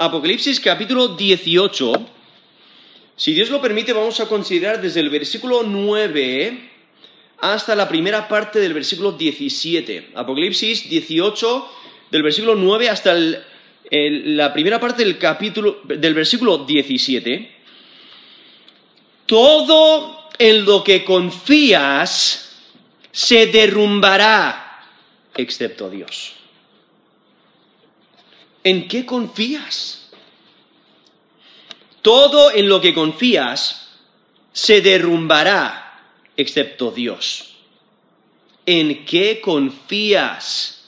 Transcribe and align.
Apocalipsis 0.00 0.60
capítulo 0.60 1.08
18. 1.08 1.92
Si 3.16 3.34
Dios 3.34 3.50
lo 3.50 3.60
permite, 3.60 3.92
vamos 3.92 4.20
a 4.20 4.28
considerar 4.28 4.80
desde 4.80 5.00
el 5.00 5.10
versículo 5.10 5.64
9 5.64 6.70
hasta 7.38 7.74
la 7.74 7.88
primera 7.88 8.28
parte 8.28 8.60
del 8.60 8.74
versículo 8.74 9.10
17. 9.10 10.10
Apocalipsis 10.14 10.88
18, 10.88 11.68
del 12.12 12.22
versículo 12.22 12.54
9 12.54 12.88
hasta 12.88 13.12
la 13.90 14.52
primera 14.52 14.78
parte 14.78 15.04
del 15.04 15.18
capítulo, 15.18 15.80
del 15.82 16.14
versículo 16.14 16.58
17. 16.58 17.50
Todo 19.26 20.28
en 20.38 20.64
lo 20.64 20.84
que 20.84 21.02
confías 21.02 22.56
se 23.10 23.48
derrumbará, 23.48 24.80
excepto 25.36 25.90
Dios. 25.90 26.37
¿En 28.64 28.88
qué 28.88 29.06
confías? 29.06 30.10
Todo 32.02 32.52
en 32.52 32.68
lo 32.68 32.80
que 32.80 32.94
confías 32.94 33.96
se 34.52 34.80
derrumbará, 34.80 36.02
excepto 36.36 36.90
Dios. 36.90 37.54
¿En 38.66 39.04
qué 39.04 39.40
confías? 39.40 40.78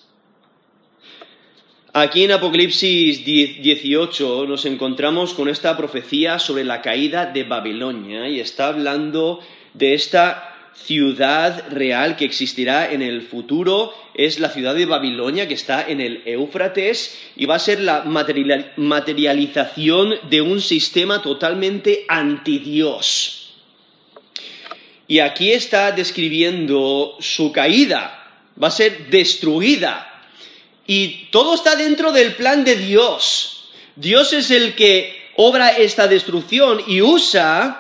Aquí 1.93 2.23
en 2.23 2.33
Apocalipsis 2.33 3.25
18 3.25 4.47
nos 4.47 4.65
encontramos 4.65 5.35
con 5.35 5.49
esta 5.49 5.77
profecía 5.77 6.39
sobre 6.39 6.63
la 6.63 6.83
caída 6.83 7.27
de 7.27 7.43
Babilonia 7.43 8.29
y 8.29 8.39
está 8.39 8.69
hablando 8.69 9.41
de 9.75 9.95
esta 9.95 10.50
ciudad 10.75 11.69
real 11.71 12.17
que 12.17 12.25
existirá 12.25 12.93
en 12.93 13.03
el 13.03 13.23
futuro. 13.23 13.95
Es 14.15 14.39
la 14.39 14.51
ciudad 14.51 14.75
de 14.75 14.87
Babilonia 14.87 15.49
que 15.49 15.55
está 15.55 15.89
en 15.89 16.01
el 16.01 16.23
Éufrates 16.25 17.19
y 17.37 17.47
va 17.47 17.57
a 17.57 17.61
ser 17.61 17.81
la 17.81 18.05
materialización 18.05 20.15
de 20.29 20.41
un 20.41 20.61
sistema 20.61 21.23
totalmente 21.23 22.05
antidios. 22.09 23.55
Y 25.07 25.19
aquí 25.19 25.53
está 25.53 25.93
describiendo 25.93 27.17
su 27.21 27.51
caída, 27.51 28.45
va 28.63 28.69
a 28.69 28.71
ser 28.71 29.11
destruida. 29.11 30.07
Y 30.87 31.27
todo 31.31 31.55
está 31.55 31.77
dentro 31.77 32.13
del 32.13 32.35
plan 32.35 32.65
de 32.65 32.77
Dios. 32.77 33.71
Dios 33.97 34.33
es 34.33 34.51
el 34.51 34.75
que 34.75 35.21
obra 35.37 35.71
esta 35.71 36.07
destrucción 36.07 36.81
y 36.87 37.01
usa 37.01 37.80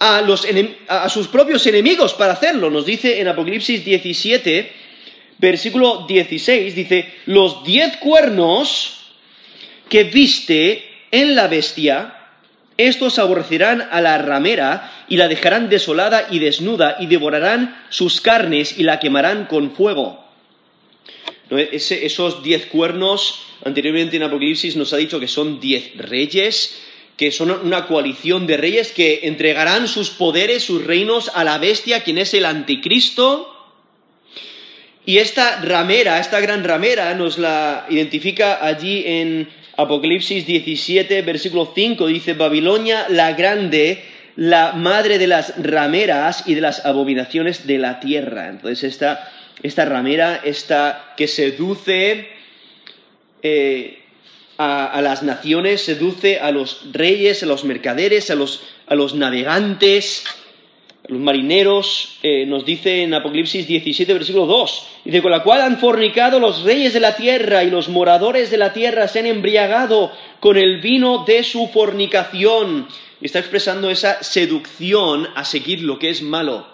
a, 0.00 0.24
a 0.88 1.08
sus 1.08 1.28
propios 1.28 1.64
enemigos 1.66 2.14
para 2.14 2.32
hacerlo. 2.32 2.70
Nos 2.70 2.86
dice 2.86 3.20
en 3.20 3.28
Apocalipsis 3.28 3.84
17, 3.84 4.72
versículo 5.38 6.06
16, 6.08 6.74
dice, 6.74 7.14
los 7.26 7.62
diez 7.64 7.98
cuernos 7.98 8.96
que 9.88 10.04
viste 10.04 10.84
en 11.10 11.34
la 11.34 11.48
bestia, 11.48 12.16
estos 12.76 13.18
aborrecerán 13.18 13.86
a 13.90 14.00
la 14.00 14.16
ramera 14.16 15.04
y 15.06 15.18
la 15.18 15.28
dejarán 15.28 15.68
desolada 15.68 16.28
y 16.30 16.38
desnuda 16.38 16.96
y 16.98 17.06
devorarán 17.06 17.84
sus 17.90 18.22
carnes 18.22 18.78
y 18.78 18.84
la 18.84 19.00
quemarán 19.00 19.44
con 19.46 19.72
fuego. 19.72 20.24
esos 21.50 22.42
diez 22.42 22.66
cuernos, 22.66 23.42
anteriormente 23.66 24.16
en 24.16 24.22
Apocalipsis 24.22 24.76
nos 24.76 24.94
ha 24.94 24.96
dicho 24.96 25.20
que 25.20 25.28
son 25.28 25.60
diez 25.60 25.94
reyes, 25.96 26.80
que 27.20 27.32
son 27.32 27.50
una 27.50 27.86
coalición 27.86 28.46
de 28.46 28.56
reyes 28.56 28.92
que 28.92 29.20
entregarán 29.24 29.88
sus 29.88 30.08
poderes, 30.08 30.62
sus 30.62 30.82
reinos 30.82 31.30
a 31.34 31.44
la 31.44 31.58
bestia, 31.58 32.02
quien 32.02 32.16
es 32.16 32.32
el 32.32 32.46
anticristo. 32.46 33.54
Y 35.04 35.18
esta 35.18 35.60
ramera, 35.60 36.18
esta 36.18 36.40
gran 36.40 36.64
ramera, 36.64 37.12
nos 37.12 37.36
la 37.36 37.84
identifica 37.90 38.64
allí 38.64 39.02
en 39.04 39.50
Apocalipsis 39.76 40.46
17, 40.46 41.20
versículo 41.20 41.70
5, 41.74 42.06
dice, 42.06 42.32
Babilonia 42.32 43.04
la 43.10 43.34
grande, 43.34 44.02
la 44.36 44.72
madre 44.72 45.18
de 45.18 45.26
las 45.26 45.62
rameras 45.62 46.44
y 46.46 46.54
de 46.54 46.62
las 46.62 46.86
abominaciones 46.86 47.66
de 47.66 47.76
la 47.76 48.00
tierra. 48.00 48.48
Entonces 48.48 48.82
esta, 48.82 49.30
esta 49.62 49.84
ramera, 49.84 50.40
esta 50.42 51.12
que 51.18 51.28
seduce 51.28 52.28
eh, 53.42 53.99
a, 54.62 55.00
las 55.00 55.22
naciones, 55.22 55.82
seduce 55.82 56.38
a 56.38 56.50
los 56.50 56.82
reyes, 56.92 57.42
a 57.42 57.46
los 57.46 57.64
mercaderes, 57.64 58.30
a 58.30 58.34
los, 58.34 58.62
a 58.86 58.94
los 58.94 59.14
navegantes, 59.14 60.24
los 61.08 61.18
marineros, 61.18 62.18
eh, 62.22 62.44
nos 62.44 62.66
dice 62.66 63.02
en 63.02 63.14
Apocalipsis 63.14 63.66
17, 63.66 64.12
versículo 64.12 64.44
2, 64.44 64.86
dice, 65.06 65.22
con 65.22 65.30
la 65.30 65.42
cual 65.42 65.62
han 65.62 65.78
fornicado 65.78 66.38
los 66.38 66.62
reyes 66.62 66.92
de 66.92 67.00
la 67.00 67.16
tierra 67.16 67.64
y 67.64 67.70
los 67.70 67.88
moradores 67.88 68.50
de 68.50 68.58
la 68.58 68.74
tierra 68.74 69.08
se 69.08 69.20
han 69.20 69.26
embriagado 69.26 70.12
con 70.40 70.58
el 70.58 70.82
vino 70.82 71.24
de 71.24 71.42
su 71.42 71.68
fornicación. 71.68 72.86
Y 73.22 73.26
está 73.26 73.38
expresando 73.38 73.88
esa 73.88 74.22
seducción 74.22 75.26
a 75.34 75.46
seguir 75.46 75.82
lo 75.82 75.98
que 75.98 76.10
es 76.10 76.20
malo. 76.20 76.66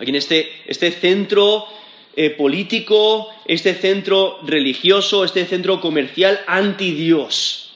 Aquí 0.00 0.10
en 0.10 0.16
este, 0.16 0.50
este 0.66 0.90
centro 0.90 1.66
eh, 2.16 2.30
político, 2.30 3.28
este 3.46 3.74
centro 3.74 4.38
religioso, 4.42 5.24
este 5.24 5.46
centro 5.46 5.80
comercial 5.80 6.40
anti 6.46 6.92
Dios, 6.92 7.72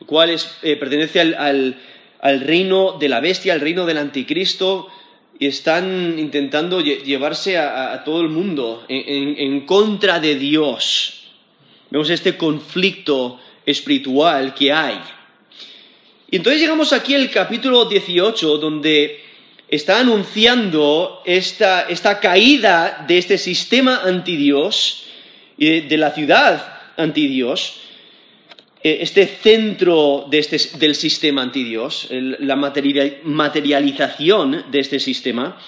lo 0.00 0.06
cual 0.06 0.30
eh, 0.30 0.76
pertenece 0.76 1.20
al 1.20 1.76
al 2.20 2.40
reino 2.40 2.96
de 2.98 3.08
la 3.08 3.20
bestia, 3.20 3.52
al 3.52 3.60
reino 3.60 3.86
del 3.86 3.98
anticristo, 3.98 4.88
y 5.38 5.46
están 5.46 6.18
intentando 6.18 6.80
llevarse 6.80 7.58
a, 7.58 8.02
todo 8.04 8.22
el 8.22 8.28
mundo 8.28 8.84
en, 8.88 9.66
contra 9.66 10.18
de 10.18 10.34
Dios. 10.34 11.24
Vemos 11.90 12.10
este 12.10 12.36
conflicto 12.36 13.38
espiritual 13.64 14.54
que 14.54 14.72
hay. 14.72 14.98
Y 16.30 16.36
entonces 16.36 16.60
llegamos 16.60 16.92
aquí 16.92 17.14
al 17.14 17.30
capítulo 17.30 17.84
18, 17.84 18.58
donde 18.58 19.20
está 19.68 20.00
anunciando 20.00 21.22
esta, 21.24 21.82
esta 21.82 22.18
caída 22.20 23.04
de 23.06 23.18
este 23.18 23.38
sistema 23.38 24.02
antidios 24.04 25.04
y 25.58 25.80
de 25.80 25.96
la 25.96 26.10
ciudad 26.12 26.78
antidios. 26.96 27.80
Eh, 28.82 28.98
este 29.00 29.26
centro 29.26 30.28
este, 30.30 30.78
del 30.78 30.94
sistema 30.94 31.40
antidios, 31.42 32.08
la 32.10 32.56
materialización 32.56 34.66
de 34.70 34.78
este 34.78 35.00
sistema. 35.00 35.58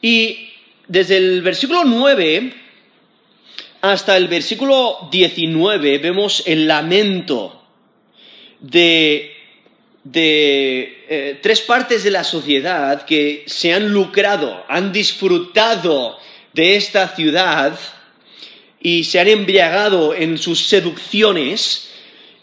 Y 0.00 0.50
desde 0.86 1.16
el 1.16 1.42
versículo 1.42 1.82
9 1.84 2.62
hasta 3.82 4.16
el 4.16 4.28
versículo 4.28 5.08
19 5.10 5.98
vemos 5.98 6.44
el 6.46 6.68
lamento 6.68 7.64
de, 8.60 9.31
eh, 10.12 11.38
tres 11.42 11.60
partes 11.60 12.02
de 12.02 12.10
la 12.10 12.24
sociedad 12.24 13.04
que 13.04 13.44
se 13.46 13.72
han 13.72 13.92
lucrado, 13.92 14.64
han 14.68 14.92
disfrutado 14.92 16.18
de 16.52 16.76
esta 16.76 17.08
ciudad 17.14 17.78
y 18.80 19.04
se 19.04 19.20
han 19.20 19.28
embriagado 19.28 20.14
en 20.14 20.38
sus 20.38 20.66
seducciones 20.66 21.90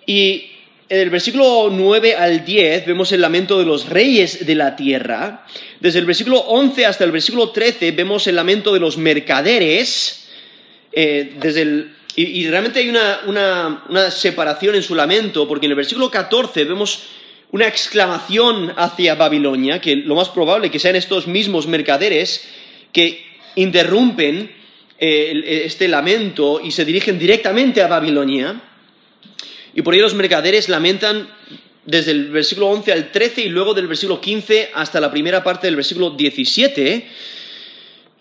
y 0.05 0.49
en 0.89 1.01
el 1.01 1.11
versículo 1.11 1.69
9 1.71 2.15
al 2.15 2.43
10 2.43 2.87
vemos 2.87 3.11
el 3.11 3.21
lamento 3.21 3.59
de 3.59 3.65
los 3.65 3.89
reyes 3.89 4.45
de 4.47 4.55
la 4.55 4.75
tierra. 4.75 5.45
Desde 5.79 5.99
el 5.99 6.05
versículo 6.05 6.39
11 6.39 6.85
hasta 6.87 7.03
el 7.03 7.11
versículo 7.11 7.49
13 7.49 7.91
vemos 7.91 8.25
el 8.25 8.35
lamento 8.35 8.73
de 8.73 8.79
los 8.79 8.97
mercaderes. 8.97 10.27
Eh, 10.91 11.37
y, 12.15 12.47
realmente 12.47 12.79
hay 12.79 12.89
una, 12.89 14.09
separación 14.09 14.75
en 14.75 14.81
su 14.81 14.95
lamento, 14.95 15.47
porque 15.47 15.67
en 15.67 15.73
el 15.73 15.75
versículo 15.75 16.09
14 16.09 16.63
vemos 16.63 17.03
una 17.51 17.67
exclamación 17.67 18.73
hacia 18.77 19.15
Babilonia, 19.15 19.81
que 19.81 19.95
lo 19.95 20.15
más 20.15 20.29
probable 20.29 20.69
que 20.69 20.79
sean 20.79 20.95
estos 20.95 21.27
mismos 21.27 21.67
mercaderes 21.67 22.47
que 22.91 23.25
interrumpen 23.55 24.51
eh, 24.99 25.63
este 25.65 25.87
lamento 25.87 26.61
y 26.63 26.71
se 26.71 26.85
dirigen 26.85 27.17
directamente 27.17 27.81
a 27.81 27.87
Babilonia. 27.87 28.61
Y 29.73 29.81
por 29.81 29.93
ello 29.93 30.03
los 30.03 30.13
mercaderes 30.13 30.69
lamentan 30.69 31.29
desde 31.85 32.11
el 32.11 32.29
versículo 32.29 32.67
11 32.67 32.91
al 32.91 33.11
13 33.11 33.41
y 33.41 33.49
luego 33.49 33.73
del 33.73 33.87
versículo 33.87 34.21
15 34.21 34.71
hasta 34.73 34.99
la 34.99 35.09
primera 35.09 35.43
parte 35.43 35.67
del 35.67 35.75
versículo 35.75 36.11
17. 36.11 37.07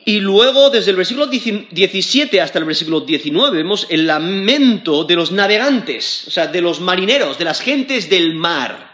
Y 0.07 0.21
luego 0.21 0.71
desde 0.71 0.93
el 0.93 0.97
versículo 0.97 1.27
17 1.27 2.41
hasta 2.41 2.59
el 2.59 2.65
versículo 2.65 3.01
19 3.01 3.55
vemos 3.55 3.87
el 3.91 4.07
lamento 4.07 5.05
de 5.05 5.17
los 5.17 5.33
navegantes, 5.33 6.25
o 6.29 6.31
sea, 6.31 6.47
de 6.47 6.63
los 6.63 6.81
marineros, 6.81 7.37
de 7.39 7.45
las 7.45 7.61
gentes 7.61 8.09
del 8.09 8.35
mar. 8.35 8.88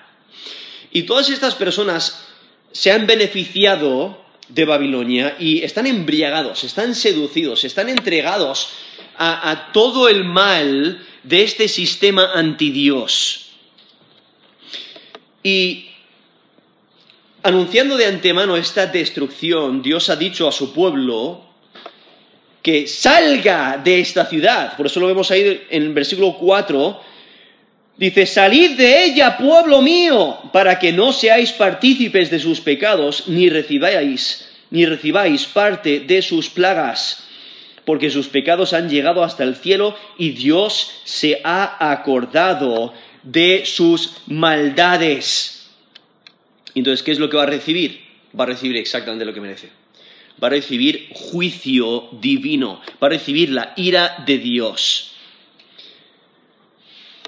Y 0.94 1.02
todas 1.02 1.28
estas 1.28 1.56
personas 1.56 2.24
se 2.70 2.92
han 2.92 3.04
beneficiado 3.04 4.24
de 4.48 4.64
Babilonia 4.64 5.36
y 5.40 5.64
están 5.64 5.88
embriagados, 5.88 6.62
están 6.62 6.94
seducidos, 6.94 7.64
están 7.64 7.88
entregados 7.88 8.68
a, 9.18 9.70
todo 9.72 10.08
el 10.08 10.22
mal 10.22 11.04
de 11.24 11.42
este 11.42 11.66
sistema 11.66 12.30
antidios. 12.34 13.46
Y 15.42 15.88
anunciando 17.42 17.96
de 17.96 18.06
antemano 18.06 18.56
esta 18.56 18.86
destrucción, 18.86 19.82
Dios 19.82 20.08
ha 20.10 20.16
dicho 20.16 20.46
a 20.46 20.52
su 20.52 20.72
pueblo 20.72 21.44
que 22.62 22.86
salga 22.86 23.78
de 23.82 23.98
esta 24.00 24.26
ciudad. 24.26 24.76
Por 24.76 24.86
eso 24.86 25.00
lo 25.00 25.08
vemos 25.08 25.32
ahí 25.32 25.66
en 25.70 25.82
el 25.82 25.92
versículo 25.92 26.36
4, 26.38 27.13
Dice, 27.96 28.26
salid 28.26 28.72
de 28.72 29.04
ella, 29.04 29.38
pueblo 29.38 29.80
mío, 29.80 30.38
para 30.52 30.80
que 30.80 30.92
no 30.92 31.12
seáis 31.12 31.52
partícipes 31.52 32.28
de 32.28 32.40
sus 32.40 32.60
pecados, 32.60 33.28
ni 33.28 33.48
recibáis, 33.48 34.48
ni 34.70 34.84
recibáis 34.84 35.46
parte 35.46 36.00
de 36.00 36.20
sus 36.20 36.50
plagas, 36.50 37.24
porque 37.84 38.10
sus 38.10 38.26
pecados 38.26 38.72
han 38.72 38.88
llegado 38.88 39.22
hasta 39.22 39.44
el 39.44 39.54
cielo 39.54 39.96
y 40.18 40.30
Dios 40.30 40.90
se 41.04 41.40
ha 41.44 41.92
acordado 41.92 42.92
de 43.22 43.62
sus 43.64 44.16
maldades. 44.26 45.70
Entonces, 46.74 47.04
¿qué 47.04 47.12
es 47.12 47.20
lo 47.20 47.30
que 47.30 47.36
va 47.36 47.44
a 47.44 47.46
recibir? 47.46 48.02
Va 48.38 48.42
a 48.42 48.48
recibir 48.48 48.76
exactamente 48.76 49.24
lo 49.24 49.32
que 49.32 49.40
merece. 49.40 49.70
Va 50.42 50.48
a 50.48 50.50
recibir 50.50 51.10
juicio 51.12 52.08
divino, 52.20 52.80
va 53.00 53.06
a 53.06 53.10
recibir 53.10 53.50
la 53.50 53.72
ira 53.76 54.24
de 54.26 54.38
Dios. 54.38 55.13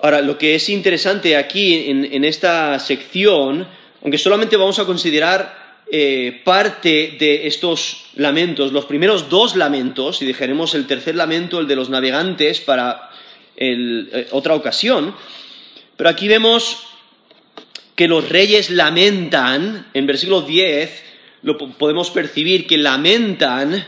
Ahora, 0.02 0.20
lo 0.20 0.36
que 0.36 0.54
es 0.54 0.68
interesante 0.68 1.36
aquí 1.36 1.88
en, 1.88 2.24
esta 2.24 2.78
sección, 2.78 3.66
aunque 4.02 4.18
solamente 4.18 4.56
vamos 4.56 4.78
a 4.78 4.84
considerar 4.84 5.82
eh, 5.90 6.42
parte 6.44 7.16
de 7.18 7.46
estos 7.46 8.04
lamentos, 8.14 8.72
los 8.72 8.84
primeros 8.84 9.30
dos 9.30 9.56
lamentos, 9.56 10.20
y 10.20 10.26
dejaremos 10.26 10.74
el 10.74 10.86
tercer 10.86 11.14
lamento, 11.14 11.60
el 11.60 11.66
de 11.66 11.76
los 11.76 11.88
navegantes, 11.88 12.60
para 12.60 13.10
eh, 13.56 14.26
otra 14.32 14.54
ocasión, 14.54 15.14
pero 15.96 16.10
aquí 16.10 16.28
vemos 16.28 16.86
que 17.94 18.06
los 18.06 18.28
reyes 18.28 18.70
lamentan, 18.70 19.86
en 19.94 20.06
versículo 20.06 20.42
10 20.42 21.04
lo 21.42 21.56
podemos 21.56 22.10
percibir, 22.10 22.66
que 22.66 22.76
lamentan 22.76 23.86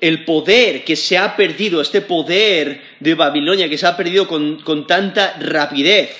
el 0.00 0.24
poder 0.24 0.84
que 0.84 0.96
se 0.96 1.16
ha 1.16 1.36
perdido, 1.36 1.80
este 1.80 2.02
poder 2.02 2.80
de 3.00 3.14
Babilonia 3.14 3.68
que 3.68 3.78
se 3.78 3.86
ha 3.86 3.96
perdido 3.96 4.28
con, 4.28 4.86
tanta 4.86 5.36
rapidez. 5.40 6.10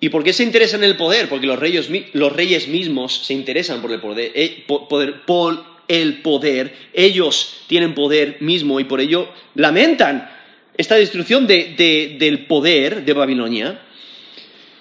¿Y 0.00 0.10
por 0.10 0.22
qué 0.22 0.32
se 0.32 0.44
interesa 0.44 0.76
en 0.76 0.84
el 0.84 0.96
poder? 0.96 1.28
Porque 1.28 1.46
los 1.46 1.58
reyes, 1.58 1.88
los 2.12 2.32
reyes 2.32 2.68
mismos 2.68 3.24
se 3.24 3.34
interesan 3.34 3.82
por 3.82 3.90
el 3.90 4.00
poder, 4.00 4.30
eh, 4.34 4.64
por, 4.66 5.64
el 5.88 6.22
poder, 6.22 6.72
ellos 6.92 7.62
tienen 7.66 7.94
poder 7.94 8.36
mismo 8.40 8.78
y 8.78 8.84
por 8.84 9.00
ello 9.00 9.28
lamentan 9.54 10.30
esta 10.76 10.94
destrucción 10.94 11.46
del 11.46 12.46
poder 12.46 13.04
de 13.04 13.12
Babilonia. 13.12 13.82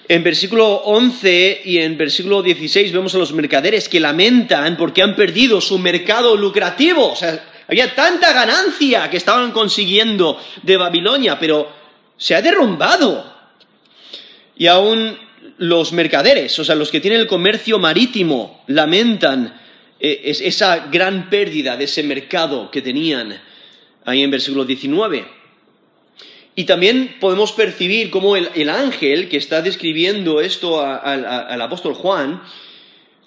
En 0.10 0.24
versículo 0.24 0.76
11 0.86 1.62
y 1.66 1.80
en 1.80 1.98
versículo 1.98 2.42
16 2.42 2.94
vemos 2.94 3.16
a 3.16 3.18
los 3.18 3.34
mercaderes 3.34 3.90
que 3.90 4.00
lamentan 4.00 4.78
porque 4.78 5.02
han 5.02 5.16
perdido 5.16 5.60
su 5.60 5.80
mercado 5.80 6.38
lucrativo. 6.38 7.12
O 7.12 7.16
sea, 7.16 7.44
había 7.68 7.94
tanta 7.94 8.34
ganancia 8.34 9.10
que 9.10 9.18
estaban 9.18 9.52
consiguiendo 9.52 10.42
de 10.64 10.78
Babilonia, 10.78 11.38
pero 11.38 11.70
se 12.18 12.36
ha 12.36 12.42
derrumbado. 12.42 13.34
Y 14.56 14.68
aún 14.68 15.18
los 15.58 15.92
mercaderes, 15.92 16.58
o 16.60 16.64
sea, 16.64 16.76
los 16.76 16.90
que 16.90 17.02
tienen 17.02 17.20
el 17.20 17.28
comercio 17.28 17.78
marítimo, 17.78 18.64
lamentan 18.68 19.60
eh, 20.00 20.22
esa 20.24 20.88
gran 20.88 21.30
pérdida 21.30 21.76
de 21.76 21.86
ese 21.86 22.04
mercado 22.04 22.72
que 22.72 22.82
tenían 22.82 23.40
ahí 24.06 24.24
en 24.24 24.32
versículo 24.32 24.64
19. 24.64 25.38
Y 26.56 26.64
también 26.64 27.18
podemos 27.20 27.52
percibir 27.52 28.10
cómo 28.10 28.36
el, 28.36 28.70
ángel 28.70 29.30
que 29.30 29.38
está 29.38 29.62
describiendo 29.62 30.42
esto 30.42 30.82
al 30.82 31.62
apóstol 31.62 31.94
Juan 31.94 32.42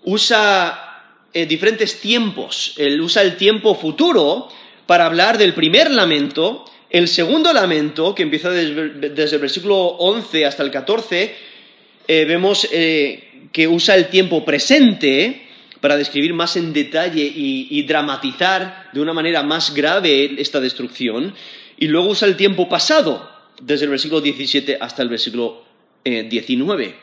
usa 0.02 0.89
eh, 1.32 1.46
diferentes 1.46 2.00
tiempos. 2.00 2.74
Él 2.76 3.00
usa 3.00 3.22
el 3.22 3.36
tiempo 3.36 3.76
futuro 3.76 4.48
para 4.86 5.06
hablar 5.06 5.38
del 5.38 5.54
primer 5.54 5.88
lamento, 5.88 6.64
el 6.90 7.06
segundo 7.06 7.52
lamento, 7.52 8.16
que 8.16 8.24
empieza 8.24 8.50
desde, 8.50 9.36
el 9.36 9.40
versículo 9.40 9.76
11 9.76 10.44
hasta 10.44 10.64
el 10.64 10.72
14, 10.72 11.36
eh, 12.08 12.24
vemos 12.24 12.68
eh, 12.72 13.46
que 13.52 13.68
usa 13.68 13.94
el 13.94 14.08
tiempo 14.08 14.44
presente 14.44 15.46
para 15.80 15.96
describir 15.96 16.34
más 16.34 16.56
en 16.56 16.72
detalle 16.72 17.22
y, 17.22 17.80
dramatizar 17.84 18.90
de 18.92 19.00
una 19.00 19.12
manera 19.12 19.44
más 19.44 19.72
grave 19.72 20.34
esta 20.38 20.60
destrucción, 20.60 21.32
y 21.78 21.86
luego 21.86 22.08
usa 22.08 22.26
el 22.26 22.36
tiempo 22.36 22.68
pasado, 22.68 23.30
desde 23.62 23.84
el 23.84 23.90
versículo 23.90 24.20
17 24.20 24.78
hasta 24.80 25.02
el 25.02 25.08
versículo 25.08 25.62
19. 26.04 26.94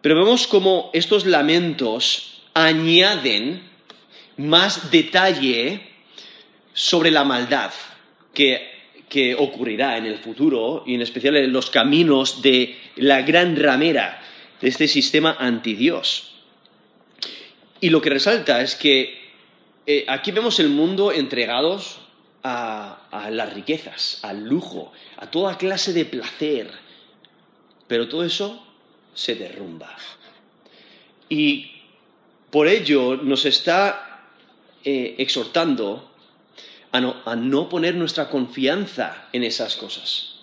Pero 0.00 0.14
vemos 0.16 0.46
cómo 0.46 0.90
estos 0.94 1.26
lamentos 1.26 2.35
añaden 2.56 3.62
más 4.38 4.90
detalle 4.90 5.80
sobre 6.72 7.10
la 7.10 7.22
maldad 7.22 7.70
que, 8.32 8.74
ocurrirá 9.38 9.96
en 9.96 10.04
el 10.04 10.18
futuro 10.18 10.82
y 10.86 10.94
en 10.94 11.00
especial 11.00 11.36
en 11.36 11.52
los 11.52 11.70
caminos 11.70 12.42
de 12.42 12.76
la 12.96 13.22
gran 13.22 13.56
ramera 13.56 14.20
de 14.60 14.68
este 14.68 14.88
sistema 14.88 15.36
antidios. 15.38 16.34
Y 17.80 17.88
lo 17.88 18.02
que 18.02 18.10
resalta 18.10 18.60
es 18.60 18.74
que 18.74 19.32
eh, 19.86 20.04
aquí 20.06 20.32
vemos 20.32 20.60
el 20.60 20.68
mundo 20.68 21.12
entregados 21.12 22.00
a, 22.42 23.06
a, 23.10 23.30
las 23.30 23.54
riquezas, 23.54 24.20
al 24.22 24.44
lujo, 24.44 24.92
a 25.16 25.30
toda 25.30 25.56
clase 25.56 25.94
de 25.94 26.04
placer, 26.04 26.70
pero 27.86 28.08
todo 28.08 28.22
eso 28.22 28.66
se 29.14 29.34
derrumba. 29.34 29.96
Y 31.30 31.75
por 32.50 32.68
ello 32.68 33.16
nos 33.16 33.44
está 33.44 34.22
eh, 34.84 35.16
exhortando 35.18 36.10
a 36.92 37.36
no, 37.36 37.68
poner 37.68 37.94
nuestra 37.94 38.30
confianza 38.30 39.26
en 39.32 39.44
esas 39.44 39.76
cosas, 39.76 40.36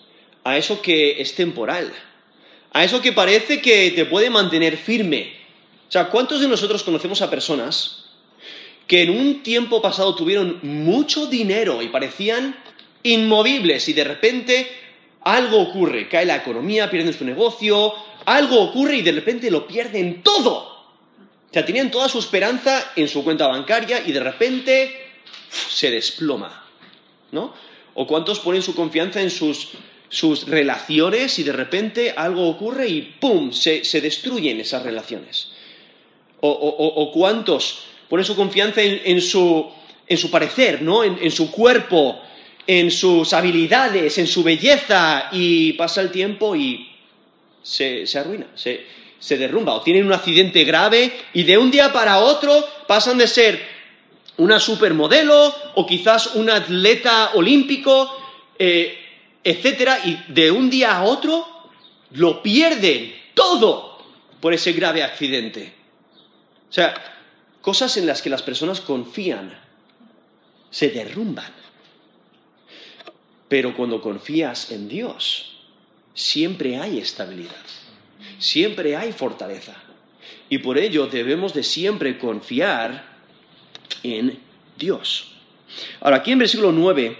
a 0.44 0.56
eso 0.56 0.80
que 0.80 1.20
es 1.20 1.34
temporal, 1.34 1.92
a 2.72 2.84
eso 2.84 3.00
que 3.02 3.12
parece 3.12 3.60
que 3.60 3.90
te 3.90 4.04
puede 4.04 4.30
mantener 4.30 4.76
firme. 4.76 5.32
O 5.88 5.90
sea, 5.90 6.10
¿cuántos 6.10 6.40
de 6.40 6.48
nosotros 6.48 6.84
conocemos 6.84 7.22
a 7.22 7.30
personas 7.30 8.04
que 8.86 9.02
en 9.02 9.10
un 9.10 9.42
tiempo 9.42 9.82
pasado 9.82 10.14
tuvieron 10.14 10.60
mucho 10.62 11.26
dinero 11.26 11.82
y 11.82 11.88
parecían 11.88 12.56
inmovibles 13.02 13.88
y 13.88 13.92
de 13.92 14.04
repente 14.04 14.70
algo 15.22 15.60
ocurre, 15.60 16.08
cae 16.08 16.26
la 16.26 16.36
economía, 16.36 16.90
pierden 16.90 17.14
su 17.14 17.24
negocio, 17.24 17.94
algo 18.26 18.60
ocurre 18.60 18.96
y 18.96 19.02
de 19.02 19.12
repente 19.12 19.50
lo 19.50 19.66
pierden 19.66 20.22
todo? 20.22 20.73
O 21.54 21.56
sea, 21.56 21.64
tenían 21.64 21.88
toda 21.88 22.08
su 22.08 22.18
esperanza 22.18 22.90
en 22.96 23.06
su 23.06 23.22
cuenta 23.22 23.46
bancaria 23.46 24.02
y 24.04 24.10
de 24.10 24.18
repente 24.18 25.12
se 25.48 25.88
desploma, 25.88 26.64
¿no? 27.30 27.54
O 27.94 28.08
cuántos 28.08 28.40
ponen 28.40 28.60
su 28.60 28.74
confianza 28.74 29.22
en 29.22 29.30
sus, 29.30 29.68
relaciones 30.48 31.38
y 31.38 31.44
de 31.44 31.52
repente 31.52 32.12
algo 32.16 32.48
ocurre 32.48 32.88
y 32.88 33.02
¡pum! 33.02 33.52
se, 33.52 33.82
destruyen 34.00 34.58
esas 34.58 34.82
relaciones. 34.82 35.52
O, 36.40 37.12
cuántos 37.14 37.84
ponen 38.08 38.26
su 38.26 38.34
confianza 38.34 38.82
en, 38.82 39.20
su, 39.20 39.70
parecer, 40.32 40.82
¿no? 40.82 41.04
En, 41.04 41.30
su 41.30 41.52
cuerpo, 41.52 42.20
en 42.66 42.90
sus 42.90 43.32
habilidades, 43.32 44.18
en 44.18 44.26
su 44.26 44.42
belleza 44.42 45.28
y 45.30 45.74
pasa 45.74 46.00
el 46.00 46.10
tiempo 46.10 46.56
y 46.56 46.88
se, 47.62 48.08
se 48.08 48.18
arruina, 48.18 48.48
se, 48.56 49.03
se 49.24 49.38
derrumba 49.38 49.72
o 49.72 49.80
tienen 49.80 50.04
un 50.04 50.12
accidente 50.12 50.64
grave 50.64 51.10
y 51.32 51.44
de 51.44 51.56
un 51.56 51.70
día 51.70 51.90
para 51.94 52.18
otro 52.18 52.62
pasan 52.86 53.16
de 53.16 53.26
ser 53.26 53.58
una 54.36 54.60
supermodelo 54.60 55.54
o 55.76 55.86
quizás 55.86 56.34
un 56.34 56.50
atleta 56.50 57.30
olímpico, 57.32 58.14
eh, 58.58 58.98
etcétera, 59.42 59.98
y 60.04 60.22
de 60.28 60.50
un 60.50 60.68
día 60.68 60.98
a 60.98 61.04
otro 61.04 61.46
lo 62.10 62.42
pierden 62.42 63.14
todo 63.32 63.96
por 64.40 64.52
ese 64.52 64.74
grave 64.74 65.02
accidente. 65.02 65.72
O 66.68 66.72
sea, 66.72 66.92
cosas 67.62 67.96
en 67.96 68.06
las 68.06 68.20
que 68.20 68.28
las 68.28 68.42
personas 68.42 68.82
confían 68.82 69.58
se 70.68 70.90
derrumban. 70.90 71.50
Pero 73.48 73.74
cuando 73.74 74.02
confías 74.02 74.70
en 74.70 74.86
Dios, 74.86 75.60
siempre 76.12 76.76
hay 76.76 76.98
estabilidad 76.98 77.64
siempre 78.38 78.96
hay 78.96 79.12
fortaleza. 79.12 79.74
Y 80.48 80.58
por 80.58 80.78
ello 80.78 81.06
debemos 81.06 81.54
de 81.54 81.62
siempre 81.62 82.18
confiar 82.18 83.04
en 84.02 84.38
Dios. 84.76 85.32
Ahora, 86.00 86.18
aquí 86.18 86.32
en 86.32 86.38
versículo 86.38 86.72
9 86.72 87.16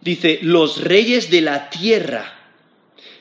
dice, 0.00 0.38
los 0.42 0.80
reyes 0.82 1.30
de 1.30 1.40
la 1.40 1.70
tierra 1.70 2.34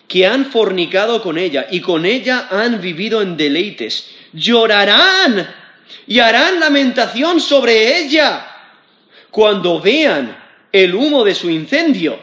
que 0.08 0.28
han 0.28 0.46
fornicado 0.46 1.22
con 1.22 1.38
ella 1.38 1.68
y 1.72 1.82
con 1.82 2.06
ella 2.06 2.48
han 2.50 2.82
vivido 2.82 3.22
en 3.22 3.38
deleites, 3.38 4.10
llorarán 4.34 5.48
y 6.08 6.20
harán 6.20 6.60
lamentación 6.60 7.40
sobre 7.40 8.00
ella 8.00 8.46
cuando 9.32 9.80
vean 9.80 10.38
el 10.72 10.94
humo 10.94 11.24
de 11.24 11.34
su 11.34 11.50
incendio, 11.50 12.20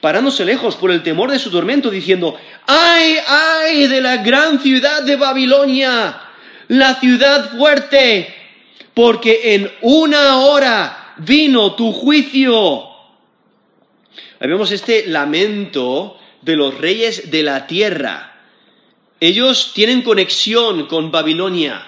parándose 0.00 0.44
lejos 0.44 0.76
por 0.76 0.90
el 0.90 1.02
temor 1.02 1.30
de 1.30 1.38
su 1.38 1.50
tormento, 1.50 1.90
diciendo, 1.90 2.38
¡Ay, 2.66 3.16
ay 3.26 3.86
de 3.86 4.00
la 4.00 4.18
gran 4.18 4.60
ciudad 4.60 5.02
de 5.02 5.16
Babilonia! 5.16 6.20
La 6.68 6.94
ciudad 7.00 7.50
fuerte, 7.56 8.32
porque 8.94 9.54
en 9.54 9.70
una 9.80 10.38
hora 10.38 11.14
vino 11.18 11.74
tu 11.74 11.92
juicio. 11.92 12.88
Ahí 14.38 14.48
vemos 14.48 14.70
este 14.70 15.06
lamento 15.06 16.18
de 16.42 16.56
los 16.56 16.78
reyes 16.78 17.30
de 17.30 17.42
la 17.42 17.66
tierra. 17.66 18.40
Ellos 19.18 19.72
tienen 19.74 20.02
conexión 20.02 20.86
con 20.86 21.10
Babilonia. 21.10 21.86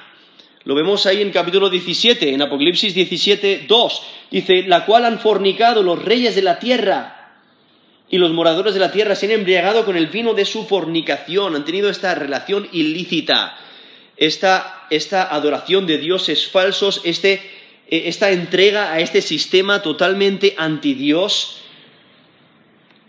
Lo 0.65 0.75
vemos 0.75 1.07
ahí 1.07 1.23
en 1.23 1.31
capítulo 1.31 1.71
17, 1.71 2.35
en 2.35 2.43
Apocalipsis 2.43 2.95
17, 2.95 3.65
2. 3.67 4.03
Dice, 4.31 4.65
la 4.65 4.85
cual 4.85 5.05
han 5.05 5.19
fornicado 5.19 5.83
los 5.83 6.05
reyes 6.05 6.35
de 6.35 6.43
la 6.43 6.59
tierra 6.59 7.22
y 8.13 8.19
los 8.19 8.31
moradores 8.31 8.75
de 8.75 8.81
la 8.81 8.93
tierra 8.93 9.17
se 9.17 9.25
han 9.25 9.33
embriagado 9.33 9.87
con 9.87 9.97
el 9.97 10.09
vino 10.09 10.35
de 10.35 10.45
su 10.45 10.67
fornicación, 10.67 11.57
han 11.57 11.65
tenido 11.65 11.89
esta 11.89 12.15
relación 12.15 12.69
ilícita, 12.71 13.59
esta, 14.19 14.87
esta 14.91 15.35
adoración 15.35 15.87
de 15.87 15.97
dioses 15.97 16.47
falsos, 16.47 17.01
este, 17.05 17.41
eh, 17.89 18.03
esta 18.05 18.31
entrega 18.31 18.93
a 18.93 19.01
este 19.01 19.23
sistema 19.23 19.81
totalmente 19.81 20.55
anti 20.59 20.93
Dios. 20.93 21.63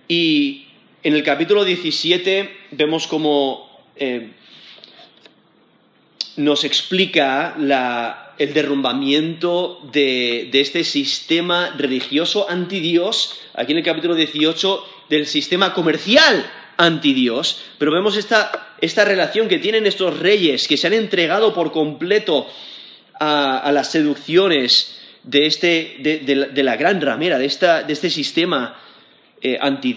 Y 0.07 0.67
en 1.03 1.15
el 1.15 1.23
capítulo 1.23 1.65
17 1.65 2.49
vemos 2.71 3.05
como 3.05 3.69
eh, 3.97 4.31
nos 6.37 6.63
explica 6.63 7.57
el 8.37 8.53
derrumbamiento 8.53 9.81
de, 9.91 10.49
este 10.53 10.85
sistema 10.85 11.75
religioso 11.77 12.49
anti 12.49 12.79
Dios, 12.79 13.41
aquí 13.53 13.73
en 13.73 13.79
el 13.79 13.83
capítulo 13.83 14.15
18, 14.15 14.92
del 15.09 15.25
sistema 15.27 15.73
comercial 15.73 16.45
anti 16.77 17.13
Dios, 17.13 17.61
pero 17.77 17.91
vemos 17.91 18.17
esta, 18.17 18.69
relación 19.05 19.47
que 19.47 19.59
tienen 19.59 19.85
estos 19.85 20.19
reyes 20.19 20.67
que 20.67 20.77
se 20.77 20.87
han 20.87 20.93
entregado 20.93 21.53
por 21.53 21.71
completo 21.71 22.47
a, 23.19 23.71
las 23.73 23.91
seducciones 23.91 24.99
de, 25.23 25.45
este, 25.45 25.97
de, 25.99 26.63
la, 26.63 26.75
gran 26.75 26.99
ramera, 26.99 27.37
de, 27.37 27.45
este 27.45 28.09
sistema 28.09 28.75
eh, 29.41 29.57
anti. 29.61 29.95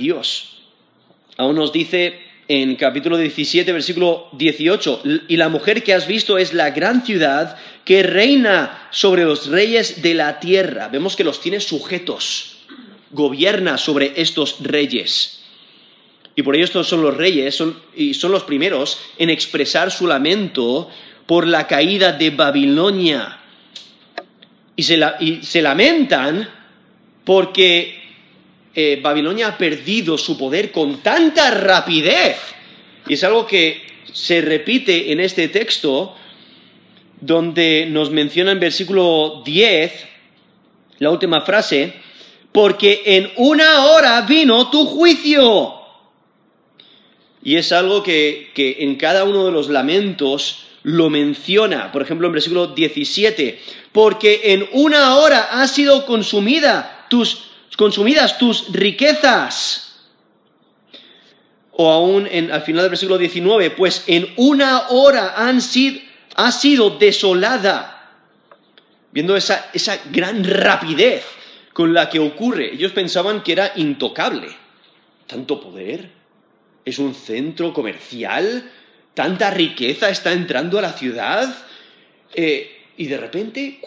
Aún 1.39 1.57
nos 1.57 1.73
dice 1.73 2.21
en 2.49 2.77
capítulo 2.77 3.17
17, 3.17 3.73
versículo 3.73 4.29
18, 4.33 5.03
y 5.29 5.37
la 5.37 5.49
mujer 5.49 5.83
que 5.83 5.95
has 5.95 6.07
visto 6.07 6.39
es 6.39 6.55
la 6.55 6.71
gran 6.71 7.05
ciudad 7.05 7.57
que 7.85 8.03
reina 8.03 8.89
sobre 8.91 9.25
los 9.25 9.49
reyes 9.49 10.03
de 10.03 10.15
la 10.15 10.39
tierra. 10.39 10.89
Vemos 10.89 11.17
que 11.17 11.25
los 11.25 11.41
tiene 11.41 11.61
sujetos, 11.61 12.56
gobierna 13.11 13.79
sobre 13.79 14.13
estos 14.17 14.57
reyes. 14.61 15.45
Y 16.35 16.43
por 16.43 16.55
ello 16.55 16.65
estos 16.65 16.87
son 16.87 17.03
los 17.03 17.17
reyes 17.17 17.63
y 17.97 18.15
son 18.15 18.33
los 18.33 18.45
primeros 18.45 18.99
en 19.17 19.31
expresar 19.31 19.91
su 19.91 20.07
lamento 20.07 20.91
por 21.25 21.47
la 21.47 21.67
caída 21.67 22.13
de 22.13 22.31
Babilonia. 22.31 23.39
Y 24.77 24.83
se, 24.83 25.01
y 25.21 25.43
se 25.43 25.63
lamentan 25.63 26.49
porque 27.25 28.03
eh, 28.75 29.01
Babilonia 29.03 29.49
ha 29.49 29.59
perdido 29.59 30.19
su 30.19 30.37
poder 30.37 30.71
con 30.71 30.99
tanta 30.99 31.51
rapidez. 31.51 32.37
Y 33.09 33.15
es 33.15 33.25
algo 33.25 33.47
que 33.47 33.83
se 34.13 34.43
repite 34.43 35.13
en 35.13 35.21
este 35.21 35.49
texto, 35.49 36.15
donde 37.21 37.87
nos 37.91 38.11
menciona 38.11 38.53
en 38.53 38.61
versículo 38.61 39.43
10, 39.45 40.07
la 40.99 41.11
última 41.11 41.41
frase, 41.41 41.95
porque 42.57 43.03
en 43.05 43.31
una 43.37 43.85
hora 43.85 44.23
vino 44.23 44.71
tu 44.71 44.87
juicio. 44.87 45.75
Y 47.43 47.57
es 47.57 47.71
algo 47.71 48.03
que, 48.03 48.51
que 48.55 48.79
en 48.81 48.97
cada 48.97 49.25
uno 49.25 49.45
de 49.45 49.53
los 49.53 49.69
lamentos 49.69 50.65
lo 50.83 51.11
menciona. 51.11 51.93
Por 51.93 52.01
ejemplo, 52.01 52.29
en 52.29 52.33
versículo 52.33 52.69
17, 52.69 53.61
porque 53.93 54.41
en 54.55 54.67
una 54.73 55.17
hora 55.17 55.49
ha 55.51 55.69
sido 55.69 56.07
consumida 56.07 57.05
tus 57.11 57.51
consumidas 57.77 58.39
tus 58.39 58.73
riquezas. 58.73 60.07
O 61.73 61.91
aún 61.93 62.27
en, 62.27 62.51
al 62.51 62.63
final 62.63 62.85
del 62.85 62.91
versículo 62.91 63.19
19, 63.19 63.73
pues 63.73 64.03
en 64.07 64.33
una 64.37 64.89
hora 64.89 65.35
han 65.37 65.61
sido, 65.61 66.01
ha 66.37 66.51
sido 66.51 66.89
desolada. 66.89 68.15
Viendo 69.13 69.37
esa, 69.37 69.69
esa 69.75 70.01
gran 70.11 70.43
rapidez 70.43 71.36
con 71.77 71.93
la 71.93 72.09
que 72.09 72.19
ocurre. 72.19 72.73
Ellos 72.73 72.93
pensaban 72.93 73.43
que 73.43 73.53
era 73.53 73.73
intocable. 73.77 74.49
Tanto 75.27 75.61
poder, 75.61 76.09
es 76.87 76.99
un 76.99 77.15
centro 77.15 77.75
comercial, 77.75 78.73
tanta 79.13 79.51
riqueza 79.51 80.09
está 80.09 80.33
entrando 80.33 80.79
a 80.79 80.83
la 80.83 80.95
ciudad. 80.95 81.55
Eh, 82.33 82.83
y 82.97 83.09
de 83.09 83.19
repente, 83.19 83.83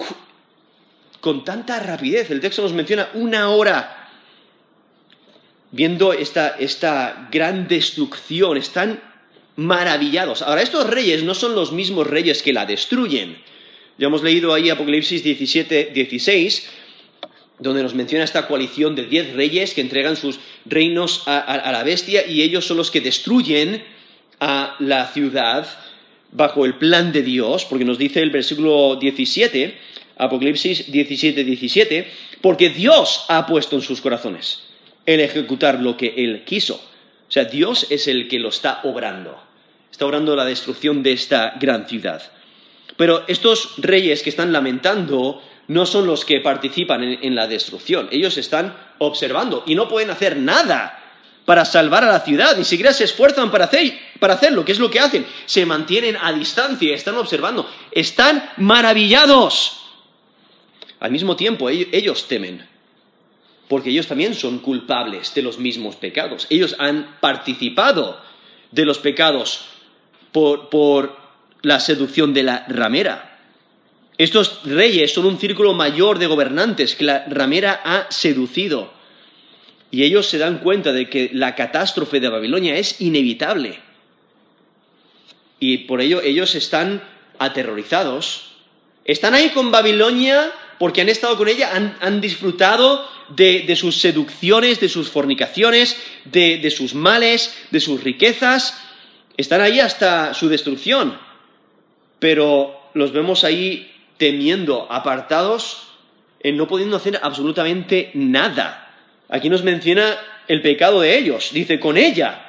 con 1.19 1.43
tanta 1.43 1.79
rapidez. 1.79 2.29
El 2.29 2.41
texto 2.41 2.62
nos 2.62 2.74
menciona 2.74 3.10
una 3.15 3.50
hora 3.50 4.12
viendo 5.72 6.13
esta, 6.13 6.50
esta 6.60 7.27
gran 7.31 7.67
destrucción. 7.67 8.58
Están 8.58 9.01
maravillados. 9.55 10.43
Ahora, 10.43 10.62
estos 10.62 10.88
reyes 10.88 11.24
no 11.24 11.34
son 11.34 11.55
los 11.55 11.72
mismos 11.72 12.05
reyes 12.05 12.43
que 12.43 12.53
la 12.53 12.67
destruyen. 12.67 13.41
Ya 13.98 14.05
hemos 14.05 14.22
leído 14.22 14.53
ahí 14.53 14.69
Apocalipsis 14.69 15.24
17, 15.24 15.89
16, 15.91 16.69
donde 17.60 17.84
nos 17.84 17.94
menciona 17.94 18.24
esta 18.24 18.48
coalición 18.48 18.96
de 18.96 19.06
diez 19.06 19.34
reyes 19.34 19.74
que 19.74 19.82
entregan 19.82 20.16
sus 20.16 20.39
reinos 20.66 21.24
a, 21.28 21.72
la 21.72 21.84
bestia 21.84 22.25
y 22.25 22.42
ellos 22.42 22.66
son 22.66 22.78
los 22.78 22.89
que 22.89 23.01
destruyen 23.01 23.84
a 24.39 24.75
la 24.80 25.08
ciudad 25.08 25.68
bajo 26.32 26.66
el 26.66 26.75
plan 26.75 27.12
de 27.12 27.22
Dios, 27.22 27.66
porque 27.66 27.86
nos 27.86 27.98
dice 27.98 28.22
el 28.22 28.30
versículo 28.30 28.96
17, 28.96 29.78
Apocalipsis 30.18 30.92
17, 30.92 31.44
17, 31.44 32.08
porque 32.42 32.70
Dios 32.70 33.25
ha 33.28 33.46
puesto 33.46 33.75
en 33.75 33.82
sus 33.82 34.00
corazones 34.00 34.63
el 35.06 35.20
ejecutar 35.20 35.82
lo 35.82 35.98
que 35.98 36.13
Él 36.18 36.44
quiso. 36.46 36.75
O 36.75 37.32
sea, 37.32 37.46
Dios 37.46 37.88
es 37.89 38.08
el 38.08 38.28
que 38.28 38.39
lo 38.39 38.50
está 38.50 38.82
obrando. 38.84 39.39
Está 39.92 40.06
obrando 40.06 40.36
la 40.36 40.46
destrucción 40.46 41.04
de 41.04 41.13
esta 41.13 41.56
gran 41.60 41.88
ciudad. 41.88 42.22
Pero 42.96 43.24
estos 43.28 43.74
reyes 43.78 44.24
que 44.24 44.30
están 44.30 44.51
lamentando 44.51 45.42
no 45.70 45.86
son 45.86 46.06
los 46.08 46.26
que 46.26 46.42
participan 46.42 47.04
en, 47.04 47.36
la 47.36 47.48
destrucción. 47.48 48.10
Ellos 48.12 48.38
están 48.38 48.76
observando 48.98 49.64
y 49.66 49.76
no 49.76 49.88
pueden 49.88 50.10
hacer 50.10 50.36
nada 50.36 50.96
para 51.46 51.64
salvar 51.64 52.04
a 52.04 52.12
la 52.12 52.20
ciudad, 52.20 52.58
ni 52.58 52.64
siquiera 52.64 52.92
se 52.92 53.06
esfuerzan 53.06 53.52
para, 53.52 53.66
hacer, 53.66 53.94
para 54.20 54.34
hacerlo. 54.34 54.66
¿Qué 54.66 54.72
es 54.72 54.80
lo 54.80 54.90
que 54.90 55.00
hacen? 55.00 55.26
Se 55.46 55.66
mantienen 55.66 56.18
a 56.22 56.34
distancia, 56.34 56.94
están 56.94 57.16
observando, 57.18 57.70
están 57.92 58.52
maravillados. 58.58 59.80
Al 61.00 61.12
mismo 61.12 61.36
tiempo, 61.36 61.70
ellos 61.70 62.28
temen, 62.28 62.68
porque 63.68 63.92
ellos 63.92 64.08
también 64.08 64.34
son 64.34 64.60
culpables 64.60 65.34
de 65.34 65.44
los 65.44 65.60
mismos 65.60 65.96
pecados. 65.96 66.48
Ellos 66.50 66.76
han 66.80 67.18
participado 67.20 68.20
de 68.72 68.86
los 68.86 68.98
pecados 68.98 69.66
por, 70.32 71.18
la 71.62 71.80
seducción 71.80 72.34
de 72.34 72.44
la 72.44 72.66
ramera. 72.68 73.28
Estos 74.20 74.60
reyes 74.66 75.14
son 75.14 75.26
un 75.26 75.40
círculo 75.40 75.74
mayor 75.74 76.20
de 76.20 76.28
gobernantes 76.28 76.94
que 76.96 77.06
la 77.06 77.24
ramera 77.30 77.80
ha 77.86 78.12
seducido. 78.12 78.92
Y 79.92 80.04
ellos 80.04 80.28
se 80.28 80.38
dan 80.38 80.58
cuenta 80.60 80.92
de 80.92 81.10
que 81.10 81.32
la 81.34 81.56
catástrofe 81.56 82.20
de 82.20 82.28
Babilonia 82.28 82.76
es 82.76 83.00
inevitable. 83.00 83.80
Y 85.58 85.80
por 85.80 86.02
ello 86.02 86.22
ellos 86.22 86.54
están 86.56 87.02
aterrorizados. 87.40 88.58
Están 89.06 89.36
ahí 89.36 89.52
con 89.52 89.72
Babilonia 89.72 90.52
porque 90.80 91.00
han 91.00 91.08
estado 91.08 91.38
con 91.38 91.48
ella, 91.48 91.72
han, 92.02 92.20
disfrutado 92.20 93.08
de, 93.30 93.74
sus 93.78 94.02
seducciones, 94.02 94.82
de 94.82 94.90
sus 94.90 95.10
fornicaciones, 95.10 95.96
de, 96.26 96.70
sus 96.72 96.94
males, 96.94 97.58
de 97.72 97.80
sus 97.80 98.04
riquezas. 98.04 98.78
Están 99.38 99.62
ahí 99.62 99.80
hasta 99.80 100.34
su 100.34 100.50
destrucción. 100.50 101.18
Pero 102.20 102.92
los 102.94 103.14
vemos 103.14 103.46
ahí 103.46 103.90
temiendo, 104.20 104.86
apartados, 104.92 105.88
en 106.42 106.58
no 106.58 106.68
pudiendo 106.68 106.98
hacer 106.98 107.20
absolutamente 107.24 108.12
nada. 108.14 108.94
Aquí 109.30 109.50
nos 109.50 109.64
menciona 109.64 110.18
el 110.48 110.62
pecado 110.62 111.02
de 111.02 111.18
ellos. 111.18 111.50
Dice, 111.52 111.80
con 111.80 111.98
ella. 111.98 112.46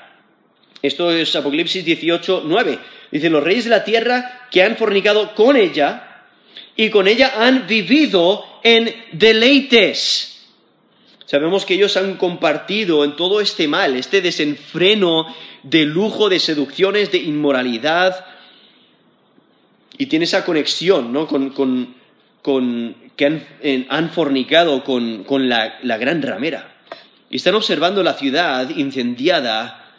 Esto 0.82 1.10
es 1.10 1.34
Apocalipsis 1.36 1.84
18, 1.84 2.42
9. 2.44 2.78
Dice, 3.10 3.30
los 3.30 3.42
reyes 3.42 3.64
de 3.64 3.70
la 3.70 3.84
tierra 3.84 4.48
que 4.50 4.62
han 4.62 4.76
fornicado 4.76 5.34
con 5.34 5.56
ella 5.56 6.24
y 6.76 6.90
con 6.90 7.08
ella 7.08 7.34
han 7.38 7.66
vivido 7.66 8.44
en 8.62 8.92
deleites. 9.12 10.48
Sabemos 11.26 11.64
que 11.64 11.74
ellos 11.74 11.96
han 11.96 12.16
compartido 12.16 13.04
en 13.04 13.14
todo 13.14 13.40
este 13.40 13.68
mal, 13.68 13.94
este 13.96 14.20
desenfreno 14.20 15.32
de 15.62 15.84
lujo, 15.84 16.28
de 16.28 16.40
seducciones, 16.40 17.12
de 17.12 17.18
inmoralidad, 17.18 18.24
y 20.00 20.06
tiene 20.06 20.24
esa 20.24 20.46
conexión 20.46 21.12
¿no? 21.12 21.28
con, 21.28 21.94
que 23.16 23.26
han, 23.90 24.10
fornicado 24.10 24.82
con, 24.82 25.48
la, 25.50 25.98
gran 25.98 26.22
ramera. 26.22 26.74
Y 27.28 27.36
están 27.36 27.54
observando 27.54 28.02
la 28.02 28.14
ciudad 28.14 28.70
incendiada, 28.70 29.92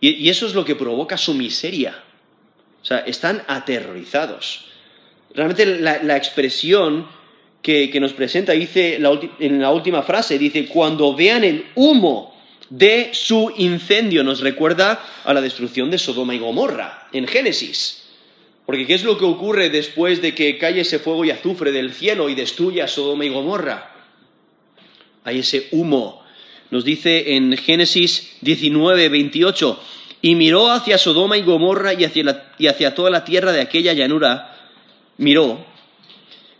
y 0.00 0.28
eso 0.28 0.46
es 0.46 0.54
lo 0.54 0.64
que 0.64 0.76
provoca 0.76 1.18
su 1.18 1.34
miseria. 1.34 2.04
O 2.80 2.84
sea, 2.84 2.98
están 2.98 3.42
aterrorizados. 3.48 4.66
Realmente 5.34 5.66
la, 5.80 6.16
expresión 6.16 7.08
que, 7.60 7.90
nos 7.98 8.12
presenta 8.12 8.52
dice 8.52 9.00
en 9.40 9.60
la 9.60 9.72
última 9.72 10.04
frase, 10.04 10.38
dice, 10.38 10.68
cuando 10.68 11.16
vean 11.16 11.42
el 11.42 11.66
humo 11.74 12.38
de 12.70 13.10
su 13.12 13.52
incendio. 13.56 14.22
Nos 14.22 14.38
recuerda 14.38 15.04
a 15.24 15.34
la 15.34 15.40
destrucción 15.40 15.90
de 15.90 15.98
Sodoma 15.98 16.36
y 16.36 16.38
Gomorra 16.38 17.08
en 17.12 17.26
Génesis. 17.26 18.04
Porque 18.68 18.86
¿qué 18.86 18.92
es 18.92 19.02
lo 19.02 19.16
que 19.16 19.24
ocurre 19.24 19.70
después 19.70 20.20
de 20.20 20.34
que 20.34 20.58
cae 20.58 20.80
ese 20.80 20.98
fuego 20.98 21.24
y 21.24 21.30
azufre 21.30 21.72
del 21.72 21.90
cielo 21.94 22.28
y 22.28 22.34
destruya 22.34 22.86
Sodoma 22.86 23.24
y 23.24 23.30
Gomorra? 23.30 23.94
Hay 25.24 25.38
ese 25.38 25.68
humo. 25.70 26.22
Nos 26.70 26.84
dice 26.84 27.34
en 27.34 27.56
Génesis 27.56 28.36
19, 28.42 29.08
28, 29.08 29.80
y 30.20 30.34
miró 30.34 30.70
hacia 30.70 30.98
Sodoma 30.98 31.38
y 31.38 31.44
Gomorra 31.44 31.94
y 31.94 32.04
hacia, 32.04 32.94
toda 32.94 33.08
la 33.08 33.24
tierra 33.24 33.52
de 33.52 33.62
aquella 33.62 33.94
llanura, 33.94 34.54
miró, 35.16 35.64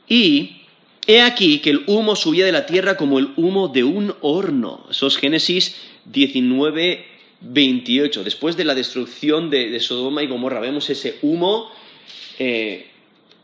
y 0.08 0.62
he 1.06 1.20
aquí 1.20 1.58
que 1.58 1.68
el 1.68 1.84
humo 1.88 2.16
subía 2.16 2.46
de 2.46 2.52
la 2.52 2.64
tierra 2.64 2.96
como 2.96 3.18
el 3.18 3.34
humo 3.36 3.68
de 3.68 3.84
un 3.84 4.14
horno. 4.22 4.86
Eso 4.90 5.08
es 5.08 5.18
Génesis 5.18 5.76
19, 6.06 7.04
28. 7.42 8.24
Después 8.24 8.56
de 8.56 8.64
la 8.64 8.74
destrucción 8.74 9.50
de 9.50 9.78
Sodoma 9.78 10.22
y 10.22 10.26
Gomorra, 10.26 10.60
vemos 10.60 10.88
ese 10.88 11.18
humo 11.20 11.70
eh, 12.38 12.90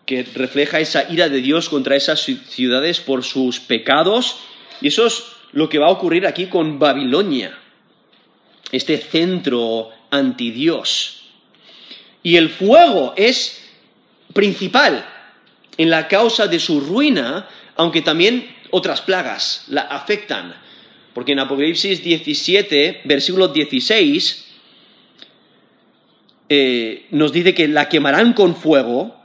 que 0.07 0.23
refleja 0.23 0.81
esa 0.81 1.11
ira 1.11 1.29
de 1.29 1.41
Dios 1.41 1.69
contra 1.69 1.97
esas 1.97 2.21
ciudades 2.21 3.01
por 3.01 3.25
sus 3.25 3.61
pecados. 3.61 4.37
Y 4.81 4.89
eso 4.89 5.07
es 5.07 5.25
lo 5.53 5.69
que 5.69 5.79
va 5.79 5.87
a 5.87 5.91
ocurrir 5.91 6.27
aquí 6.27 6.47
con 6.47 6.79
Babilonia, 6.79 7.59
este 8.71 8.99
centro 8.99 9.91
antidios. 10.11 11.23
Y 12.23 12.37
el 12.37 12.51
fuego 12.51 13.15
es 13.17 13.63
principal 14.33 15.07
en 15.77 15.91
la 15.91 16.09
causa 16.09 16.47
de 16.47 16.59
su 16.59 16.81
ruina, 16.81 17.49
aunque 17.77 18.03
también 18.03 18.55
otras 18.71 19.01
plagas 19.01 19.65
la 19.69 19.83
afectan. 19.83 20.55
Porque 21.13 21.33
en 21.33 21.39
Apocalipsis 21.39 22.03
17, 22.03 23.03
versículo 23.05 23.49
16, 23.49 24.54
eh, 26.49 27.07
nos 27.11 27.33
dice 27.33 27.55
que 27.55 27.69
la 27.69 27.89
quemarán 27.89 28.35
con 28.35 28.55
fuego 28.55 29.17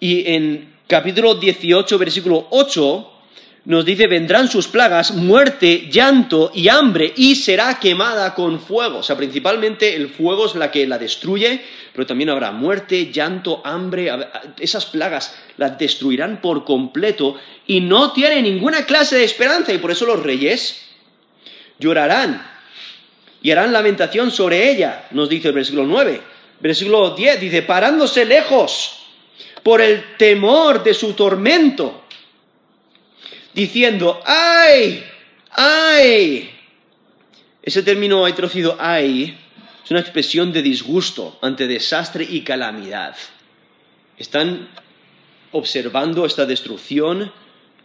y 0.00 0.32
en 0.32 0.74
capítulo 0.88 1.36
18, 1.36 1.98
versículo 1.98 2.48
8, 2.50 3.12
nos 3.66 3.84
dice, 3.84 4.06
vendrán 4.06 4.48
sus 4.48 4.68
plagas, 4.68 5.12
muerte, 5.12 5.88
llanto 5.90 6.52
y 6.54 6.68
hambre, 6.68 7.12
y 7.16 7.34
será 7.34 7.80
quemada 7.80 8.32
con 8.34 8.60
fuego. 8.60 8.98
O 8.98 9.02
sea, 9.02 9.16
principalmente 9.16 9.96
el 9.96 10.08
fuego 10.08 10.46
es 10.46 10.54
la 10.54 10.70
que 10.70 10.86
la 10.86 10.98
destruye, 10.98 11.60
pero 11.92 12.06
también 12.06 12.30
habrá 12.30 12.52
muerte, 12.52 13.10
llanto, 13.10 13.62
hambre. 13.64 14.08
Esas 14.60 14.86
plagas 14.86 15.36
las 15.56 15.78
destruirán 15.78 16.40
por 16.40 16.64
completo 16.64 17.36
y 17.66 17.80
no 17.80 18.12
tiene 18.12 18.40
ninguna 18.40 18.86
clase 18.86 19.16
de 19.16 19.24
esperanza, 19.24 19.72
y 19.72 19.78
por 19.78 19.90
eso 19.90 20.06
los 20.06 20.22
reyes 20.22 20.82
llorarán 21.80 22.46
y 23.42 23.50
harán 23.50 23.72
lamentación 23.72 24.30
sobre 24.30 24.70
ella, 24.70 25.06
nos 25.10 25.28
dice 25.28 25.48
el 25.48 25.54
versículo 25.54 25.86
9 25.86 26.35
versículo 26.60 27.10
10 27.10 27.40
dice, 27.40 27.62
parándose 27.62 28.24
lejos 28.24 28.98
por 29.62 29.80
el 29.80 30.16
temor 30.16 30.82
de 30.82 30.94
su 30.94 31.12
tormento, 31.14 32.04
diciendo, 33.52 34.20
¡ay! 34.24 35.04
¡ay! 35.50 36.50
Ese 37.62 37.82
término 37.82 38.24
hay 38.24 38.32
traducido 38.32 38.76
ay 38.78 39.36
es 39.86 39.90
una 39.92 40.00
expresión 40.00 40.52
de 40.52 40.62
disgusto 40.62 41.38
ante 41.40 41.68
desastre 41.68 42.26
y 42.28 42.40
calamidad. 42.40 43.14
Están 44.18 44.68
observando 45.52 46.26
esta 46.26 46.44
destrucción 46.44 47.32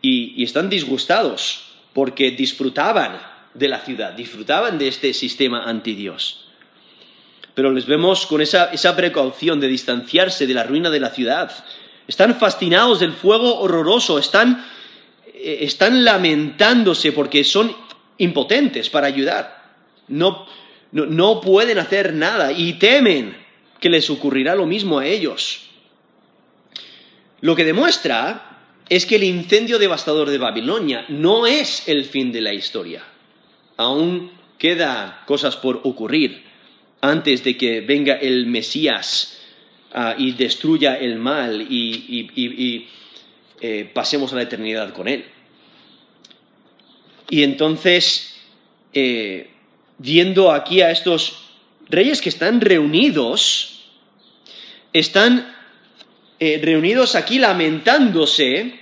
y, 0.01 0.33
y 0.35 0.43
están 0.43 0.67
disgustados 0.67 1.75
porque 1.93 2.31
disfrutaban 2.31 3.21
de 3.53 3.67
la 3.67 3.81
ciudad, 3.81 4.13
disfrutaban 4.13 4.79
de 4.79 4.87
este 4.87 5.13
sistema 5.13 5.65
anti 5.65 5.93
Dios 5.93 6.40
pero 7.53 7.71
les 7.71 7.85
vemos 7.85 8.25
con 8.25 8.41
esa, 8.41 8.95
precaución 8.95 9.59
de 9.59 9.67
distanciarse 9.67 10.47
de 10.47 10.53
la 10.53 10.63
ruina 10.63 10.89
de 10.89 10.99
la 10.99 11.09
ciudad. 11.09 11.51
Están 12.07 12.35
fascinados 12.35 12.99
del 12.99 13.13
fuego 13.13 13.59
horroroso, 13.59 14.17
están, 14.17 14.65
eh, 15.33 15.59
están 15.61 16.03
lamentándose 16.03 17.11
porque 17.11 17.43
son 17.43 17.75
impotentes 18.17 18.89
para 18.89 19.07
ayudar. 19.07 19.73
No, 20.07 20.47
no 20.91 21.41
pueden 21.41 21.77
hacer 21.79 22.13
nada 22.13 22.51
y 22.51 22.73
temen 22.73 23.37
que 23.79 23.89
les 23.89 24.09
ocurrirá 24.09 24.55
lo 24.55 24.65
mismo 24.65 24.99
a 24.99 25.05
ellos. 25.05 25.67
Lo 27.41 27.55
que 27.55 27.65
demuestra 27.65 28.59
es 28.87 29.05
que 29.05 29.15
el 29.15 29.23
incendio 29.23 29.79
devastador 29.79 30.29
de 30.29 30.37
Babilonia 30.37 31.05
no 31.09 31.47
es 31.47 31.87
el 31.87 32.05
fin 32.05 32.31
de 32.31 32.41
la 32.41 32.53
historia. 32.53 33.03
Aún 33.77 34.31
quedan 34.57 35.15
cosas 35.25 35.55
por 35.57 35.81
ocurrir 35.83 36.50
antes 37.01 37.43
de 37.43 37.57
que 37.57 37.81
venga 37.81 38.15
el 38.15 38.45
Mesías 38.45 39.39
ah, 39.93 40.15
y 40.17 40.31
destruya 40.33 40.97
el 40.97 41.17
mal 41.17 41.61
y, 41.61 42.87
eh, 43.59 43.89
pasemos 43.93 44.33
a 44.33 44.37
la 44.37 44.43
eternidad 44.43 44.93
con 44.93 45.07
él. 45.07 45.25
Y 47.29 47.43
entonces, 47.43 48.35
eh, 48.93 49.49
viendo 49.97 50.51
aquí 50.51 50.81
a 50.81 50.91
estos 50.91 51.49
reyes 51.89 52.21
que 52.21 52.29
están 52.29 52.59
reunidos, 52.59 53.83
están 54.93 55.55
eh, 56.39 56.59
reunidos 56.61 57.15
aquí 57.15 57.37
lamentándose 57.37 58.80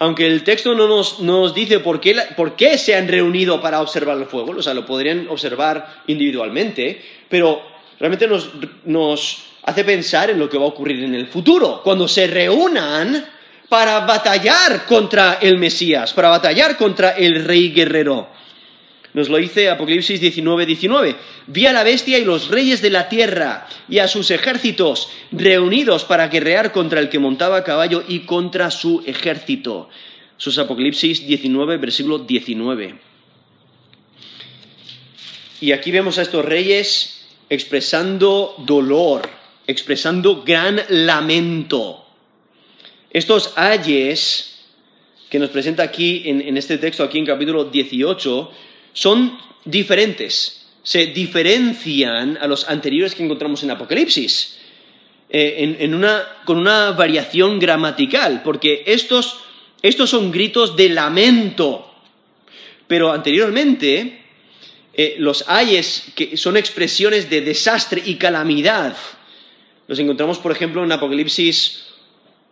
aunque 0.00 0.26
el 0.26 0.44
texto 0.44 0.74
no 0.74 0.86
nos, 0.86 1.54
dice 1.54 1.80
por 1.80 2.00
qué, 2.00 2.78
se 2.78 2.94
han 2.94 3.08
reunido 3.08 3.60
para 3.60 3.80
observar 3.80 4.16
el 4.18 4.26
fuego, 4.26 4.54
o 4.56 4.62
sea, 4.62 4.74
lo 4.74 4.86
podrían 4.86 5.26
observar 5.28 6.02
individualmente, 6.06 7.02
pero 7.28 7.60
realmente 7.98 8.28
nos, 8.28 8.50
nos 8.84 9.44
hace 9.64 9.84
pensar 9.84 10.30
en 10.30 10.38
lo 10.38 10.48
que 10.48 10.56
va 10.56 10.64
a 10.64 10.68
ocurrir 10.68 11.02
en 11.02 11.14
el 11.14 11.26
futuro, 11.26 11.80
cuando 11.82 12.06
se 12.06 12.28
reúnan 12.28 13.26
para 13.68 14.00
batallar 14.00 14.86
contra 14.86 15.38
el 15.42 15.58
Mesías, 15.58 16.12
para 16.12 16.28
batallar 16.28 16.76
contra 16.76 17.10
el 17.10 17.44
rey 17.44 17.70
guerrero. 17.70 18.28
Nos 19.18 19.28
lo 19.28 19.38
dice 19.38 19.68
Apocalipsis 19.68 20.20
19, 20.20 20.64
19. 20.64 21.16
Vi 21.48 21.66
a 21.66 21.72
la 21.72 21.82
bestia 21.82 22.18
y 22.18 22.24
los 22.24 22.50
reyes 22.50 22.80
de 22.80 22.90
la 22.90 23.08
tierra 23.08 23.66
y 23.88 23.98
a 23.98 24.06
sus 24.06 24.30
ejércitos 24.30 25.10
reunidos 25.32 26.04
para 26.04 26.28
guerrear 26.28 26.70
contra 26.70 27.00
el 27.00 27.08
que 27.08 27.18
montaba 27.18 27.56
a 27.56 27.64
caballo 27.64 28.04
y 28.06 28.20
contra 28.20 28.70
su 28.70 29.02
ejército. 29.06 29.88
Eso 30.38 30.50
es 30.50 30.58
Apocalipsis 30.58 31.26
19, 31.26 31.78
versículo 31.78 32.20
19. 32.20 32.94
Y 35.62 35.72
aquí 35.72 35.90
vemos 35.90 36.18
a 36.18 36.22
estos 36.22 36.44
reyes 36.44 37.26
expresando 37.50 38.54
dolor, 38.58 39.28
expresando 39.66 40.44
gran 40.44 40.80
lamento. 40.90 42.06
Estos 43.10 43.52
ayes 43.56 44.60
que 45.28 45.40
nos 45.40 45.50
presenta 45.50 45.82
aquí 45.82 46.22
en 46.24 46.56
este 46.56 46.78
texto, 46.78 47.02
aquí 47.02 47.18
en 47.18 47.26
capítulo 47.26 47.64
18, 47.64 48.67
son 48.98 49.38
diferentes, 49.64 50.66
se 50.82 51.06
diferencian 51.06 52.36
a 52.36 52.48
los 52.48 52.68
anteriores 52.68 53.14
que 53.14 53.22
encontramos 53.22 53.62
en 53.62 53.70
Apocalipsis, 53.70 54.58
eh, 55.30 55.88
con 56.44 56.58
una 56.58 56.90
variación 56.90 57.60
gramatical, 57.60 58.42
porque 58.42 58.82
estos, 58.86 59.38
son 60.06 60.32
gritos 60.32 60.74
de 60.74 60.88
lamento, 60.88 61.94
pero 62.88 63.12
anteriormente 63.12 64.20
eh, 64.92 65.14
los 65.18 65.44
ayes 65.46 66.06
que 66.16 66.36
son 66.36 66.56
expresiones 66.56 67.30
de 67.30 67.42
desastre 67.42 68.02
y 68.04 68.16
calamidad. 68.16 68.96
Los 69.86 70.00
encontramos, 70.00 70.38
por 70.38 70.50
ejemplo, 70.50 70.82
en 70.82 70.90
Apocalipsis 70.90 71.84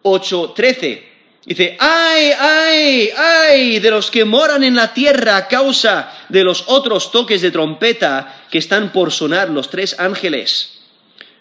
8:13 0.05 1.16
Dice, 1.47 1.77
ay, 1.79 2.33
ay, 2.37 3.11
ay 3.17 3.79
de 3.79 3.91
los 3.93 4.11
que 4.11 4.25
moran 4.25 4.65
en 4.65 4.75
la 4.75 4.93
tierra 4.93 5.37
a 5.37 5.47
causa 5.47 6.13
de 6.29 6.43
los 6.43 6.65
otros 6.67 7.13
toques 7.13 7.41
de 7.41 7.53
trompeta 7.53 8.47
que 8.51 8.59
están 8.59 8.91
por 8.91 9.13
sonar 9.13 9.49
los 9.51 9.71
tres 9.71 9.95
ángeles. 10.01 10.81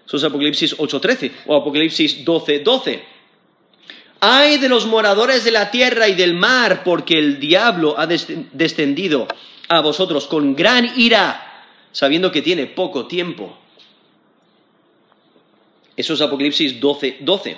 Eso 0.06 0.18
es 0.18 0.24
Apocalipsis 0.24 0.78
8.13 0.78 1.32
o 1.48 1.56
Apocalipsis 1.56 2.24
12.12. 2.24 3.02
Ay 4.20 4.60
de 4.60 4.70
los 4.70 4.86
moradores 4.86 5.44
de 5.44 5.52
la 5.52 5.72
tierra 5.72 6.08
y 6.08 6.14
del 6.14 6.36
mar, 6.36 6.84
porque 6.84 7.18
el 7.18 7.40
diablo 7.40 7.96
ha 7.98 8.06
descendido 8.06 9.28
a 9.70 9.82
vosotros 9.82 10.28
con 10.28 10.56
gran 10.56 10.88
ira, 11.00 11.66
sabiendo 11.92 12.32
que 12.32 12.44
tiene 12.44 12.68
poco 12.68 13.08
tiempo. 13.08 13.58
Eso 15.98 16.14
es 16.14 16.22
Apocalipsis 16.22 16.80
12.12 16.80 17.58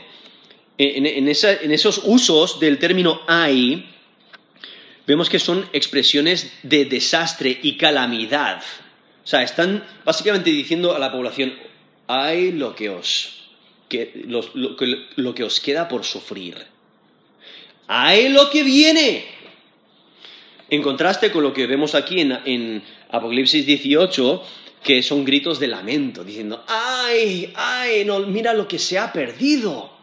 en, 0.78 1.28
esos 1.28 2.02
usos 2.04 2.60
del 2.60 2.78
término 2.78 3.22
hay, 3.28 3.90
vemos 5.08 5.30
que 5.30 5.40
son 5.40 5.68
expresiones 5.74 6.52
de 6.63 6.86
desastre 6.86 7.60
y 7.63 7.78
calamidad. 7.78 8.62
O 9.24 9.28
sea, 9.28 9.42
están 9.42 9.84
básicamente 10.06 10.52
diciendo 10.52 10.96
a 10.96 11.00
la 11.00 11.12
población, 11.12 11.54
hay 12.08 12.52
lo 12.52 12.76
que 12.76 12.90
os, 12.90 13.50
lo, 14.26 15.36
que 15.36 15.44
os 15.44 15.60
queda 15.60 15.88
por 15.88 16.04
sufrir. 16.04 16.56
Hay 17.88 18.30
lo 18.30 18.50
que 18.50 18.63
viene. 18.63 19.26
En 20.70 20.82
contraste 20.82 21.32
con 21.32 21.44
lo 21.44 21.54
que 21.54 21.66
vemos 21.66 21.96
aquí 21.96 22.20
en, 22.20 22.84
Apocalipsis 23.10 23.66
18, 23.66 24.44
que 24.84 25.02
son 25.02 25.24
gritos 25.24 25.60
de 25.60 25.68
lamento, 25.68 26.26
diciendo, 26.26 26.63
ay, 26.68 27.54
ay, 27.56 28.04
no, 28.06 28.20
mira 28.20 28.54
lo 28.54 28.68
que 28.68 28.78
se 28.78 29.00
ha 29.00 29.13
perdido. 29.13 29.97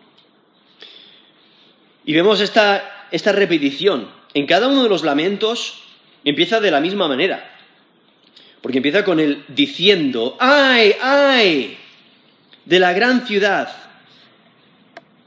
Y 2.05 2.13
vemos 2.13 2.41
esta, 2.41 3.07
esta 3.11 3.33
repetición. 3.33 4.09
En 4.35 4.47
cada 4.47 4.69
uno 4.69 4.83
de 4.83 4.89
los 4.89 5.05
lamentos 5.05 5.83
empieza 6.25 6.61
de 6.61 6.71
la 6.71 6.81
misma 6.81 7.09
manera. 7.09 7.51
Porque 8.61 8.79
empieza 8.79 9.05
con 9.05 9.21
el 9.21 9.45
diciendo, 9.49 10.37
ay, 10.41 10.95
ay, 11.01 11.77
de 12.65 12.79
la 12.79 12.93
gran 12.93 13.27
ciudad. 13.27 13.69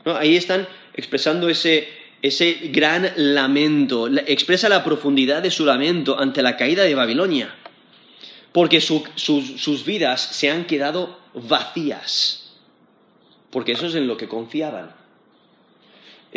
Ahí 0.06 0.36
están 0.36 0.68
expresando 0.94 1.50
ese, 1.50 1.88
ese 2.22 2.54
gran 2.72 3.12
lamento, 3.16 4.08
expresa 4.08 4.70
la 4.70 4.84
profundidad 4.84 5.42
de 5.42 5.52
su 5.52 5.66
lamento 5.66 6.20
ante 6.20 6.42
la 6.42 6.58
caída 6.58 6.84
de 6.84 6.96
Babilonia, 6.96 7.54
porque 8.52 8.82
sus 8.82 9.86
vidas 9.86 10.22
se 10.22 10.50
han 10.50 10.66
quedado 10.66 11.20
vacías, 11.34 12.54
porque 13.52 13.74
eso 13.74 13.86
es 13.86 13.96
en 13.96 14.08
lo 14.08 14.18
que 14.18 14.28
confiaban. 14.28 14.97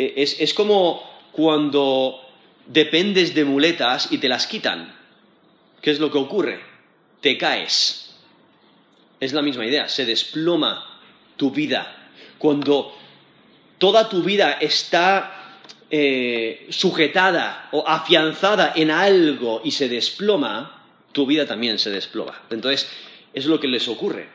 E, 0.01 0.13
es, 0.23 0.39
es 0.39 0.53
como 0.53 1.03
cuando 1.31 2.19
dependes 2.65 3.35
de 3.35 3.45
muletas 3.45 4.11
y 4.11 4.17
te 4.17 4.27
las 4.27 4.47
quitan. 4.47 4.95
¿Qué 5.81 5.91
es 5.91 5.99
lo 5.99 6.11
que 6.11 6.17
ocurre? 6.17 6.59
Te 7.21 7.37
caes. 7.37 8.15
Es 9.19 9.33
la 9.33 9.43
misma 9.43 9.65
idea, 9.65 9.87
se 9.87 10.05
desploma 10.05 10.99
tu 11.37 11.51
vida. 11.51 12.09
Cuando 12.39 12.95
toda 13.77 14.09
tu 14.09 14.23
vida 14.23 14.53
está 14.53 15.59
eh, 15.91 16.67
sujetada 16.69 17.69
o 17.71 17.87
afianzada 17.87 18.73
en 18.75 18.89
algo 18.89 19.61
y 19.63 19.71
se 19.71 19.87
desploma, 19.87 20.87
tu 21.11 21.27
vida 21.27 21.45
también 21.45 21.77
se 21.77 21.91
desploma. 21.91 22.41
Entonces, 22.49 22.89
es 23.33 23.45
lo 23.45 23.59
que 23.59 23.67
les 23.67 23.87
ocurre. 23.87 24.27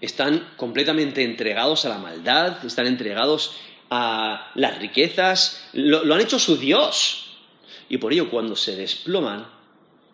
Están 0.00 0.52
completamente 0.56 1.24
entregados 1.24 1.84
a 1.84 1.90
la 1.90 1.98
maldad, 1.98 2.64
están 2.64 2.86
entregados 2.86 3.56
a 3.90 4.52
las 4.54 4.78
riquezas, 4.78 5.68
lo, 5.72 6.14
han 6.14 6.20
hecho 6.20 6.38
su 6.38 6.56
Dios. 6.56 7.36
Y 7.88 7.98
por 7.98 8.12
ello, 8.12 8.30
cuando 8.30 8.54
se 8.54 8.76
desploman, 8.76 9.46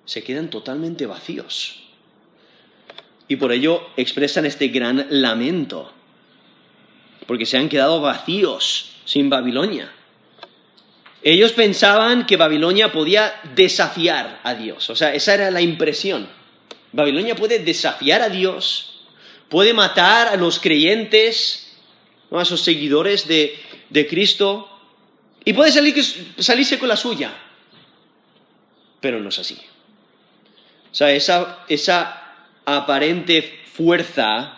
se 0.07 0.25
quedan 0.25 0.49
totalmente 0.49 1.05
vacíos. 1.05 1.83
Y 3.29 3.37
por 3.37 3.53
ello 3.53 3.89
expresan 3.97 4.47
este 4.47 4.69
gran 4.69 5.07
lamento, 5.11 5.93
porque 7.27 7.45
se 7.45 7.59
han 7.59 7.69
quedado 7.69 8.01
vacíos 8.01 8.93
sin 9.05 9.29
Babilonia. 9.29 9.93
Ellos 11.23 11.53
pensaban 11.53 12.25
que 12.25 12.37
Babilonia 12.37 12.93
podía 12.93 13.35
desafiar 13.57 14.41
a 14.45 14.55
Dios, 14.55 14.89
o 14.91 14.97
sea, 14.97 15.13
esa 15.13 15.35
era 15.35 15.51
la 15.51 15.61
impresión. 15.61 16.29
Babilonia 16.93 17.35
puede 17.35 17.59
desafiar 17.59 18.23
a 18.23 18.29
Dios, 18.29 19.01
puede 19.49 19.75
matar 19.75 20.29
a 20.29 20.37
los 20.37 20.61
creyentes, 20.61 21.66
a 22.39 22.43
esos 22.43 22.61
seguidores 22.63 23.27
de, 23.27 23.59
de 23.91 24.07
Cristo 24.07 24.69
y 25.45 25.53
puede 25.53 25.71
salirse 25.71 26.79
con 26.79 26.89
la 26.89 26.97
suya. 26.97 27.33
Pero 29.01 29.21
no 29.21 29.29
es 29.29 29.39
así. 29.39 29.59
O 30.91 30.95
sea, 30.95 31.13
esa, 31.13 31.65
esa 31.69 32.35
aparente 32.65 33.61
fuerza 33.73 34.57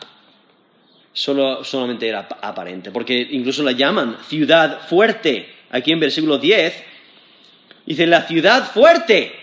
solo, 1.12 1.64
solamente 1.64 2.08
era 2.08 2.28
aparente, 2.40 2.90
porque 2.90 3.28
incluso 3.32 3.62
la 3.62 3.72
llaman 3.72 4.18
ciudad 4.28 4.86
fuerte. 4.88 5.54
Aquí 5.70 5.92
en 5.92 6.00
versículo 6.00 6.38
10 6.38 6.84
dice 7.84 8.06
la 8.06 8.22
ciudad 8.22 8.70
fuerte. 8.72 9.34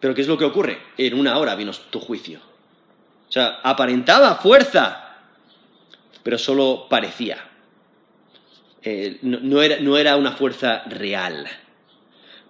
Pero 0.00 0.14
¿qué 0.14 0.22
es 0.22 0.28
lo 0.28 0.38
que 0.38 0.44
ocurre? 0.44 0.78
En 0.96 1.14
una 1.14 1.36
hora 1.36 1.54
vino 1.56 1.72
tu 1.90 2.00
juicio. 2.00 2.40
O 3.28 3.32
sea, 3.32 3.60
aparentaba 3.62 4.36
fuerza, 4.36 5.05
pero 6.26 6.38
solo 6.38 6.88
parecía. 6.90 7.38
Eh, 8.82 9.18
no, 9.22 9.62
era, 9.62 9.78
no 9.78 9.96
era 9.96 10.16
una 10.16 10.32
fuerza 10.32 10.82
real. 10.86 11.46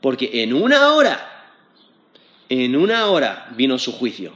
Porque 0.00 0.42
en 0.42 0.54
una 0.54 0.94
hora, 0.94 1.52
en 2.48 2.74
una 2.74 3.08
hora 3.08 3.52
vino 3.54 3.78
su 3.78 3.92
juicio. 3.92 4.32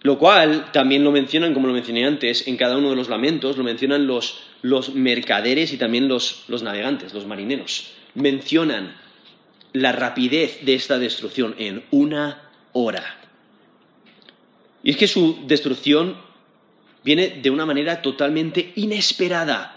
Lo 0.00 0.18
cual 0.18 0.72
también 0.72 1.04
lo 1.04 1.12
mencionan, 1.12 1.52
como 1.52 1.66
lo 1.66 1.74
mencioné 1.74 2.06
antes, 2.06 2.48
en 2.48 2.56
cada 2.56 2.78
uno 2.78 2.88
de 2.88 2.96
los 2.96 3.10
lamentos, 3.10 3.58
lo 3.58 3.62
mencionan 3.62 4.06
los, 4.06 4.40
los 4.62 4.94
mercaderes 4.94 5.74
y 5.74 5.76
también 5.76 6.08
los, 6.08 6.44
los 6.48 6.62
navegantes, 6.62 7.12
los 7.12 7.26
marineros. 7.26 7.92
Mencionan 8.14 8.96
la 9.74 9.92
rapidez 9.92 10.64
de 10.64 10.72
esta 10.72 10.98
destrucción 10.98 11.56
en 11.58 11.84
una 11.90 12.48
hora. 12.72 13.04
Y 14.82 14.92
es 14.92 14.96
que 14.96 15.08
su 15.08 15.44
destrucción 15.46 16.23
viene 17.04 17.40
de 17.42 17.50
una 17.50 17.66
manera 17.66 18.02
totalmente 18.02 18.72
inesperada 18.76 19.74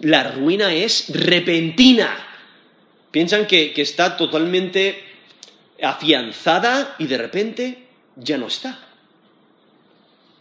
la 0.00 0.32
ruina 0.32 0.72
es 0.72 1.06
repentina. 1.10 2.16
Piensan 3.10 3.46
que, 3.46 3.72
está 3.76 4.16
totalmente 4.16 5.02
afianzada 5.80 6.96
y 6.98 7.06
de 7.06 7.18
repente 7.18 7.78
ya 8.16 8.38
no 8.38 8.48
está. 8.48 8.78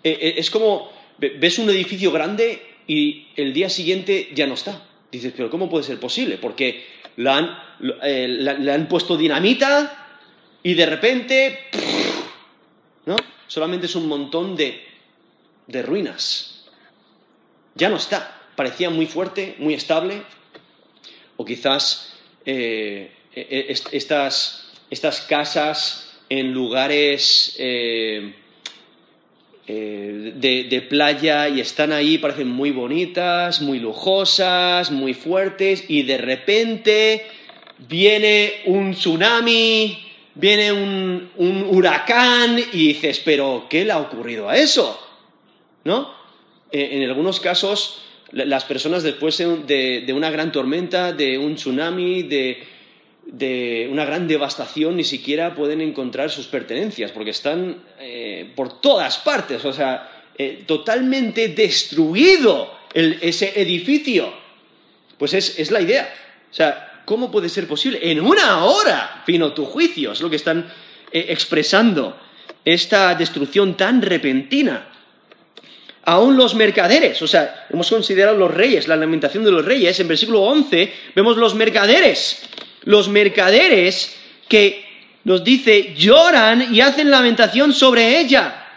E, 0.03 0.09
e, 0.09 0.39
es 0.39 0.49
como, 0.49 0.91
ves 1.17 1.59
un 1.59 1.69
edificio 1.69 2.11
grande 2.11 2.61
y 2.87 3.27
el 3.35 3.53
día 3.53 3.69
siguiente 3.69 4.29
ya 4.33 4.47
no 4.47 4.55
está. 4.55 4.81
Dices, 5.11 5.33
pero 5.35 5.49
¿cómo 5.49 5.69
puede 5.69 5.83
ser 5.83 5.99
posible? 5.99 6.37
Porque 6.37 6.85
le 7.17 7.29
han, 7.29 7.57
eh, 8.01 8.27
le 8.27 8.71
han 8.71 8.87
puesto 8.87 9.15
dinamita 9.15 10.17
y 10.63 10.73
de 10.73 10.85
repente, 10.87 11.59
¿no? 13.05 13.15
Solamente 13.47 13.85
es 13.85 13.95
un 13.95 14.07
montón 14.07 14.55
de, 14.55 14.83
de 15.67 15.81
ruinas. 15.81 16.65
Ya 17.75 17.89
no 17.89 17.95
está 17.97 18.39
parecía 18.55 18.89
muy 18.89 19.05
fuerte, 19.05 19.55
muy 19.57 19.73
estable, 19.73 20.21
o 21.37 21.45
quizás 21.45 22.13
eh, 22.45 23.11
e, 23.33 23.41
e, 23.41 23.71
estas, 23.91 24.71
estas, 24.89 25.21
casas 25.21 26.19
en 26.29 26.53
lugares 26.53 27.55
eh, 27.57 28.33
eh, 29.67 30.33
de, 30.35 30.81
playa 30.81 31.49
y 31.49 31.61
están 31.61 31.91
ahí, 31.91 32.17
parecen 32.17 32.49
muy 32.49 32.71
bonitas, 32.71 33.61
muy 33.61 33.79
lujosas, 33.79 34.91
muy 34.91 35.13
fuertes, 35.13 35.85
y 35.87 36.03
de 36.03 36.17
repente 36.17 37.25
viene 37.79 38.61
un 38.65 38.93
tsunami, 38.93 39.97
viene 40.35 40.71
un, 40.71 41.31
un 41.37 41.63
huracán 41.63 42.59
y 42.59 42.87
dices, 42.89 43.21
pero 43.23 43.67
¿qué 43.69 43.85
le 43.85 43.93
ha 43.93 43.99
ocurrido 43.99 44.49
a 44.49 44.57
eso? 44.57 45.12
¿No? 45.83 46.23
en 46.71 47.03
algunos 47.03 47.39
casos 47.39 48.03
las 48.33 48.63
personas 48.65 49.03
después 49.03 49.37
de, 49.37 50.13
una 50.13 50.31
gran 50.31 50.51
tormenta, 50.51 51.13
de 51.13 51.37
un 51.37 51.55
tsunami, 51.55 52.23
de, 52.23 53.87
una 53.91 54.05
gran 54.05 54.27
devastación, 54.27 54.97
ni 54.97 55.03
siquiera 55.03 55.53
pueden 55.55 55.81
encontrar 55.81 56.31
sus 56.31 56.47
pertenencias, 56.47 57.11
porque 57.11 57.29
están 57.29 57.77
eh, 57.99 58.51
por 58.55 58.81
todas 58.81 59.19
partes, 59.19 59.63
o 59.63 59.71
sea, 59.71 60.25
eh, 60.37 60.63
totalmente 60.65 61.49
destruido 61.49 62.71
ese 62.93 63.59
edificio. 63.61 64.33
Pues 65.17 65.33
es, 65.35 65.71
la 65.71 65.81
idea. 65.81 66.11
O 66.51 66.53
sea, 66.53 67.01
¿cómo 67.05 67.31
puede 67.31 67.49
ser 67.49 67.67
posible? 67.67 67.99
En 68.01 68.19
una 68.19 68.65
hora 68.65 69.23
vino 69.27 69.53
tu 69.53 69.65
juicio, 69.65 70.11
es 70.11 70.21
lo 70.21 70.29
que 70.29 70.37
están 70.37 70.71
eh, 71.11 71.25
expresando, 71.29 72.17
esta 72.65 73.13
destrucción 73.13 73.77
tan 73.77 74.01
repentina 74.01 74.92
aún 76.05 76.35
los 76.35 76.55
mercaderes, 76.55 77.21
o 77.21 77.27
sea, 77.27 77.65
hemos 77.69 77.89
considerado 77.89 78.37
los 78.37 78.53
reyes, 78.53 78.87
la 78.87 78.95
lamentación 78.95 79.43
de 79.43 79.51
los 79.51 79.63
reyes, 79.63 79.99
en 79.99 80.07
versículo 80.07 80.41
11 80.41 80.93
vemos 81.15 81.37
los 81.37 81.55
mercaderes, 81.55 82.43
los 82.83 83.07
mercaderes 83.07 84.15
que 84.47 84.85
nos 85.23 85.43
dice 85.43 85.93
lloran 85.95 86.73
y 86.73 86.81
hacen 86.81 87.09
lamentación 87.09 87.73
sobre 87.73 88.19
ella. 88.19 88.67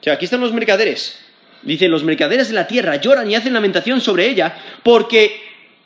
O 0.00 0.02
sea, 0.02 0.14
aquí 0.14 0.24
están 0.24 0.40
los 0.40 0.52
mercaderes. 0.52 1.18
Dice, 1.62 1.88
los 1.88 2.04
mercaderes 2.04 2.48
de 2.48 2.54
la 2.54 2.66
tierra 2.66 2.96
lloran 2.96 3.30
y 3.30 3.34
hacen 3.34 3.52
lamentación 3.52 4.00
sobre 4.00 4.28
ella 4.28 4.56
porque 4.82 5.42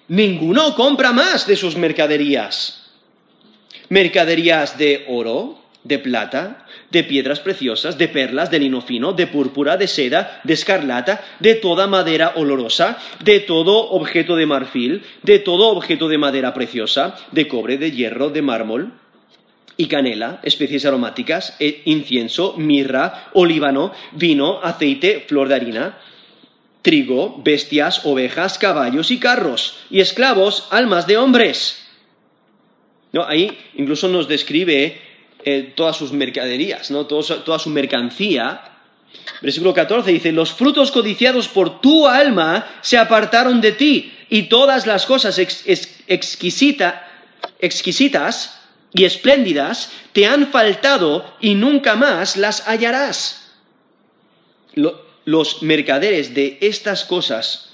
ninguno 0.09 0.75
compra 0.77 1.13
más 1.13 1.49
de 1.49 1.57
sus 1.57 1.77
mercaderías. 1.77 2.93
Mercaderías 3.89 4.79
de 4.79 5.05
oro, 5.09 5.64
de 5.85 5.99
plata, 5.99 6.67
de 6.91 7.05
piedras 7.05 7.41
preciosas, 7.41 7.99
de 7.99 8.09
perlas, 8.09 8.51
de 8.51 8.59
lino 8.59 8.81
fino, 8.81 9.13
de 9.13 9.27
púrpura, 9.27 9.77
de 9.77 9.87
seda, 9.87 10.41
de 10.43 10.55
escarlata, 10.55 11.23
de 11.41 11.55
toda 11.55 11.87
madera 11.87 12.33
olorosa, 12.37 12.99
de 13.23 13.41
todo 13.41 13.91
objeto 13.91 14.35
de 14.35 14.47
marfil, 14.47 15.03
de 15.23 15.39
todo 15.39 15.69
objeto 15.69 16.09
de 16.09 16.19
madera 16.19 16.55
preciosa, 16.55 17.17
de 17.33 17.47
cobre, 17.47 17.77
de 17.77 17.93
hierro, 17.93 18.31
de 18.31 18.43
mármol 18.43 18.93
y 19.77 19.87
canela, 19.87 20.41
especies 20.43 20.87
aromáticas, 20.87 21.57
e 21.61 21.83
incienso, 21.85 22.55
mirra, 22.57 23.29
olíbano, 23.35 23.93
vino, 24.13 24.61
aceite, 24.63 25.25
flor 25.27 25.49
de 25.49 25.55
harina, 25.55 25.99
trigo, 26.81 27.43
bestias, 27.43 28.07
ovejas, 28.07 28.57
caballos 28.59 29.11
y 29.11 29.19
carros, 29.19 29.85
y 29.91 30.01
esclavos, 30.01 30.69
almas 30.71 31.07
de 31.07 31.19
hombres. 31.19 31.89
ahí 33.27 33.59
incluso 33.75 34.09
nos 34.09 34.29
describe 34.29 35.01
eh, 35.47 35.73
todas 35.77 35.97
sus 35.97 36.13
mercaderías, 36.13 36.91
¿no? 36.91 37.05
toda 37.07 37.59
su 37.59 37.69
mercancía. 37.69 38.63
Versículo 39.43 39.75
14 39.75 40.11
dice, 40.11 40.33
los 40.33 40.53
frutos 40.53 40.91
codiciados 40.91 41.49
por 41.49 41.83
tu 41.83 42.09
alma 42.09 42.67
se 42.81 42.97
apartaron 42.97 43.61
de 43.61 43.73
ti 43.73 44.13
y 44.31 44.45
todas 44.45 44.87
las 44.87 45.05
cosas 45.05 45.39
exquisitas 45.39 46.95
y 48.95 49.05
espléndidas 49.05 49.93
te 50.13 50.27
han 50.27 50.49
faltado 50.49 51.35
y 51.41 51.55
nunca 51.55 51.95
más 51.95 52.39
las 52.39 52.67
hallarás. 52.67 53.53
los 55.27 55.63
mercaderes 55.63 56.35
de 56.35 56.59
estas 56.61 57.05
cosas 57.05 57.71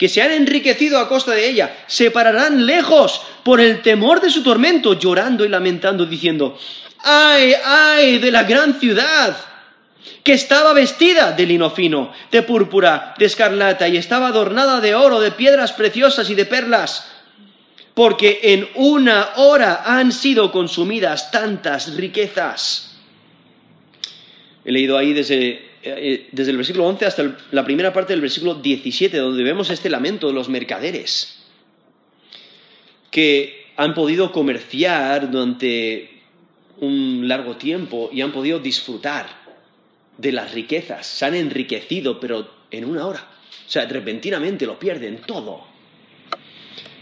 que 0.00 0.08
se 0.08 0.22
han 0.22 0.30
enriquecido 0.30 0.98
a 0.98 1.10
costa 1.10 1.32
de 1.32 1.46
ella, 1.46 1.84
se 1.86 2.10
pararán 2.10 2.64
lejos 2.64 3.20
por 3.44 3.60
el 3.60 3.82
temor 3.82 4.22
de 4.22 4.30
su 4.30 4.42
tormento, 4.42 4.98
llorando 4.98 5.44
y 5.44 5.48
lamentando, 5.50 6.06
diciendo, 6.06 6.58
ay, 7.04 7.54
ay 7.64 8.18
de 8.18 8.30
la 8.30 8.44
gran 8.44 8.78
ciudad, 8.78 9.36
que 10.22 10.32
estaba 10.32 10.72
vestida 10.72 11.32
de 11.32 11.46
lino 11.46 11.70
fino, 11.70 12.12
de 12.30 12.42
púrpura, 12.42 13.14
de 13.18 13.26
escarlata, 13.26 13.88
y 13.88 13.96
estaba 13.96 14.28
adornada 14.28 14.80
de 14.80 14.94
oro, 14.94 15.20
de 15.20 15.30
piedras 15.30 15.72
preciosas 15.72 16.28
y 16.30 16.34
de 16.34 16.46
perlas, 16.46 17.10
porque 17.94 18.40
en 18.42 18.68
una 18.74 19.30
hora 19.36 19.82
han 19.84 20.12
sido 20.12 20.52
consumidas 20.52 21.30
tantas 21.30 21.94
riquezas. 21.94 22.98
He 24.64 24.72
leído 24.72 24.96
ahí 24.96 25.12
desde 25.12 25.70
eh, 25.82 26.28
desde 26.30 26.50
el 26.50 26.58
versículo 26.58 26.86
11 26.88 27.06
hasta 27.06 27.36
la 27.52 27.64
primera 27.64 27.90
parte 27.90 28.12
del 28.12 28.20
versículo 28.20 28.54
17, 28.54 29.16
donde 29.16 29.42
vemos 29.42 29.70
este 29.70 29.88
lamento 29.88 30.26
de 30.26 30.34
los 30.34 30.50
mercaderes, 30.50 31.42
que 33.10 33.72
han 33.76 33.94
podido 33.94 34.30
comerciar 34.30 35.30
durante 35.30 36.19
un 36.80 37.28
largo 37.28 37.56
tiempo 37.56 38.10
y 38.12 38.20
han 38.20 38.32
podido 38.32 38.58
disfrutar 38.58 39.26
de 40.18 40.32
las 40.32 40.52
riquezas, 40.52 41.06
se 41.06 41.24
han 41.24 41.34
enriquecido, 41.34 42.20
pero 42.20 42.50
en 42.70 42.84
una 42.84 43.06
hora. 43.06 43.26
O 43.66 43.70
sea, 43.70 43.86
repentinamente 43.86 44.66
lo 44.66 44.78
pierden 44.78 45.22
todo. 45.26 45.64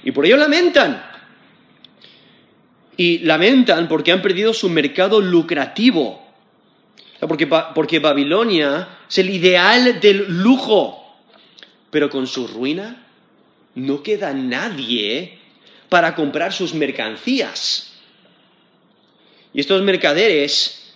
Y 0.05 0.13
por 0.13 0.27
ello 0.27 0.37
lamentan. 0.37 1.03
Y 2.97 3.19
lamentan 3.21 3.89
porque 3.89 4.13
han 4.13 4.23
perdido 4.23 4.53
su 4.53 4.69
mercado 4.69 5.21
lucrativo 5.21 6.29
porque, 7.27 7.99
Babilonia 7.99 8.89
es 9.09 9.19
el 9.19 9.31
ideal 9.31 9.99
del 10.01 10.41
lujo, 10.41 11.17
pero 11.91 12.09
con 12.11 12.27
su 12.29 12.47
ruina 12.47 13.07
no 13.75 14.03
queda 14.03 14.33
nadie 14.33 15.39
para 15.89 16.15
comprar 16.15 16.53
sus 16.53 16.75
mercancías. 16.75 17.88
Y 19.55 19.61
estos 19.61 19.83
mercaderes 19.83 20.95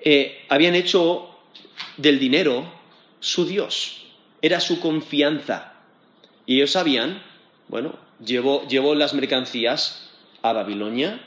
eh, 0.00 0.44
habían 0.48 0.74
hecho 0.74 1.30
del 1.96 2.18
dinero 2.18 2.72
su 3.20 3.46
Dios, 3.46 4.06
era 4.42 4.60
su 4.60 4.80
confianza. 4.80 5.74
Y 6.46 6.56
ellos 6.56 6.72
sabían, 6.72 7.22
bueno, 7.68 7.98
llevo, 8.24 8.94
las 8.94 9.14
mercancías 9.14 10.10
a 10.42 10.52
Babilonia 10.52 11.20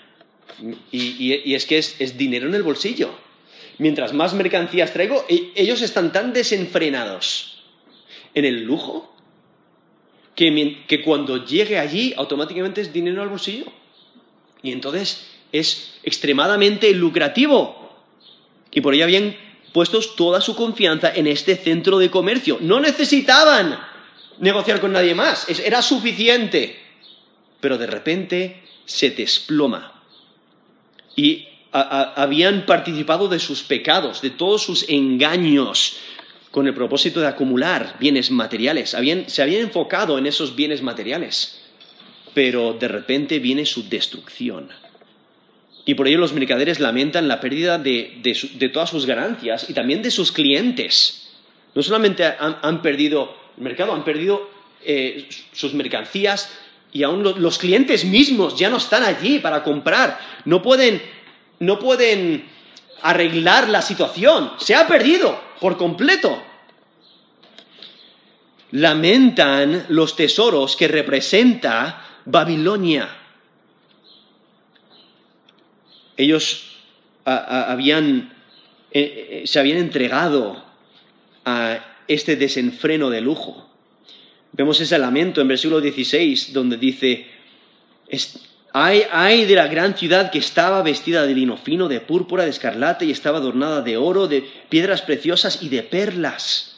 y, 0.91 1.53
es 1.53 1.65
que 1.65 1.77
es 1.77 2.17
dinero 2.17 2.47
en 2.47 2.55
el 2.55 2.63
bolsillo 2.63 3.27
mientras 3.77 4.13
más 4.13 4.33
mercancías 4.33 4.93
traigo, 4.93 5.25
e-, 5.29 5.51
ellos 5.55 5.81
están 5.81 6.11
tan 6.11 6.33
desenfrenados 6.33 7.63
en 8.33 8.45
el 8.45 8.63
lujo 8.63 9.13
que, 10.35 10.83
que 10.87 11.01
cuando 11.01 11.45
llegue 11.45 11.79
allí 11.79 12.13
automáticamente 12.15 12.81
es 12.81 12.93
dinero 12.93 13.21
al 13.21 13.29
bolsillo. 13.29 13.65
Y 14.61 14.71
entonces 14.71 15.27
es 15.51 15.93
extremadamente 16.03 16.91
lucrativo. 16.93 17.95
Y 18.71 18.81
por 18.81 18.93
ello 18.93 19.05
habían 19.05 19.35
puesto 19.73 19.99
toda 20.15 20.41
su 20.41 20.55
confianza 20.55 21.11
en 21.13 21.27
este 21.27 21.55
centro 21.55 21.97
de 21.97 22.09
comercio. 22.09 22.57
No 22.61 22.79
necesitaban 22.79 23.79
negociar 24.39 24.79
con 24.79 24.93
nadie 24.93 25.15
más, 25.15 25.47
era 25.59 25.81
suficiente. 25.81 26.79
Pero 27.59 27.77
de 27.77 27.87
repente 27.87 28.63
se 28.85 29.11
desploma. 29.11 30.01
Y 31.15 31.47
habían 31.71 32.65
participado 32.65 33.27
de 33.27 33.39
sus 33.39 33.63
pecados, 33.63 34.21
de 34.21 34.29
todos 34.29 34.63
sus 34.63 34.87
engaños, 34.89 35.97
con 36.51 36.67
el 36.67 36.73
propósito 36.73 37.19
de 37.19 37.27
acumular 37.27 37.97
bienes 37.99 38.31
materiales. 38.31 38.91
se 38.91 39.41
habían 39.41 39.61
enfocado 39.61 40.17
en 40.17 40.25
esos 40.25 40.55
bienes 40.55 40.81
materiales, 40.81 41.59
pero 42.33 42.73
de 42.73 42.87
repente 42.87 43.39
viene 43.39 43.65
su 43.65 43.87
destrucción. 43.87 44.69
Y 45.87 45.95
por 45.95 46.07
ello 46.07 46.19
los 46.19 46.33
mercaderes 46.33 46.79
lamentan 46.79 47.27
la 47.27 47.39
pérdida 47.39 47.79
de, 47.79 48.69
todas 48.71 48.89
sus 48.89 49.05
ganancias 49.07 49.69
y 49.69 49.73
también 49.73 50.03
de 50.03 50.11
sus 50.11 50.31
clientes. 50.31 51.29
No 51.73 51.81
solamente 51.81 52.25
han, 52.25 52.81
perdido 52.81 53.35
el 53.57 53.63
mercado, 53.63 53.93
han 53.93 54.03
perdido 54.03 54.49
eh, 54.83 55.29
sus 55.53 55.73
mercancías 55.73 56.51
y 56.91 57.03
aún 57.03 57.23
los 57.23 57.57
clientes 57.57 58.03
mismos 58.03 58.59
ya 58.59 58.69
no 58.69 58.77
están 58.77 59.03
allí 59.03 59.39
para 59.39 59.63
comprar. 59.63 60.19
No 60.43 60.61
pueden 60.61 61.01
no 61.59 61.79
pueden 61.79 62.45
arreglar 63.01 63.69
la 63.69 63.81
situación. 63.81 64.51
Se 64.57 64.75
ha 64.75 64.87
perdido 64.87 65.39
por 65.59 65.77
completo. 65.77 66.43
Lamentan 68.71 69.85
los 69.87 70.15
tesoros 70.15 70.75
que 70.75 70.89
representa 70.89 72.19
Babilonia. 72.25 73.09
Ellos 76.17 76.77
eh, 77.25 77.41
eh, 78.91 79.43
se 79.45 79.59
habían 79.59 79.77
entregado 79.77 80.63
a 81.45 82.03
este 82.07 82.35
desenfreno 82.35 83.09
de 83.09 83.21
lujo. 83.21 83.69
Vemos 84.51 84.81
ese 84.81 84.97
lamento 84.97 85.39
en 85.39 85.47
versículo 85.47 85.79
16 85.79 86.51
donde 86.51 86.77
dice, 86.77 87.27
Ay, 88.73 89.45
de 89.45 89.55
la 89.55 89.67
gran 89.67 89.95
ciudad 89.95 90.31
que 90.31 90.39
estaba 90.39 90.81
vestida 90.83 91.25
de 91.25 91.33
lino 91.33 91.57
fino, 91.57 91.87
de 91.87 91.99
púrpura, 91.99 92.43
de 92.43 92.49
escarlata 92.49 93.05
y 93.05 93.11
estaba 93.11 93.39
adornada 93.39 93.81
de 93.81 93.97
oro, 93.97 94.27
de 94.27 94.47
piedras 94.69 95.01
preciosas 95.01 95.61
y 95.61 95.69
de 95.69 95.83
perlas, 95.83 96.77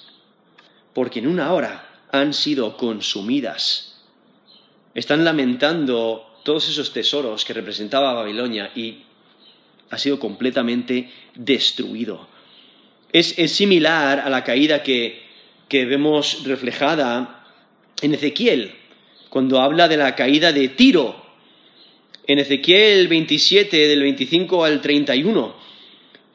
porque 0.93 1.19
en 1.19 1.27
una 1.27 1.53
hora 1.53 1.89
han 2.11 2.33
sido 2.33 2.77
consumidas. 2.77 4.01
Están 4.93 5.23
lamentando 5.23 6.39
todos 6.43 6.69
esos 6.69 6.93
tesoros 6.93 7.45
que 7.45 7.53
representaba 7.53 8.13
Babilonia 8.13 8.71
y 8.75 9.03
ha 9.89 9.97
sido 9.97 10.19
completamente 10.19 11.09
destruido. 11.35 12.27
Es, 13.11 13.35
similar 13.51 14.19
a 14.19 14.29
la 14.29 14.43
caída 14.43 14.83
que 14.83 15.25
vemos 15.71 16.43
reflejada 16.45 17.45
en 18.01 18.13
Ezequiel, 18.13 18.73
cuando 19.29 19.61
habla 19.61 19.87
de 19.87 19.97
la 19.97 20.15
caída 20.15 20.51
de 20.51 20.69
Tiro 20.69 21.29
en 22.29 22.39
Ezequiel 22.39 23.07
27, 23.07 23.87
del 23.87 24.01
25 24.01 24.63
al 24.63 24.81
31. 24.81 25.55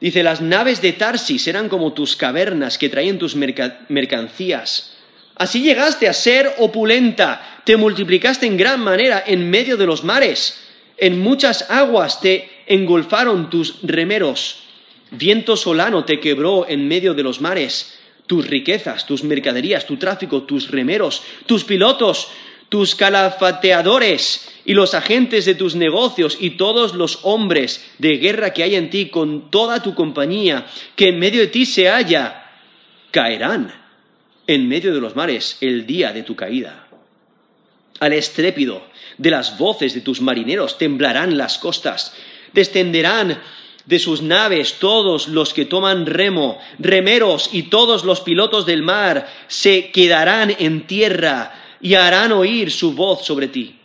Dice, 0.01 0.23
las 0.23 0.41
naves 0.41 0.81
de 0.81 0.91
Tarsis 0.93 1.47
eran 1.47 1.69
como 1.69 1.93
tus 1.93 2.17
cavernas 2.17 2.77
que 2.77 2.89
traían 2.89 3.17
tus 3.17 3.35
mercancías. 3.35 4.93
Así 5.35 5.61
llegaste 5.61 6.07
a 6.09 6.13
ser 6.13 6.53
opulenta, 6.57 7.61
te 7.63 7.77
multiplicaste 7.77 8.45
en 8.45 8.57
gran 8.57 8.81
manera 8.81 9.23
en 9.25 9.49
medio 9.49 9.77
de 9.77 9.85
los 9.85 10.03
mares. 10.03 10.61
En 10.97 11.19
muchas 11.19 11.69
aguas 11.69 12.19
te 12.19 12.49
engolfaron 12.67 13.49
tus 13.49 13.81
remeros. 13.83 14.59
Viento 15.11 15.55
solano 15.55 16.05
te 16.05 16.19
quebró 16.19 16.67
en 16.67 16.87
medio 16.87 17.13
de 17.13 17.23
los 17.23 17.41
mares. 17.41 17.97
Tus 18.27 18.47
riquezas, 18.47 19.05
tus 19.05 19.23
mercaderías, 19.23 19.85
tu 19.85 19.97
tráfico, 19.97 20.43
tus 20.43 20.71
remeros, 20.71 21.21
tus 21.45 21.63
pilotos, 21.63 22.29
tus 22.69 22.95
calafateadores 22.95 24.49
y 24.65 24.73
los 24.73 24.95
agentes 24.95 25.45
de 25.45 25.55
tus 25.55 25.75
negocios 25.75 26.37
y 26.39 26.51
todos 26.51 26.95
los 26.95 27.19
hombres 27.21 27.85
de 27.99 28.17
guerra 28.17 28.51
que 28.51 28.63
hay 28.63 28.75
en 28.75 28.89
ti 28.89 29.09
con 29.09 29.51
toda 29.51 29.83
tu 29.83 29.93
compañía 29.93 30.65
que 30.95 31.09
en 31.09 31.19
medio 31.19 31.41
de 31.41 31.47
ti 31.47 31.65
se 31.65 31.87
halla, 31.87 32.51
caerán 33.11 33.71
en 34.47 34.67
medio 34.67 34.93
de 34.93 35.01
los 35.01 35.15
mares 35.15 35.57
el 35.61 35.85
día 35.85 36.11
de 36.11 36.23
tu 36.23 36.35
caída. 36.35 36.87
Al 37.99 38.13
estrépito 38.13 38.87
de 39.17 39.31
las 39.31 39.57
voces 39.57 39.93
de 39.93 40.01
tus 40.01 40.19
marineros 40.19 40.77
temblarán 40.77 41.37
las 41.37 41.57
costas, 41.57 42.13
descenderán 42.53 43.39
de 43.85 43.99
sus 43.99 44.21
naves 44.21 44.75
todos 44.79 45.27
los 45.27 45.53
que 45.53 45.65
toman 45.65 46.05
remo, 46.05 46.59
remeros 46.79 47.49
y 47.53 47.63
todos 47.63 48.03
los 48.03 48.21
pilotos 48.21 48.65
del 48.65 48.81
mar 48.81 49.27
se 49.47 49.91
quedarán 49.91 50.55
en 50.57 50.87
tierra 50.87 51.53
y 51.81 51.93
harán 51.93 52.31
oír 52.31 52.71
su 52.71 52.93
voz 52.93 53.25
sobre 53.25 53.47
ti, 53.47 53.75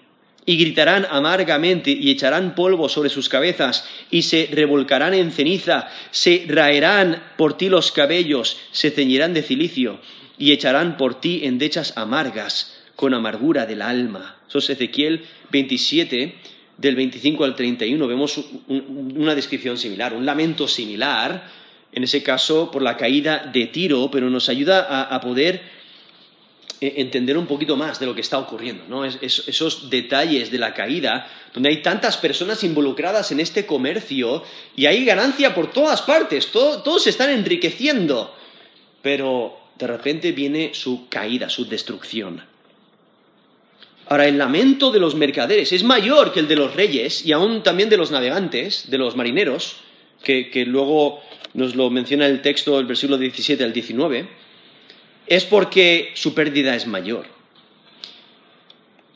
y 0.46 0.57
gritarán 0.57 1.07
amargamente 1.11 1.90
y 1.90 2.11
echarán 2.11 2.55
polvo 2.55 2.88
sobre 2.88 3.11
sus 3.11 3.29
cabezas, 3.29 3.87
y 4.11 4.23
se 4.23 4.49
revolcarán 4.51 5.12
en 5.12 5.33
ceniza, 5.33 5.88
se 6.11 6.46
raerán 6.49 7.23
por 7.37 7.59
ti 7.59 7.68
los 7.68 7.92
cabellos, 7.92 8.57
se 8.73 8.90
ceñirán 8.90 9.35
de 9.35 9.42
cilicio, 9.42 10.01
y 10.38 10.53
echarán 10.53 10.96
por 10.96 11.20
ti 11.20 11.42
endechas 11.44 11.92
amargas 11.96 12.75
con 12.96 13.12
amargura 13.12 13.66
del 13.66 13.83
alma. 13.83 14.37
Eso 14.49 14.59
es 14.59 14.70
Ezequiel 14.70 15.27
27, 15.51 16.35
del 16.81 16.97
25 16.97 17.45
al 17.45 17.55
31 17.55 18.07
vemos 18.07 18.40
una 18.69 19.35
descripción 19.35 19.77
similar, 19.77 20.14
un 20.14 20.25
lamento 20.25 20.66
similar, 20.66 21.51
en 21.93 22.05
ese 22.05 22.23
caso 22.23 22.71
por 22.71 22.83
la 22.83 22.97
caída 22.97 23.51
de 23.53 23.66
Tiro, 23.66 24.11
pero 24.11 24.31
nos 24.31 24.49
ayuda 24.49 25.05
a, 25.14 25.21
poder 25.21 25.61
eh, 26.81 26.95
entender 26.97 27.37
un 27.37 27.47
poquito 27.47 27.77
más 27.77 28.01
de 28.01 28.07
lo 28.07 28.14
que 28.14 28.23
está 28.23 28.38
ocurriendo, 28.38 28.85
¿no? 28.88 29.05
esos 29.05 29.90
detalles 29.90 30.51
de 30.51 30.59
la 30.59 30.73
caída, 30.73 31.29
donde 31.53 31.69
hay 31.69 31.83
tantas 31.83 32.16
personas 32.16 32.64
involucradas 32.64 33.31
en 33.33 33.40
este 33.40 33.66
comercio 33.66 34.43
y 34.75 34.87
hay 34.87 35.05
ganancia 35.05 35.55
por 35.55 35.73
todas 35.73 36.01
partes, 36.01 36.51
todos 36.51 37.03
se 37.03 37.11
están 37.11 37.29
enriqueciendo, 37.29 38.35
pero 39.03 39.59
de 39.79 39.87
repente 39.87 40.33
viene 40.33 40.71
su 40.73 41.09
caída, 41.11 41.51
su 41.51 41.66
destrucción. 41.66 42.49
Ahora, 44.11 44.27
el 44.27 44.38
lamento 44.38 44.90
de 44.90 44.99
los 44.99 45.14
mercaderes 45.14 45.73
es 45.73 45.85
mayor 45.85 46.33
que 46.33 46.40
el 46.40 46.49
de 46.49 46.57
los 46.57 46.75
reyes 46.75 47.25
y 47.25 47.31
aún 47.31 47.62
también 47.62 47.88
de 47.88 47.96
los 47.96 48.11
navegantes, 48.11 48.90
de 48.90 48.99
los 48.99 49.14
marineros, 49.14 49.77
que, 50.20 50.64
luego 50.66 51.23
nos 51.55 51.77
lo 51.77 51.90
menciona 51.90 52.27
el 52.27 52.42
texto 52.42 52.77
del 52.77 52.87
versículo 52.87 53.18
17 53.18 53.62
al 53.62 53.73
19, 53.73 54.29
es 55.29 55.44
porque 55.44 56.11
su 56.14 56.35
pérdida 56.35 56.75
es 56.75 56.88
mayor. 56.88 57.27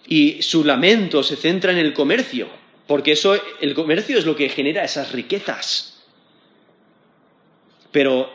Y 0.07 0.41
su 0.43 0.63
lamento 0.63 1.25
se 1.25 1.35
centra 1.35 1.73
en 1.73 1.79
el 1.79 1.93
comercio, 1.93 2.47
porque 2.87 3.13
eso, 3.13 3.37
el 3.61 3.75
comercio 3.75 4.17
es 4.17 4.25
lo 4.25 4.37
que 4.37 4.49
genera 4.49 4.85
esas 4.85 5.11
riquezas. 5.11 6.05
Pero 7.91 8.31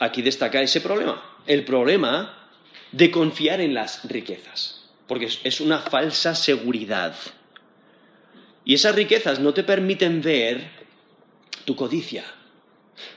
aquí 0.00 0.22
destaca 0.22 0.60
ese 0.60 0.80
problema, 0.80 1.22
el 1.46 1.64
problema 1.64 2.48
de 2.90 3.12
confiar 3.12 3.60
en 3.60 3.74
las 3.74 4.10
riquezas 4.10 4.79
porque 5.10 5.28
es 5.42 5.60
una 5.60 5.80
falsa 5.80 6.36
seguridad. 6.36 7.16
Y 8.64 8.74
esas 8.74 8.94
riquezas 8.94 9.40
no 9.40 9.52
te 9.52 9.64
permiten 9.64 10.22
ver 10.22 10.70
tu 11.64 11.74
codicia, 11.74 12.22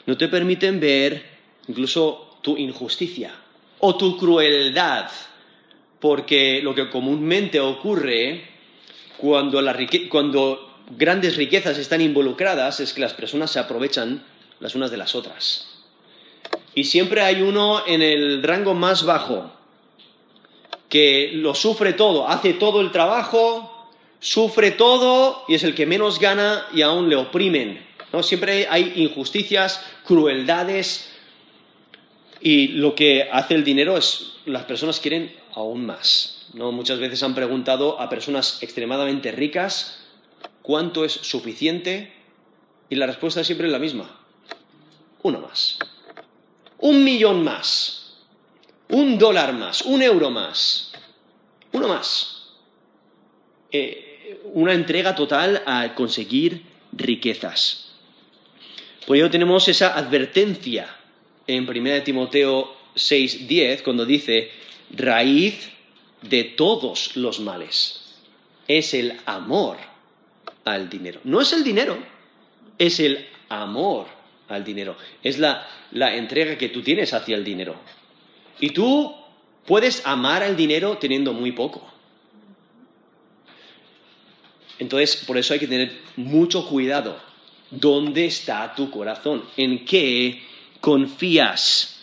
no 0.08 0.18
te 0.18 0.28
permiten 0.28 0.80
ver 0.80 1.24
incluso 1.68 2.40
tu 2.42 2.58
injusticia 2.58 3.36
o 3.78 3.96
tu 3.96 4.18
crueldad, 4.18 5.12
porque 6.00 6.62
lo 6.64 6.74
que 6.74 6.90
comúnmente 6.90 7.60
ocurre 7.60 8.44
cuando, 9.20 9.62
grandes 10.98 11.38
riquezas 11.38 11.78
están 11.78 12.02
involucradas 12.02 12.80
es 12.80 12.92
que 12.92 13.02
las 13.02 13.14
personas 13.14 13.52
se 13.52 13.60
aprovechan 13.60 14.24
las 14.60 14.74
unas 14.74 14.90
de 14.90 14.98
las 14.98 15.14
otras. 15.14 15.68
Y 16.74 16.86
siempre 16.86 17.22
hay 17.22 17.44
uno 17.44 17.86
en 17.86 18.02
el 18.02 18.42
rango 18.42 18.74
más 18.74 19.06
bajo 19.06 19.63
que 20.94 21.32
lo 21.34 21.56
sufre 21.56 21.94
todo, 21.94 22.28
hace 22.28 22.54
todo 22.54 22.80
el 22.80 22.92
trabajo, 22.92 23.90
sufre 24.20 24.70
todo 24.70 25.44
y 25.48 25.56
es 25.56 25.64
el 25.64 25.74
que 25.74 25.88
menos 25.88 26.20
gana 26.20 26.68
y 26.72 26.84
aún 26.84 27.10
le 27.10 27.16
oprimen. 27.16 27.84
¿no? 28.12 28.22
Siempre 28.22 28.68
hay 28.70 28.94
injusticias, 28.98 29.84
crueldades 30.06 31.10
y 32.42 32.68
lo 32.68 32.94
que 32.94 33.28
hace 33.32 33.56
el 33.56 33.64
dinero 33.64 33.98
es 33.98 34.34
las 34.46 34.66
personas 34.66 35.00
quieren 35.00 35.36
aún 35.56 35.84
más. 35.84 36.46
¿no? 36.54 36.72
Muchas 36.72 37.00
veces 37.00 37.24
han 37.24 37.34
preguntado 37.34 38.00
a 38.00 38.08
personas 38.08 38.62
extremadamente 38.62 39.32
ricas 39.32 40.00
cuánto 40.62 41.06
es 41.06 41.12
suficiente 41.12 42.14
y 42.92 42.98
la 42.98 43.08
respuesta 43.08 43.42
es 43.42 43.48
siempre 43.48 43.68
la 43.68 43.80
misma. 43.80 44.16
Uno 45.24 45.40
más. 45.40 45.80
Un 46.78 47.04
millón 47.04 47.44
más 47.44 48.03
un 48.94 49.18
dólar 49.18 49.54
más, 49.54 49.82
un 49.82 50.04
euro 50.04 50.30
más, 50.30 50.92
uno 51.72 51.88
más. 51.88 52.44
Eh, 53.72 54.40
una 54.54 54.74
entrega 54.74 55.16
total 55.16 55.64
a 55.66 55.96
conseguir 55.96 56.62
riquezas. 56.92 57.92
Por 59.08 59.18
ello 59.18 59.32
tenemos 59.32 59.68
esa 59.68 59.98
advertencia 59.98 60.96
en 61.48 61.68
1 61.68 62.04
Timoteo 62.04 62.76
6:10 62.96 63.82
cuando 63.82 64.06
dice, 64.06 64.52
raíz 64.92 65.72
de 66.22 66.44
todos 66.44 67.18
los 67.18 67.40
males 67.40 68.16
es 68.68 68.94
el 68.94 69.20
amor 69.26 69.78
al 70.66 70.88
dinero. 70.88 71.20
No 71.24 71.42
es 71.42 71.52
el 71.52 71.64
dinero, 71.64 71.98
es 72.78 73.00
el 73.00 73.26
amor 73.50 74.06
al 74.50 74.64
dinero. 74.64 74.96
Es 75.24 75.40
la 75.40 75.66
entrega 76.16 76.60
que 76.60 76.70
tú 76.70 76.84
tienes 76.84 77.12
hacia 77.16 77.36
el 77.36 77.44
dinero. 77.44 77.76
Y 78.60 78.70
tú 78.70 79.16
puedes 79.66 80.06
amar 80.06 80.44
al 80.44 80.56
dinero 80.56 80.98
teniendo 80.98 81.34
muy 81.34 81.52
poco. 81.52 81.94
Entonces, 84.80 85.16
por 85.28 85.38
eso 85.38 85.54
hay 85.54 85.60
que 85.60 85.68
tener 85.68 86.00
mucho 86.16 86.68
cuidado. 86.68 87.20
¿Dónde 87.70 88.26
está 88.26 88.76
tu 88.76 88.90
corazón? 88.90 89.44
¿En 89.58 89.86
qué 89.86 90.44
confías? 90.80 92.02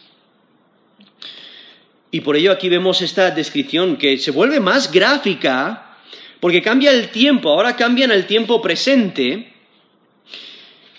Y 2.10 2.20
por 2.20 2.36
ello 2.36 2.50
aquí 2.50 2.68
vemos 2.68 3.02
esta 3.02 3.30
descripción 3.30 3.96
que 3.96 4.18
se 4.18 4.30
vuelve 4.32 4.58
más 4.58 4.90
gráfica 4.90 5.98
porque 6.40 6.62
cambia 6.62 6.90
el 6.90 7.10
tiempo, 7.10 7.50
ahora 7.50 7.76
cambian 7.76 8.10
el 8.10 8.26
tiempo 8.26 8.60
presente 8.62 9.52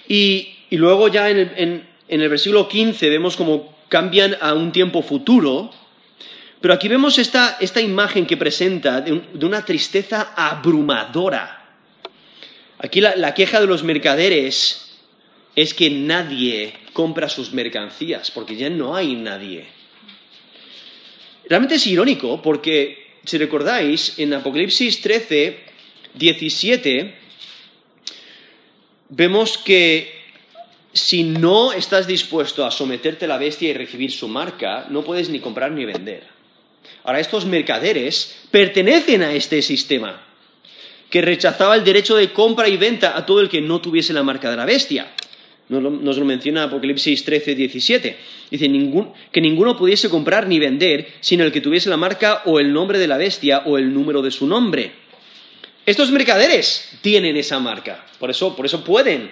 y, 0.07 0.53
luego 0.69 1.07
ya 1.07 1.29
en 1.29 1.37
el, 1.37 1.85
en 2.07 2.21
el 2.21 2.29
versículo 2.29 2.67
15 2.69 3.09
vemos 3.09 3.35
como 3.35 3.75
cambian 3.91 4.38
a 4.39 4.54
un 4.54 4.71
tiempo 4.71 5.04
futuro, 5.04 5.69
pero 6.62 6.73
aquí 6.73 6.88
vemos 6.88 7.19
esta, 7.19 7.58
imagen 7.82 8.25
que 8.25 8.38
presenta 8.38 9.01
de, 9.01 9.12
una 9.45 9.65
tristeza 9.65 10.32
abrumadora. 10.34 11.75
Aquí 12.80 13.01
la, 13.01 13.34
queja 13.34 13.60
de 13.60 13.67
los 13.67 13.84
mercaderes 13.84 14.95
es 15.58 15.73
que 15.73 15.89
nadie 15.89 16.73
compra 16.93 17.27
sus 17.27 17.51
mercancías, 17.51 18.32
porque 18.32 18.56
ya 18.56 18.69
no 18.69 18.95
hay 18.95 19.13
nadie. 19.13 19.65
Realmente 21.49 21.75
es 21.75 21.86
irónico, 21.86 22.41
porque 22.41 23.17
si 23.25 23.38
recordáis, 23.38 24.17
en 24.19 24.34
Apocalipsis 24.34 25.01
13, 25.01 25.60
17, 26.13 27.13
vemos 29.10 29.58
que 29.58 30.20
si 30.93 31.23
no 31.23 31.71
estás 31.71 32.08
dispuesto 32.08 32.65
a 32.65 32.71
someterte 32.71 33.25
a 33.25 33.27
la 33.27 33.38
bestia 33.38 33.69
y 33.69 33.73
recibir 33.73 34.12
su 34.12 34.27
marca, 34.27 34.88
no 34.89 35.04
puedes 35.04 35.30
ni 35.30 35.39
comprar 35.39 35.71
ni 35.71 35.86
vender. 35.86 36.23
Ahora, 37.04 37.19
estos 37.19 37.45
mercaderes 37.45 38.43
pertenecen 38.51 39.23
a 39.23 39.34
este 39.34 39.62
sistema, 39.62 40.21
que 41.10 41.21
rechazaba 41.21 41.75
el 41.75 41.84
derecho 41.84 42.15
de 42.15 42.32
compra 42.32 42.69
y 42.69 42.77
venta 42.77 43.17
a 43.17 43.25
todo 43.25 43.41
el 43.41 43.49
que 43.49 43.62
no 43.62 43.82
tuviese 43.82 44.13
la 44.13 44.23
marca 44.23 44.49
de 44.49 44.58
la 44.58 44.65
bestia. 44.65 45.12
Nos 45.69 46.17
lo, 46.17 46.25
menciona 46.25 46.63
Apocalipsis 46.63 47.23
13, 47.23 47.56
17. 47.56 48.17
Dice 48.49 48.65
que 49.32 49.41
ninguno 49.41 49.77
pudiese 49.77 50.10
comprar 50.10 50.47
ni 50.47 50.60
vender, 50.60 51.13
sino 51.21 51.45
el 51.45 51.51
que 51.54 51.62
tuviese 51.62 51.89
la 51.89 51.95
marca 51.95 52.41
o 52.45 52.60
el 52.60 52.73
nombre 52.73 52.99
de 52.99 53.08
la 53.08 53.17
bestia 53.17 53.63
o 53.65 53.77
el 53.77 53.93
número 53.93 54.21
de 54.21 54.32
su 54.32 54.47
nombre. 54.47 54.91
Estos 55.86 56.12
mercaderes 56.12 56.89
tienen 57.01 57.38
esa 57.38 57.60
marca, 57.60 58.06
por 58.19 58.30
eso, 58.30 58.56
por 58.56 58.65
eso 58.65 58.84
pueden 58.84 59.32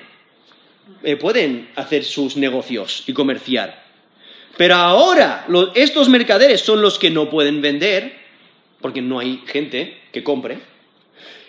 eh, 1.03 1.15
pueden 1.15 1.69
hacer 1.75 2.03
sus 2.03 2.35
negocios 2.35 3.03
y 3.07 3.13
comerciar. 3.13 3.89
Pero 4.57 4.75
ahora 4.75 5.47
estos 5.75 6.09
mercaderes 6.09 6.61
son 6.61 6.81
los 6.81 6.99
que 6.99 7.09
no 7.09 7.29
pueden 7.29 7.61
vender, 7.61 8.17
porque 8.81 9.01
no 9.01 9.19
hay 9.19 9.41
gente 9.47 9.97
que 10.11 10.23
compre. 10.23 10.59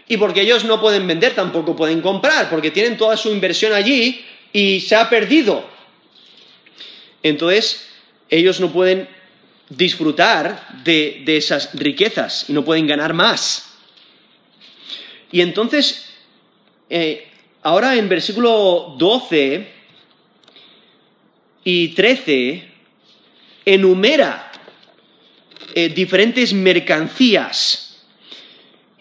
Y 0.06 0.16
porque 0.16 0.42
ellos 0.42 0.64
no 0.64 0.80
pueden 0.80 1.06
vender, 1.06 1.34
tampoco 1.34 1.74
pueden 1.76 2.00
comprar, 2.00 2.50
porque 2.50 2.70
tienen 2.70 2.96
toda 2.96 3.16
su 3.16 3.30
inversión 3.30 3.72
allí 3.72 4.24
y 4.52 4.80
se 4.80 4.96
ha 4.96 5.08
perdido. 5.08 5.64
Entonces, 7.22 7.88
ellos 8.28 8.60
no 8.60 8.72
pueden 8.72 9.08
disfrutar 9.68 10.82
de, 10.84 11.22
esas 11.26 11.74
riquezas 11.74 12.48
y 12.48 12.52
no 12.52 12.64
pueden 12.64 12.86
ganar 12.86 13.14
más. 13.14 13.72
Y 15.32 15.40
entonces, 15.40 16.12
eh, 16.88 17.29
Ahora 17.62 17.96
en 17.96 18.08
versículo 18.08 18.94
12 18.96 19.68
y 21.64 21.88
13 21.88 22.64
enumera 23.66 24.50
eh, 25.74 25.90
diferentes 25.90 26.54
mercancías. 26.54 28.02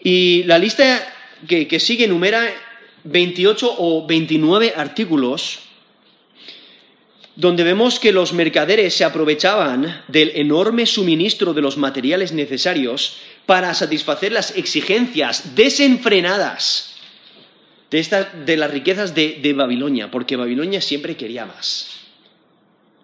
Y 0.02 0.42
la 0.44 0.58
lista 0.58 1.10
que, 1.48 1.66
que 1.66 1.80
sigue 1.80 2.04
enumera 2.04 2.52
28 3.04 3.76
o 3.78 4.06
29 4.06 4.74
artículos 4.76 5.60
donde 7.36 7.64
vemos 7.64 7.98
que 7.98 8.12
los 8.12 8.34
mercaderes 8.34 8.92
se 8.92 9.04
aprovechaban 9.04 10.02
del 10.08 10.32
enorme 10.34 10.84
suministro 10.84 11.54
de 11.54 11.62
los 11.62 11.78
materiales 11.78 12.32
necesarios 12.32 13.16
para 13.46 13.72
satisfacer 13.72 14.32
las 14.32 14.54
exigencias 14.54 15.54
desenfrenadas 15.54 16.89
de, 17.90 18.56
las 18.56 18.70
riquezas 18.70 19.14
de, 19.14 19.40
de 19.42 19.52
Babilonia, 19.52 20.10
porque 20.10 20.36
Babilonia 20.36 20.80
siempre 20.80 21.16
quería 21.16 21.44
más. 21.44 22.00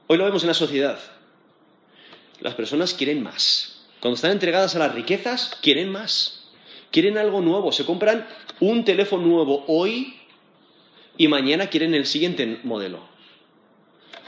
Hoy 0.06 0.18
lo 0.18 0.24
vemos 0.24 0.44
en 0.44 0.48
la 0.48 0.54
sociedad. 0.54 0.98
Las 2.40 2.54
personas 2.54 2.94
quieren 2.94 3.22
más. 3.22 3.84
Cuando 4.00 4.14
están 4.14 4.30
entregadas 4.30 4.76
a 4.76 4.78
las 4.78 4.94
riquezas, 4.94 5.58
quieren 5.62 5.90
más. 5.90 6.44
quieren 6.92 7.18
algo 7.18 7.40
nuevo, 7.40 7.72
se 7.72 7.84
compran 7.84 8.26
un 8.60 8.84
teléfono 8.84 9.26
nuevo 9.26 9.64
hoy 9.66 10.14
y 11.18 11.28
mañana 11.28 11.66
quieren 11.66 11.94
el 11.94 12.06
siguiente 12.06 12.60
modelo. 12.62 13.00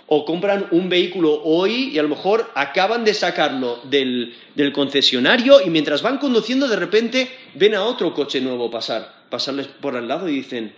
O 0.06 0.24
compran 0.24 0.66
un 0.72 0.88
vehículo 0.88 1.42
hoy 1.44 1.90
y 1.92 1.98
a 1.98 2.02
lo 2.02 2.08
mejor 2.08 2.50
acaban 2.54 3.04
de 3.04 3.14
sacarlo 3.14 3.80
del, 3.84 4.34
del 4.54 4.72
concesionario 4.72 5.60
y 5.64 5.70
mientras 5.70 6.02
van 6.02 6.18
conduciendo 6.18 6.66
de 6.66 6.76
repente 6.76 7.30
ven 7.54 7.74
a 7.74 7.84
otro 7.84 8.12
coche 8.14 8.40
nuevo 8.40 8.70
pasar, 8.70 9.17
pasarles 9.30 9.66
por 9.68 9.96
al 9.96 10.08
lado 10.08 10.28
y 10.28 10.36
dicen, 10.36 10.74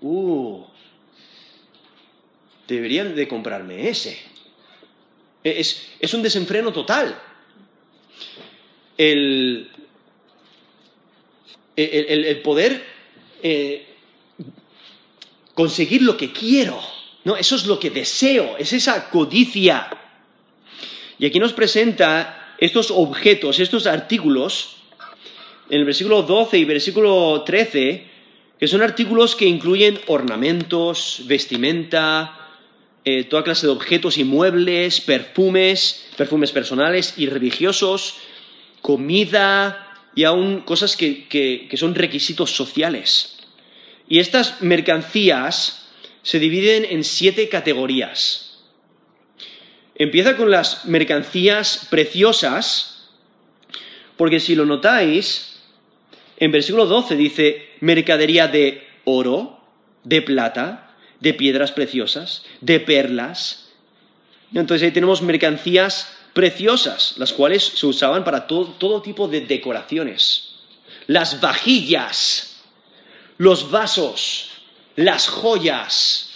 uh, 0.00 0.64
deberían 2.66 3.14
de 3.14 3.28
comprarme 3.28 3.88
ese. 3.88 4.18
Es, 5.42 5.88
es 5.98 6.14
un 6.14 6.22
desenfreno 6.22 6.72
total. 6.72 7.18
El, 8.98 9.70
el, 11.76 12.24
el 12.26 12.42
poder 12.42 12.84
eh, 13.42 13.86
conseguir 15.54 16.02
lo 16.02 16.16
que 16.16 16.32
quiero, 16.32 16.78
¿no? 17.24 17.36
Eso 17.36 17.56
es 17.56 17.66
lo 17.66 17.78
que 17.78 17.90
deseo, 17.90 18.56
es 18.58 18.72
esa 18.72 19.08
codicia. 19.08 19.90
Y 21.18 21.26
aquí 21.26 21.38
nos 21.38 21.54
presenta 21.54 22.54
estos 22.58 22.90
objetos, 22.90 23.58
estos 23.58 23.86
artículos, 23.86 24.76
en 25.70 25.78
el 25.78 25.84
versículo 25.84 26.22
12 26.22 26.58
y 26.58 26.64
versículo 26.64 27.42
13, 27.46 28.04
que 28.58 28.66
son 28.66 28.82
artículos 28.82 29.36
que 29.36 29.46
incluyen 29.46 30.00
ornamentos, 30.08 31.22
vestimenta, 31.26 32.50
eh, 33.04 33.24
toda 33.24 33.44
clase 33.44 33.66
de 33.66 33.72
objetos 33.72 34.18
y 34.18 34.24
muebles, 34.24 35.00
perfumes, 35.00 36.08
perfumes 36.16 36.50
personales 36.50 37.14
y 37.16 37.26
religiosos, 37.26 38.16
comida 38.82 39.96
y 40.14 40.24
aún 40.24 40.60
cosas 40.62 40.96
que 40.96 41.70
son 41.76 41.94
requisitos 41.94 42.50
sociales. 42.50 43.38
Y 44.08 44.18
estas 44.18 44.60
mercancías 44.60 45.88
se 46.22 46.40
dividen 46.40 46.84
en 46.84 47.04
siete 47.04 47.48
categorías. 47.48 48.58
Empieza 49.94 50.36
con 50.36 50.50
las 50.50 50.86
mercancías 50.86 51.86
preciosas, 51.90 53.08
porque 54.16 54.40
si 54.40 54.54
lo 54.54 54.66
notáis, 54.66 55.49
en 56.40 56.50
versículo 56.50 56.86
12 56.86 57.16
dice 57.16 57.68
mercadería 57.80 58.48
de 58.48 58.88
oro, 59.04 59.60
de 60.02 60.22
plata, 60.22 60.96
de 61.20 61.34
piedras 61.34 61.70
preciosas, 61.70 62.44
de 62.60 62.80
perlas. 62.80 63.68
Entonces 64.54 64.86
ahí 64.86 64.90
tenemos 64.90 65.22
mercancías 65.22 66.16
preciosas, 66.32 67.14
las 67.18 67.32
cuales 67.32 67.62
se 67.62 67.86
usaban 67.86 68.24
para 68.24 68.46
todo, 68.46 68.66
todo 68.78 69.02
tipo 69.02 69.28
de 69.28 69.42
decoraciones. 69.42 70.54
Las 71.06 71.40
vajillas, 71.40 72.62
los 73.36 73.70
vasos, 73.70 74.50
las 74.96 75.28
joyas, 75.28 76.30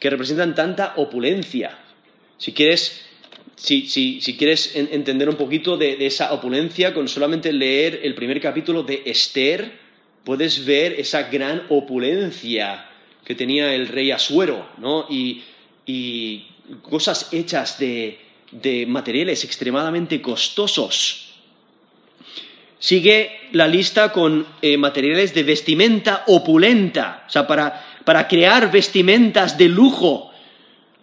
que 0.00 0.10
representan 0.10 0.54
tanta 0.54 0.94
opulencia. 0.96 1.78
Si 2.38 2.52
quieres, 2.52 3.04
entender 4.74 5.28
un 5.28 5.36
poquito 5.36 5.76
de, 5.76 6.06
esa 6.06 6.32
opulencia, 6.32 6.92
con 6.92 7.08
solamente 7.08 7.52
leer 7.52 8.00
el 8.02 8.14
primer 8.14 8.40
capítulo 8.40 8.82
de 8.82 9.02
Esther, 9.06 9.72
puedes 10.24 10.64
ver 10.64 10.98
esa 10.98 11.24
gran 11.24 11.64
opulencia 11.68 12.88
que 13.24 13.34
tenía 13.34 13.74
el 13.74 13.88
rey 13.88 14.10
Asuero, 14.10 14.68
¿no? 14.78 15.06
Y, 15.08 15.42
cosas 16.80 17.28
hechas 17.32 17.78
de 17.78 18.86
materiales 18.86 19.44
extremadamente 19.44 20.22
costosos 20.22 21.24
Sigue 22.84 23.48
la 23.52 23.66
lista 23.66 24.12
con 24.12 24.46
eh, 24.60 24.76
materiales 24.76 25.32
de 25.32 25.42
vestimenta 25.42 26.24
opulenta, 26.26 27.24
o 27.26 27.30
sea, 27.30 27.46
para, 27.46 28.28
crear 28.28 28.70
vestimentas 28.70 29.56
de 29.56 29.70
lujo. 29.70 30.33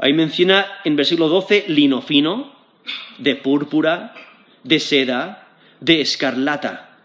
Ahí 0.02 0.14
menciona 0.14 0.66
en 0.84 0.95
versículo 0.95 1.30
12 1.30 1.66
lino 1.68 2.02
fino, 2.02 2.52
de 3.20 3.36
púrpura, 3.36 4.16
de 4.64 4.80
seda, 4.80 5.47
de 5.80 6.02
escarlata. 6.02 6.97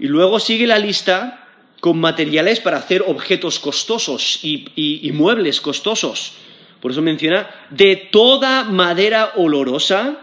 Y 0.00 0.08
luego 0.08 0.40
sigue 0.40 0.66
la 0.66 0.80
lista 0.80 1.46
con 1.78 2.00
materiales 2.00 2.58
para 2.58 2.78
hacer 2.78 3.04
objetos 3.06 3.60
costosos 3.60 4.40
y, 4.42 5.10
muebles 5.14 5.60
costosos. 5.60 6.34
Por 6.80 6.90
eso 6.90 7.00
menciona 7.00 7.48
de 7.70 7.94
toda 7.94 8.64
madera 8.64 9.32
olorosa, 9.36 10.18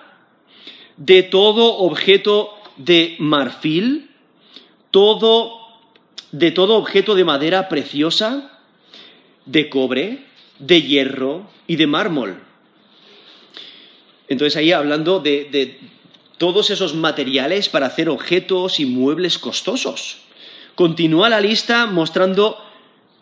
de 0.98 1.24
todo 1.24 1.78
objeto 1.78 2.54
de 2.76 3.16
marfil, 3.20 4.12
todo, 4.92 5.58
de 6.34 6.52
todo 6.52 6.76
objeto 6.76 7.16
de 7.16 7.24
madera 7.24 7.70
preciosa, 7.70 8.60
de 9.46 9.70
cobre, 9.70 10.35
de 10.60 10.82
hierro 10.82 11.50
y 11.68 11.76
de 11.76 11.88
mármol. 11.88 12.42
Entonces 14.28 14.56
ahí 14.58 14.72
hablando 14.72 15.20
de, 15.20 15.80
todos 16.38 16.70
esos 16.70 16.94
materiales 16.94 17.70
para 17.70 17.86
hacer 17.86 18.10
objetos 18.10 18.80
y 18.80 18.86
muebles 18.86 19.38
costosos. 19.38 20.18
Continúa 20.76 21.30
la 21.30 21.40
lista 21.40 21.86
mostrando, 21.86 22.58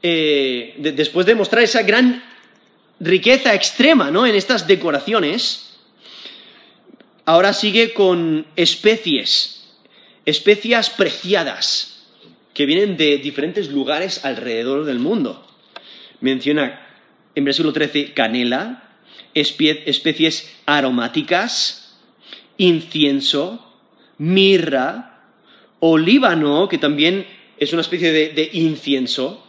eh, 0.02 0.76
después 0.78 1.26
de 1.26 1.36
mostrar 1.36 1.64
esa 1.64 1.84
gran 1.84 2.24
riqueza 3.00 3.54
extrema 3.54 4.10
¿no? 4.10 4.26
en 4.26 4.34
estas 4.34 4.66
decoraciones, 4.66 5.74
Ahora 7.26 7.54
sigue 7.54 7.94
con 7.94 8.46
especies, 8.58 9.64
especias 10.26 10.90
preciadas, 10.90 12.04
que 12.54 12.66
vienen 12.66 12.98
de 12.98 13.18
diferentes 13.18 13.70
lugares 13.70 14.26
alrededor 14.26 14.84
del 14.84 15.00
mundo. 15.00 15.48
Menciona 16.20 16.83
en 17.36 17.46
versículo 17.46 17.74
13 17.74 18.14
canela, 18.14 18.90
especies 19.34 20.54
aromáticas, 20.66 21.98
incienso, 22.58 23.74
mirra, 24.18 25.22
olíbano, 25.80 26.70
que 26.70 26.78
también 26.78 27.26
es 27.58 27.74
una 27.74 27.82
especie 27.82 28.12
de, 28.12 28.50
incienso, 28.54 29.46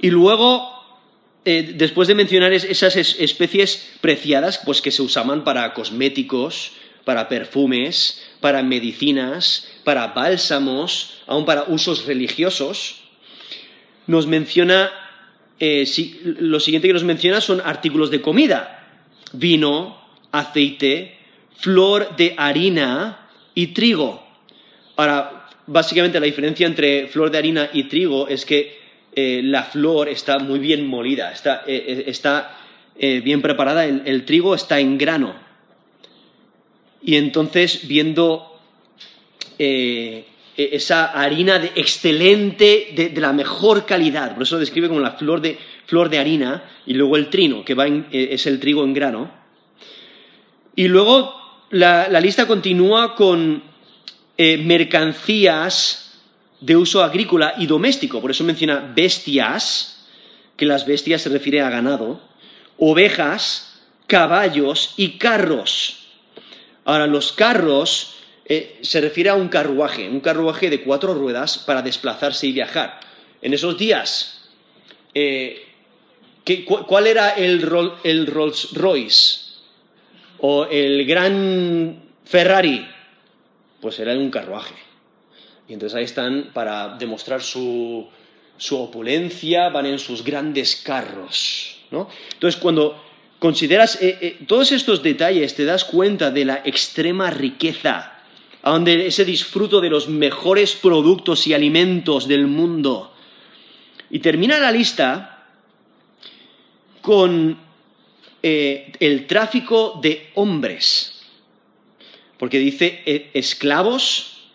y 0.00 0.10
luego 0.10 0.78
eh, 1.44 1.74
después 1.76 2.08
de 2.08 2.14
mencionar 2.14 2.52
esas 2.52 2.96
especies 2.96 3.96
preciadas, 4.00 4.60
pues 4.64 4.82
que 4.82 4.90
se 4.90 5.02
usaban 5.02 5.44
para 5.44 5.72
cosméticos, 5.74 6.72
para 7.04 7.28
perfumes, 7.28 8.22
para 8.40 8.62
medicinas, 8.62 9.66
para 9.82 10.08
bálsamos, 10.08 11.22
aún 11.26 11.46
para 11.46 11.64
usos 11.64 12.04
religiosos, 12.04 13.00
nos 14.06 14.26
menciona, 14.26 14.92
eh, 15.60 15.84
lo 16.38 16.60
siguiente 16.60 16.88
que 16.88 16.94
nos 16.94 17.04
menciona 17.04 17.40
son 17.40 17.60
artículos 17.60 18.10
de 18.10 18.20
comida, 18.20 18.86
vino, 19.32 19.98
aceite, 20.30 21.18
flor 21.56 22.16
de 22.16 22.34
harina 22.36 23.28
y 23.54 23.68
trigo. 23.68 24.24
Ahora, 24.96 25.48
básicamente 25.66 26.20
la 26.20 26.26
diferencia 26.26 26.66
entre 26.66 27.08
flor 27.08 27.30
de 27.30 27.38
harina 27.38 27.70
y 27.72 27.84
trigo 27.84 28.28
es 28.28 28.44
que 28.44 28.78
eh, 29.14 29.40
la 29.42 29.64
flor 29.64 30.08
está 30.08 30.38
muy 30.38 30.60
bien 30.60 30.86
molida, 30.86 31.32
está, 31.32 31.64
eh, 31.66 33.20
bien 33.24 33.42
preparada, 33.42 33.84
el, 33.84 34.24
trigo 34.24 34.54
está 34.54 34.78
en 34.78 34.96
grano. 34.96 35.34
Y 37.02 37.16
entonces, 37.16 37.86
viendo 37.88 38.60
e, 40.58 40.70
esa 40.72 41.06
harina 41.06 41.60
de 41.60 41.70
excelente, 41.76 42.92
de, 42.94 43.20
la 43.20 43.32
mejor 43.32 43.86
calidad, 43.86 44.34
por 44.34 44.42
eso 44.42 44.56
lo 44.56 44.60
describe 44.60 44.88
como 44.88 44.98
la 44.98 45.12
flor 45.12 45.40
de, 45.40 45.56
flor 45.86 46.10
de 46.10 46.18
harina, 46.18 46.64
y 46.84 46.94
luego 46.94 47.16
el 47.16 47.30
trino, 47.30 47.64
que 47.64 47.74
va 47.74 47.86
es 47.86 48.46
el 48.46 48.58
trigo 48.58 48.82
en 48.82 48.92
grano. 48.92 49.30
Y 50.74 50.88
luego 50.88 51.34
la, 51.70 52.08
la 52.08 52.20
lista 52.20 52.46
continúa 52.46 53.14
con 53.14 53.62
mercancías 54.36 56.08
de 56.60 56.76
uso 56.76 57.02
agrícola 57.02 57.54
y 57.58 57.66
doméstico. 57.66 58.20
Por 58.20 58.30
eso 58.30 58.44
menciona 58.44 58.92
bestias, 58.94 60.06
que 60.56 60.66
las 60.66 60.86
bestias 60.86 61.22
se 61.22 61.28
refiere 61.28 61.60
a 61.60 61.70
ganado, 61.70 62.20
ovejas, 62.78 63.80
caballos 64.06 64.94
y 64.96 65.18
carros. 65.18 66.06
Ahora, 66.84 67.06
los 67.06 67.32
carros 67.32 68.17
eh, 68.50 68.78
se 68.80 69.02
refiere 69.02 69.28
a 69.28 69.34
un 69.34 69.48
carruaje, 69.48 70.08
un 70.08 70.20
carruaje 70.20 70.70
de 70.70 70.80
cuatro 70.80 71.12
ruedas 71.12 71.58
para 71.58 71.82
desplazarse 71.82 72.46
y 72.46 72.52
viajar. 72.52 72.98
En 73.42 73.52
esos 73.52 73.76
días, 73.76 74.48
eh, 75.12 75.66
¿cuál 76.64 77.06
era 77.06 77.30
el, 77.30 77.60
Rolls 77.60 78.72
Royce? 78.72 79.48
¿O 80.40 80.64
el 80.64 81.04
gran 81.04 82.02
Ferrari? 82.24 82.88
Pues 83.82 83.98
era 83.98 84.14
un 84.14 84.30
carruaje. 84.30 84.74
Y 85.68 85.74
entonces 85.74 85.94
ahí 85.94 86.04
están 86.04 86.50
para 86.54 86.96
demostrar 86.96 87.42
su, 87.42 88.08
opulencia, 88.70 89.68
van 89.68 89.84
en 89.84 89.98
sus 89.98 90.24
grandes 90.24 90.76
carros. 90.76 91.82
¿no? 91.90 92.08
Entonces, 92.32 92.58
cuando 92.58 93.04
consideras 93.38 93.98
eh, 94.00 94.38
todos 94.46 94.72
estos 94.72 95.02
detalles, 95.02 95.54
te 95.54 95.66
das 95.66 95.84
cuenta 95.84 96.30
de 96.30 96.46
la 96.46 96.62
extrema 96.64 97.28
riqueza 97.28 98.14
a 98.62 98.70
donde 98.70 99.06
ese 99.06 99.24
disfruto 99.24 99.80
de 99.80 99.90
los 99.90 100.08
mejores 100.08 100.74
productos 100.74 101.46
y 101.46 101.54
alimentos 101.54 102.26
del 102.26 102.46
mundo. 102.46 103.14
Y 104.10 104.18
termina 104.18 104.58
la 104.58 104.72
lista 104.72 105.46
con 107.00 107.58
eh, 108.42 108.92
el 109.00 109.26
tráfico 109.26 109.98
de 110.02 110.30
hombres, 110.34 111.22
porque 112.38 112.58
dice 112.58 113.02
eh, 113.06 113.30
esclavos 113.34 114.48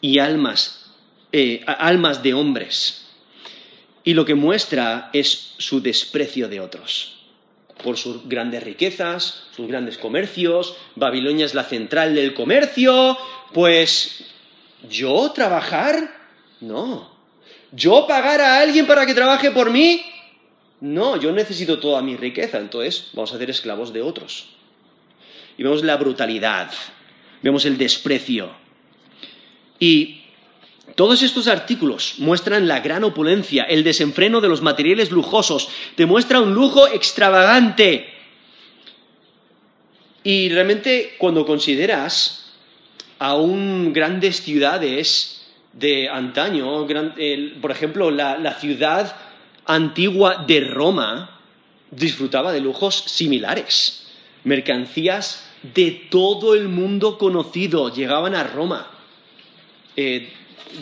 y 0.00 0.18
almas, 0.18 0.92
eh, 1.32 1.62
almas 1.66 2.22
de 2.22 2.34
hombres. 2.34 3.08
Y 4.04 4.14
lo 4.14 4.24
que 4.24 4.34
muestra 4.34 5.10
es 5.12 5.54
su 5.58 5.80
desprecio 5.80 6.48
de 6.48 6.60
otros 6.60 7.19
por 7.82 7.96
sus 7.96 8.28
grandes 8.28 8.62
riquezas, 8.62 9.44
sus 9.54 9.68
grandes 9.68 9.98
comercios, 9.98 10.76
Babilonia 10.96 11.46
es 11.46 11.54
la 11.54 11.64
central 11.64 12.14
del 12.14 12.34
comercio, 12.34 13.16
pues 13.52 14.24
yo 14.88 15.30
trabajar, 15.32 16.14
no. 16.60 17.10
Yo 17.72 18.06
pagar 18.06 18.40
a 18.40 18.60
alguien 18.60 18.86
para 18.86 19.06
que 19.06 19.14
trabaje 19.14 19.50
por 19.50 19.70
mí, 19.70 20.02
no, 20.80 21.16
yo 21.16 21.32
necesito 21.32 21.78
toda 21.78 22.02
mi 22.02 22.16
riqueza, 22.16 22.58
entonces 22.58 23.10
vamos 23.12 23.32
a 23.32 23.38
ser 23.38 23.50
esclavos 23.50 23.92
de 23.92 24.02
otros. 24.02 24.48
Y 25.58 25.62
vemos 25.62 25.84
la 25.84 25.96
brutalidad, 25.96 26.70
vemos 27.42 27.64
el 27.66 27.76
desprecio. 27.76 28.50
Y 29.78 30.19
todos 30.94 31.22
estos 31.22 31.48
artículos 31.48 32.14
muestran 32.18 32.68
la 32.68 32.80
gran 32.80 33.04
opulencia, 33.04 33.64
el 33.64 33.84
desenfreno 33.84 34.40
de 34.40 34.48
los 34.48 34.62
materiales 34.62 35.10
lujosos, 35.10 35.68
demuestra 35.96 36.40
un 36.40 36.54
lujo 36.54 36.86
extravagante. 36.88 38.12
Y 40.22 40.48
realmente 40.50 41.16
cuando 41.18 41.46
consideras 41.46 42.52
aún 43.18 43.92
grandes 43.92 44.42
ciudades 44.42 45.46
de 45.72 46.08
antaño, 46.08 46.86
por 47.60 47.70
ejemplo, 47.70 48.10
la 48.10 48.54
ciudad 48.60 49.16
antigua 49.66 50.44
de 50.46 50.60
Roma 50.60 51.38
disfrutaba 51.90 52.52
de 52.52 52.60
lujos 52.60 52.94
similares. 53.06 54.08
Mercancías 54.44 55.46
de 55.62 55.90
todo 56.10 56.54
el 56.54 56.68
mundo 56.68 57.18
conocido 57.18 57.92
llegaban 57.92 58.34
a 58.34 58.44
Roma. 58.44 58.90
Eh, 59.96 60.32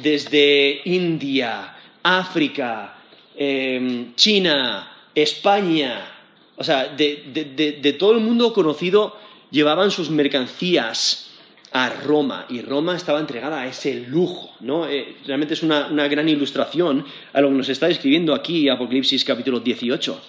desde 0.03 0.83
India, 0.85 1.77
África, 2.03 2.95
em, 3.37 4.15
China, 4.15 4.93
España, 5.15 6.19
o 6.57 6.65
sea, 6.65 6.89
de, 6.89 7.97
todo 7.99 8.13
el 8.13 8.21
mundo 8.21 8.53
conocido 8.53 9.17
llevaban 9.51 9.91
sus 9.91 10.11
mercancías 10.11 11.31
a 11.73 11.91
Roma 11.91 12.47
y 12.49 12.63
Roma 12.63 12.97
estaba 12.97 13.21
entregada 13.21 13.61
a 13.61 13.67
ese 13.67 14.07
lujo, 14.09 14.51
¿no? 14.61 14.89
Eh, 14.89 15.17
realmente 15.27 15.55
es 15.55 15.63
una, 15.63 15.87
una, 15.87 16.09
gran 16.09 16.29
ilustración 16.29 17.05
a 17.33 17.41
lo 17.41 17.49
que 17.49 17.55
nos 17.55 17.69
está 17.69 17.89
describiendo 17.89 18.35
aquí 18.35 18.69
Apocalipsis 18.69 19.25
capítulo 19.25 19.61
18. 19.61 20.21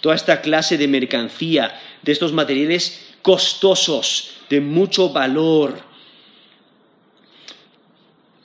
Toda 0.00 0.14
esta 0.14 0.40
clase 0.40 0.78
de 0.78 0.88
mercancía, 0.88 1.78
de 2.02 2.12
estos 2.12 2.32
materiales 2.32 3.14
costosos, 3.22 4.32
de 4.48 4.60
mucho 4.60 5.10
valor. 5.10 5.89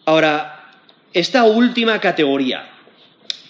Ahora, 0.05 0.71
esta 1.13 1.43
última 1.43 1.99
categoría 1.99 2.69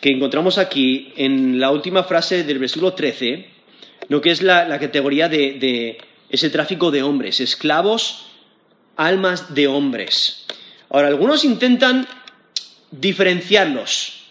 que 0.01 0.11
encontramos 0.11 0.57
aquí 0.57 1.13
en 1.17 1.59
la 1.59 1.71
última 1.71 2.03
frase 2.03 2.43
del 2.43 2.59
versículo 2.59 2.93
13, 2.93 3.47
lo 4.09 4.21
que 4.21 4.31
es 4.31 4.41
la, 4.41 4.79
categoría 4.79 5.29
de 5.29 5.97
ese 6.29 6.49
tráfico 6.49 6.91
de 6.91 7.03
hombres, 7.03 7.39
esclavos 7.39 8.27
almas 8.95 9.53
de 9.53 9.67
hombres. 9.67 10.45
Ahora, 10.89 11.07
algunos 11.07 11.43
intentan 11.43 12.07
diferenciarlos, 12.91 14.21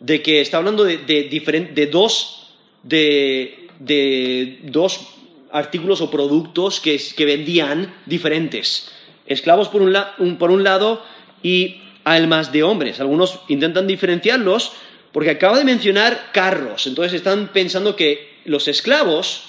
de 0.00 0.22
que 0.22 0.40
está 0.40 0.58
hablando 0.58 0.84
de, 0.84 1.88
dos, 1.90 2.54
de, 2.82 4.60
dos 4.62 5.00
artículos 5.50 6.00
o 6.00 6.10
productos 6.10 6.80
que, 6.80 7.24
vendían 7.24 7.94
diferentes. 8.06 8.92
Esclavos 9.26 9.68
por 9.68 9.82
un, 9.82 10.38
por 10.38 10.50
un 10.50 10.64
lado 10.64 11.02
y 11.42 11.82
almas 12.04 12.52
de 12.52 12.62
hombres. 12.62 13.00
Algunos 13.00 13.40
intentan 13.48 13.86
diferenciarlos 13.86 14.72
porque 15.12 15.30
acaba 15.30 15.58
de 15.58 15.64
mencionar 15.64 16.30
carros. 16.32 16.86
Entonces 16.86 17.14
están 17.14 17.48
pensando 17.48 17.96
que 17.96 18.38
los 18.44 18.68
esclavos 18.68 19.44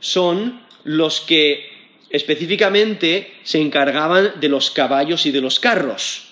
son 0.00 0.60
los 0.84 1.20
que 1.20 1.70
específicamente 2.10 3.32
se 3.42 3.60
encargaban 3.60 4.32
de 4.40 4.48
los 4.48 4.70
caballos 4.70 5.24
y 5.26 5.30
de 5.30 5.40
los 5.40 5.60
carros. 5.60 6.28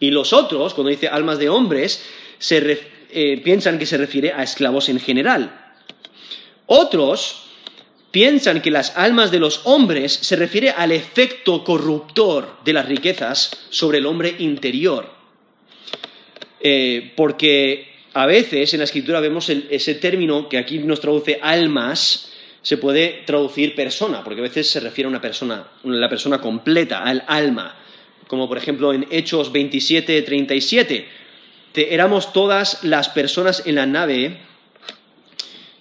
Y 0.00 0.10
los 0.10 0.32
otros, 0.32 0.74
cuando 0.74 0.90
dice 0.90 1.08
almas 1.08 1.38
de 1.38 1.48
hombres, 1.48 2.04
eh, 2.50 3.40
piensan 3.42 3.78
que 3.78 3.86
se 3.86 3.96
refiere 3.96 4.32
a 4.32 4.42
esclavos 4.42 4.88
en 4.88 5.00
general. 5.00 5.74
Otros 6.66 7.47
piensan 8.10 8.62
que 8.62 8.70
las 8.70 8.96
almas 8.96 9.30
de 9.30 9.38
los 9.38 9.62
hombres 9.64 10.12
se 10.12 10.36
refiere 10.36 10.70
al 10.70 10.92
efecto 10.92 11.62
corruptor 11.64 12.56
de 12.64 12.72
las 12.72 12.86
riquezas 12.86 13.50
sobre 13.70 13.98
el 13.98 14.06
hombre 14.06 14.34
interior. 14.38 15.10
Eh, 16.60 17.12
porque 17.16 17.88
a 18.14 18.26
veces 18.26 18.72
en 18.72 18.78
la 18.78 18.84
escritura 18.84 19.20
vemos 19.20 19.48
ese 19.48 19.94
término 19.96 20.48
que 20.48 20.58
aquí 20.58 20.78
nos 20.78 21.00
traduce 21.00 21.38
almas, 21.42 22.32
se 22.62 22.78
puede 22.78 23.22
traducir 23.24 23.74
persona, 23.74 24.24
porque 24.24 24.40
a 24.40 24.42
veces 24.42 24.68
se 24.68 24.80
refiere 24.80 25.06
a 25.06 25.10
una 25.10 25.20
persona, 25.20 25.68
la 25.84 26.08
persona 26.08 26.40
completa, 26.40 27.04
al 27.04 27.24
alma. 27.28 27.76
Como 28.26 28.48
por 28.48 28.58
ejemplo 28.58 28.92
en 28.92 29.06
Hechos 29.10 29.52
27, 29.52 30.22
37. 30.22 31.08
Éramos 31.74 32.32
todas 32.32 32.82
las 32.82 33.08
personas 33.08 33.62
en 33.64 33.76
la 33.76 33.86
nave, 33.86 34.38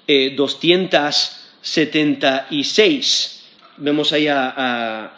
eh, 0.08 0.34
200 0.36 1.37
76. 1.68 3.44
Vemos 3.78 4.14
ahí 4.14 4.28
a, 4.28 4.54
a 4.56 5.18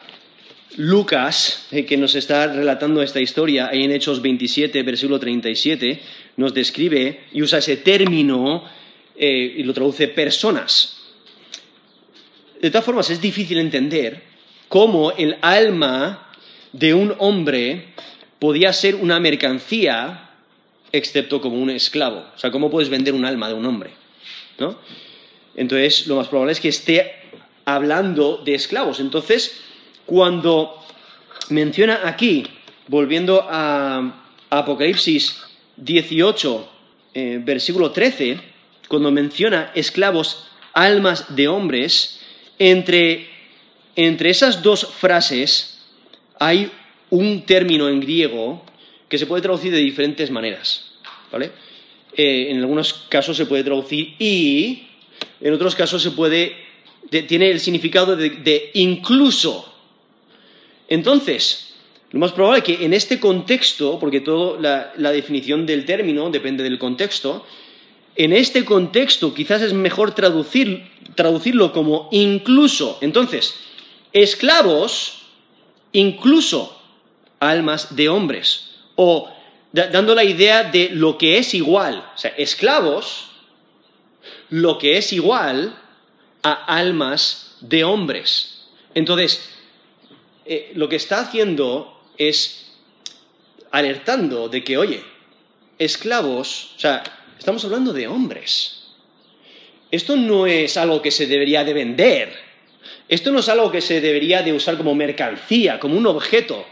Lucas, 0.77 1.67
eh, 1.71 1.85
que 1.85 1.95
nos 1.97 2.15
está 2.15 2.47
relatando 2.47 3.01
esta 3.01 3.19
historia, 3.19 3.69
ahí 3.69 3.83
en 3.83 3.91
Hechos 3.91 4.21
27, 4.21 4.81
versículo 4.83 5.19
37, 5.19 6.01
nos 6.37 6.53
describe 6.53 7.25
y 7.31 7.41
usa 7.41 7.59
ese 7.59 7.77
término 7.77 8.63
eh, 9.15 9.55
y 9.57 9.63
lo 9.63 9.73
traduce 9.73 10.07
personas. 10.07 10.97
De 12.59 12.71
todas 12.71 12.85
formas, 12.85 13.09
es 13.09 13.21
difícil 13.21 13.59
entender 13.59 14.23
cómo 14.67 15.11
el 15.11 15.37
alma 15.41 16.31
de 16.73 16.93
un 16.93 17.13
hombre 17.19 17.93
podía 18.39 18.73
ser 18.73 18.95
una 18.95 19.19
mercancía, 19.19 20.31
excepto 20.91 21.41
como 21.41 21.57
un 21.57 21.69
esclavo. 21.69 22.25
O 22.35 22.39
sea, 22.39 22.51
¿cómo 22.51 22.71
puedes 22.71 22.89
vender 22.89 23.13
un 23.13 23.25
alma 23.25 23.49
de 23.49 23.53
un 23.53 23.65
hombre? 23.65 23.91
¿No? 24.57 24.77
Entonces, 25.59 26.07
lo 26.07 26.15
más 26.15 26.29
probable 26.29 26.53
es 26.53 26.61
que 26.61 26.69
esté 26.69 27.15
hablando 27.65 28.37
de 28.37 28.55
esclavos. 28.55 29.01
Entonces, 29.01 29.59
cuando 30.05 30.81
menciona 31.49 31.99
aquí, 32.05 32.47
volviendo 32.87 33.45
a 33.45 34.23
Apocalipsis 34.49 35.41
18, 35.75 36.69
eh, 37.13 37.41
versículo 37.43 37.91
13, 37.91 38.39
cuando 38.87 39.11
menciona 39.11 39.71
esclavos, 39.75 40.45
almas 40.71 41.35
de 41.35 41.49
hombres, 41.49 42.21
entre, 42.57 43.27
esas 43.95 44.63
dos 44.63 44.87
frases 44.87 45.81
hay 46.39 46.71
un 47.09 47.45
término 47.45 47.89
en 47.89 47.99
griego 47.99 48.63
que 49.09 49.17
se 49.17 49.25
puede 49.25 49.41
traducir 49.41 49.73
de 49.73 49.79
diferentes 49.79 50.31
maneras. 50.31 50.93
¿vale? 51.29 51.51
Eh, 52.15 52.47
en 52.49 52.59
algunos 52.59 52.93
casos 53.09 53.35
se 53.35 53.45
puede 53.45 53.65
traducir 53.65 54.15
y, 54.19 54.88
en 55.41 55.53
otros 55.53 55.75
casos 55.75 56.01
se 56.01 56.11
puede, 56.11 56.55
tiene 57.09 57.49
el 57.49 57.59
significado 57.59 58.15
de, 58.15 58.71
incluso. 58.73 59.73
Entonces, 60.87 61.73
lo 62.11 62.19
más 62.19 62.31
probable 62.31 62.59
es 62.59 62.65
que 62.65 62.85
en 62.85 62.93
este 62.93 63.19
contexto, 63.19 63.99
porque 63.99 64.21
toda 64.21 64.91
la 64.95 65.11
definición 65.11 65.65
del 65.65 65.85
término 65.85 66.29
depende 66.29 66.63
del 66.63 66.79
contexto, 66.79 67.45
en 68.15 68.33
este 68.33 68.65
contexto 68.65 69.33
quizás 69.33 69.61
es 69.61 69.71
mejor 69.73 70.13
traducirlo 70.13 71.71
como 71.71 72.09
incluso. 72.11 72.97
Entonces, 73.01 73.55
esclavos, 74.11 75.21
incluso 75.93 76.81
almas 77.39 77.95
de 77.95 78.09
hombres. 78.09 78.71
O 78.95 79.29
dando 79.71 80.15
la 80.15 80.25
idea 80.25 80.63
de 80.63 80.89
lo 80.91 81.17
que 81.17 81.37
es 81.37 81.53
igual. 81.53 82.03
O 82.13 82.17
sea, 82.17 82.31
esclavos, 82.31 83.28
lo 84.49 84.77
que 84.77 84.97
es 84.97 85.13
igual 85.13 85.77
a 86.43 86.53
almas 86.53 87.55
de 87.61 87.83
hombres. 87.83 88.65
Entonces, 88.95 89.49
eh, 90.45 90.71
lo 90.75 90.89
que 90.89 90.95
está 90.95 91.19
haciendo 91.19 92.01
es 92.17 92.73
alertando 93.71 94.49
de 94.49 94.63
que, 94.63 94.77
oye, 94.77 95.03
esclavos, 95.77 96.73
o 96.75 96.79
sea, 96.79 97.03
Estamos 97.39 97.63
hablando 97.63 97.93
de 97.93 98.05
hombres. 98.05 98.83
Esto 99.89 100.17
no 100.17 100.45
es 100.45 100.75
algo 100.75 101.01
que 101.01 101.09
se 101.09 101.25
debería 101.25 101.63
de 101.63 101.73
vender. 101.73 102.33
Esto 103.07 103.31
no 103.31 103.39
es 103.39 103.47
algo 103.47 103.71
que 103.71 103.81
se 103.81 104.01
debería 104.01 104.43
de 104.43 104.51
usar 104.51 104.77
como 104.77 104.93
mercancía, 104.93 105.79
como 105.79 105.97
un 105.97 106.05
objeto, 106.05 106.65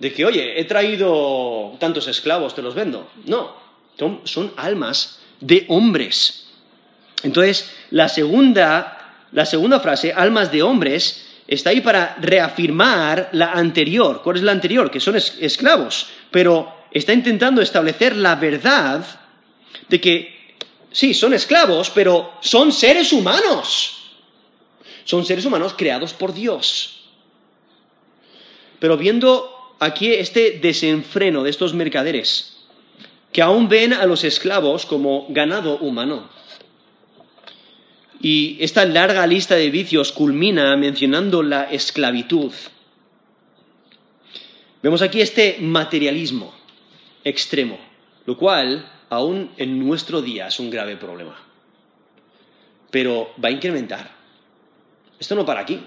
de 0.00 0.12
que, 0.12 0.26
oye, 0.26 0.60
he 0.60 0.64
traído 0.64 1.76
tantos 1.78 2.08
esclavos, 2.08 2.54
te 2.54 2.62
los 2.62 2.74
vendo. 2.74 3.08
No, 3.26 3.54
son, 3.96 4.22
son 4.24 4.52
almas 4.56 5.20
de 5.40 5.64
hombres. 5.68 6.48
Entonces, 7.22 7.70
la 7.90 8.08
segunda, 8.08 9.26
la 9.32 9.46
segunda 9.46 9.80
frase, 9.80 10.12
almas 10.12 10.50
de 10.50 10.62
hombres, 10.62 11.26
está 11.46 11.70
ahí 11.70 11.80
para 11.80 12.16
reafirmar 12.20 13.30
la 13.32 13.52
anterior. 13.52 14.22
¿Cuál 14.22 14.36
es 14.36 14.42
la 14.42 14.52
anterior? 14.52 14.90
Que 14.90 15.00
son 15.00 15.16
esclavos. 15.16 16.06
Pero 16.30 16.86
está 16.90 17.12
intentando 17.12 17.62
establecer 17.62 18.16
la 18.16 18.34
verdad 18.36 19.04
de 19.88 20.00
que, 20.00 20.56
sí, 20.90 21.14
son 21.14 21.34
esclavos, 21.34 21.90
pero 21.90 22.34
son 22.40 22.72
seres 22.72 23.12
humanos. 23.12 23.98
Son 25.04 25.24
seres 25.24 25.44
humanos 25.44 25.74
creados 25.76 26.12
por 26.12 26.32
Dios. 26.32 27.00
Pero 28.78 28.96
viendo 28.96 29.76
aquí 29.78 30.12
este 30.12 30.58
desenfreno 30.62 31.42
de 31.42 31.50
estos 31.50 31.74
mercaderes, 31.74 32.56
que 33.32 33.42
aún 33.42 33.68
ven 33.68 33.92
a 33.92 34.06
los 34.06 34.24
esclavos 34.24 34.86
como 34.86 35.26
ganado 35.30 35.78
humano. 35.78 36.28
Y 38.22 38.56
esta 38.60 38.84
larga 38.84 39.26
lista 39.26 39.56
de 39.56 39.68
vicios 39.68 40.12
culmina 40.12 40.76
mencionando 40.76 41.42
la 41.42 41.64
esclavitud. 41.64 42.52
Vemos 44.80 45.02
aquí 45.02 45.20
este 45.20 45.56
materialismo 45.60 46.54
extremo, 47.24 47.78
lo 48.24 48.38
cual 48.38 48.88
aún 49.10 49.50
en 49.56 49.78
nuestro 49.84 50.22
día 50.22 50.46
es 50.46 50.60
un 50.60 50.70
grave 50.70 50.96
problema. 50.96 51.36
Pero 52.92 53.34
va 53.42 53.48
a 53.48 53.52
incrementar. 53.52 54.12
Esto 55.18 55.34
no 55.34 55.44
para 55.44 55.60
aquí. 55.60 55.80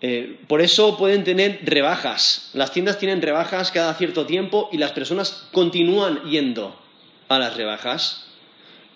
Eh, 0.00 0.40
por 0.48 0.62
eso 0.62 0.96
pueden 0.96 1.24
tener 1.24 1.60
rebajas. 1.64 2.50
Las 2.54 2.72
tiendas 2.72 2.98
tienen 2.98 3.20
rebajas 3.20 3.70
cada 3.70 3.92
cierto 3.94 4.24
tiempo 4.24 4.70
y 4.72 4.78
las 4.78 4.92
personas 4.92 5.48
continúan 5.52 6.22
yendo 6.22 6.80
a 7.28 7.38
las 7.38 7.54
rebajas 7.54 8.28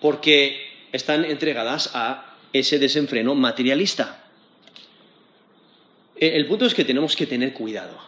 porque 0.01 0.72
están 0.93 1.25
entregadas 1.25 1.91
a 1.93 2.37
ese 2.53 2.79
desenfreno 2.79 3.35
materialista. 3.35 4.23
El 6.15 6.45
punto 6.45 6.65
es 6.65 6.73
que 6.73 6.85
tenemos 6.85 7.15
que 7.15 7.25
tener 7.25 7.51
cuidado. 7.53 7.99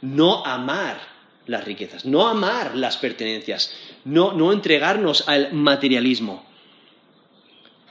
No 0.00 0.44
amar 0.44 0.98
las 1.46 1.64
riquezas, 1.64 2.04
no 2.04 2.26
amar 2.26 2.74
las 2.74 2.96
pertenencias, 2.96 3.74
no, 4.04 4.32
no 4.32 4.52
entregarnos 4.52 5.28
al 5.28 5.52
materialismo. 5.52 6.46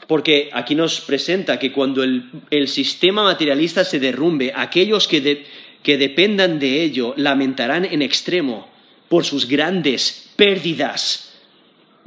Porque 0.08 0.50
aquí 0.54 0.74
nos 0.74 1.02
presenta 1.02 1.60
que 1.60 1.72
cuando 1.72 2.04
el, 2.04 2.68
sistema 2.68 3.24
materialista 3.24 3.84
se 3.84 4.00
derrumbe, 4.00 4.54
aquellos 4.56 5.08
que, 5.08 5.46
que 5.84 5.98
dependan 5.98 6.60
de 6.60 6.82
ello 6.82 7.14
lamentarán 7.18 7.86
en 7.86 8.02
extremo 8.02 8.68
por 9.10 9.26
sus 9.26 9.48
grandes 9.48 10.32
pérdidas. 10.36 11.27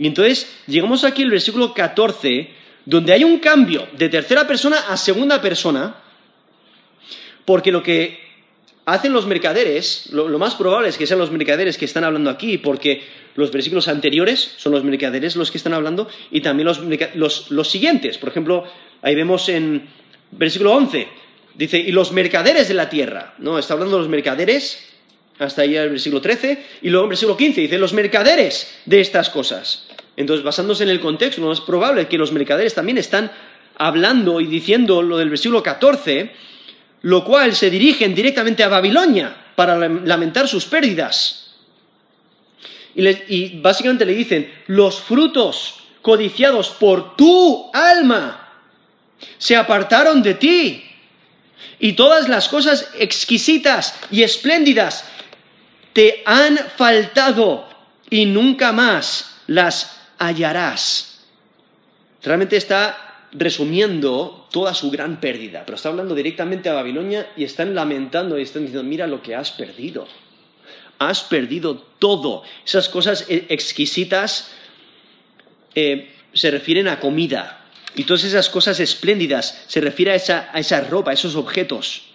Y 0.00 0.06
entonces 0.06 0.50
llegamos 0.66 1.04
aquí 1.04 1.22
al 1.22 1.30
versículo 1.30 1.74
14, 1.74 2.48
donde 2.86 3.12
hay 3.12 3.22
un 3.22 3.38
cambio 3.38 3.86
de 3.92 4.08
tercera 4.08 4.46
persona 4.46 4.78
a 4.88 4.96
segunda 4.96 5.42
persona, 5.42 5.94
porque 7.44 7.70
lo 7.70 7.82
que 7.82 8.18
hacen 8.86 9.12
los 9.12 9.26
mercaderes, 9.26 10.08
lo, 10.10 10.26
más 10.38 10.54
probable 10.54 10.88
es 10.88 10.96
que 10.96 11.06
sean 11.06 11.18
los 11.18 11.30
mercaderes 11.30 11.76
que 11.76 11.84
están 11.84 12.04
hablando 12.04 12.30
aquí, 12.30 12.56
porque 12.56 13.02
los 13.34 13.52
versículos 13.52 13.88
anteriores 13.88 14.54
son 14.56 14.72
los 14.72 14.82
mercaderes 14.84 15.36
los 15.36 15.50
que 15.50 15.58
están 15.58 15.74
hablando 15.74 16.08
y 16.30 16.40
también 16.40 16.66
los, 17.14 17.68
siguientes. 17.68 18.16
Por 18.16 18.30
ejemplo, 18.30 18.64
ahí 19.02 19.14
vemos 19.14 19.50
en 19.50 19.86
versículo 20.30 20.72
11, 20.76 21.08
dice, 21.56 21.78
y 21.78 21.92
los 21.92 22.10
mercaderes 22.12 22.68
de 22.68 22.74
la 22.74 22.88
tierra, 22.88 23.34
¿no? 23.36 23.58
Está 23.58 23.74
hablando 23.74 23.96
de 23.96 24.02
los 24.04 24.10
mercaderes, 24.10 24.89
hasta 25.40 25.62
ahí 25.62 25.76
el 25.76 25.90
versículo 25.90 26.20
13, 26.20 26.66
y 26.82 26.90
luego 26.90 27.04
en 27.04 27.10
versículo 27.10 27.36
15 27.36 27.60
dice, 27.62 27.78
los 27.78 27.92
mercaderes 27.92 28.78
de 28.84 29.00
estas 29.00 29.30
cosas. 29.30 29.86
Entonces, 30.16 30.44
basándose 30.44 30.82
en 30.82 30.90
el 30.90 31.00
contexto, 31.00 31.40
lo 31.40 31.48
más 31.48 31.60
probable 31.60 32.06
que 32.08 32.18
los 32.18 32.32
mercaderes 32.32 32.74
también 32.74 32.98
están 32.98 33.32
hablando 33.76 34.40
y 34.40 34.46
diciendo 34.46 35.00
lo 35.00 35.16
del 35.16 35.30
versículo 35.30 35.62
14, 35.62 36.30
lo 37.02 37.24
cual 37.24 37.54
se 37.54 37.70
dirigen 37.70 38.14
directamente 38.14 38.62
a 38.62 38.68
Babilonia 38.68 39.34
para 39.54 39.78
lamentar 39.78 40.46
sus 40.46 40.66
pérdidas. 40.66 41.54
Y, 42.94 43.60
básicamente 43.60 44.04
le 44.04 44.12
dicen, 44.12 44.52
los 44.66 45.00
frutos 45.00 45.76
codiciados 46.02 46.70
por 46.70 47.16
tu 47.16 47.70
alma 47.72 48.48
se 49.38 49.56
apartaron 49.56 50.22
de 50.22 50.34
ti. 50.34 50.84
Y 51.78 51.94
todas 51.94 52.28
las 52.28 52.48
cosas 52.48 52.90
exquisitas 52.98 53.98
y 54.10 54.22
espléndidas 54.22 55.04
te 55.92 56.22
han 56.24 56.56
faltado 56.76 57.68
y 58.08 58.26
nunca 58.26 58.72
más 58.72 59.42
las 59.46 60.00
hallarás. 60.18 61.24
Realmente 62.22 62.56
está 62.56 63.26
resumiendo 63.32 64.48
toda 64.50 64.74
su 64.74 64.90
gran 64.90 65.20
pérdida, 65.20 65.62
pero 65.64 65.76
está 65.76 65.88
hablando 65.88 66.14
directamente 66.14 66.68
a 66.68 66.74
Babilonia 66.74 67.30
y 67.36 67.44
están 67.44 67.74
lamentando 67.74 68.38
y 68.38 68.42
están 68.42 68.62
diciendo, 68.62 68.88
mira 68.88 69.06
lo 69.06 69.22
que 69.22 69.34
has 69.34 69.50
perdido 69.52 70.06
has 71.00 71.22
perdido 71.22 71.78
todo. 71.98 72.44
Esas 72.64 72.88
cosas 72.88 73.24
e-, 73.28 73.46
exquisitas 73.48 74.52
eh, 75.74 76.14
se 76.32 76.50
refieren 76.52 76.86
a 76.86 77.00
comida. 77.00 77.64
Y 77.96 78.04
todas 78.04 78.22
esas 78.22 78.48
cosas 78.48 78.78
espléndidas 78.78 79.64
se 79.66 79.80
refieren 79.80 80.12
a 80.12 80.16
esa, 80.16 80.50
a 80.52 80.60
esa 80.60 80.82
ropa, 80.82 81.10
a 81.10 81.14
esos 81.14 81.34
objetos. 81.34 82.09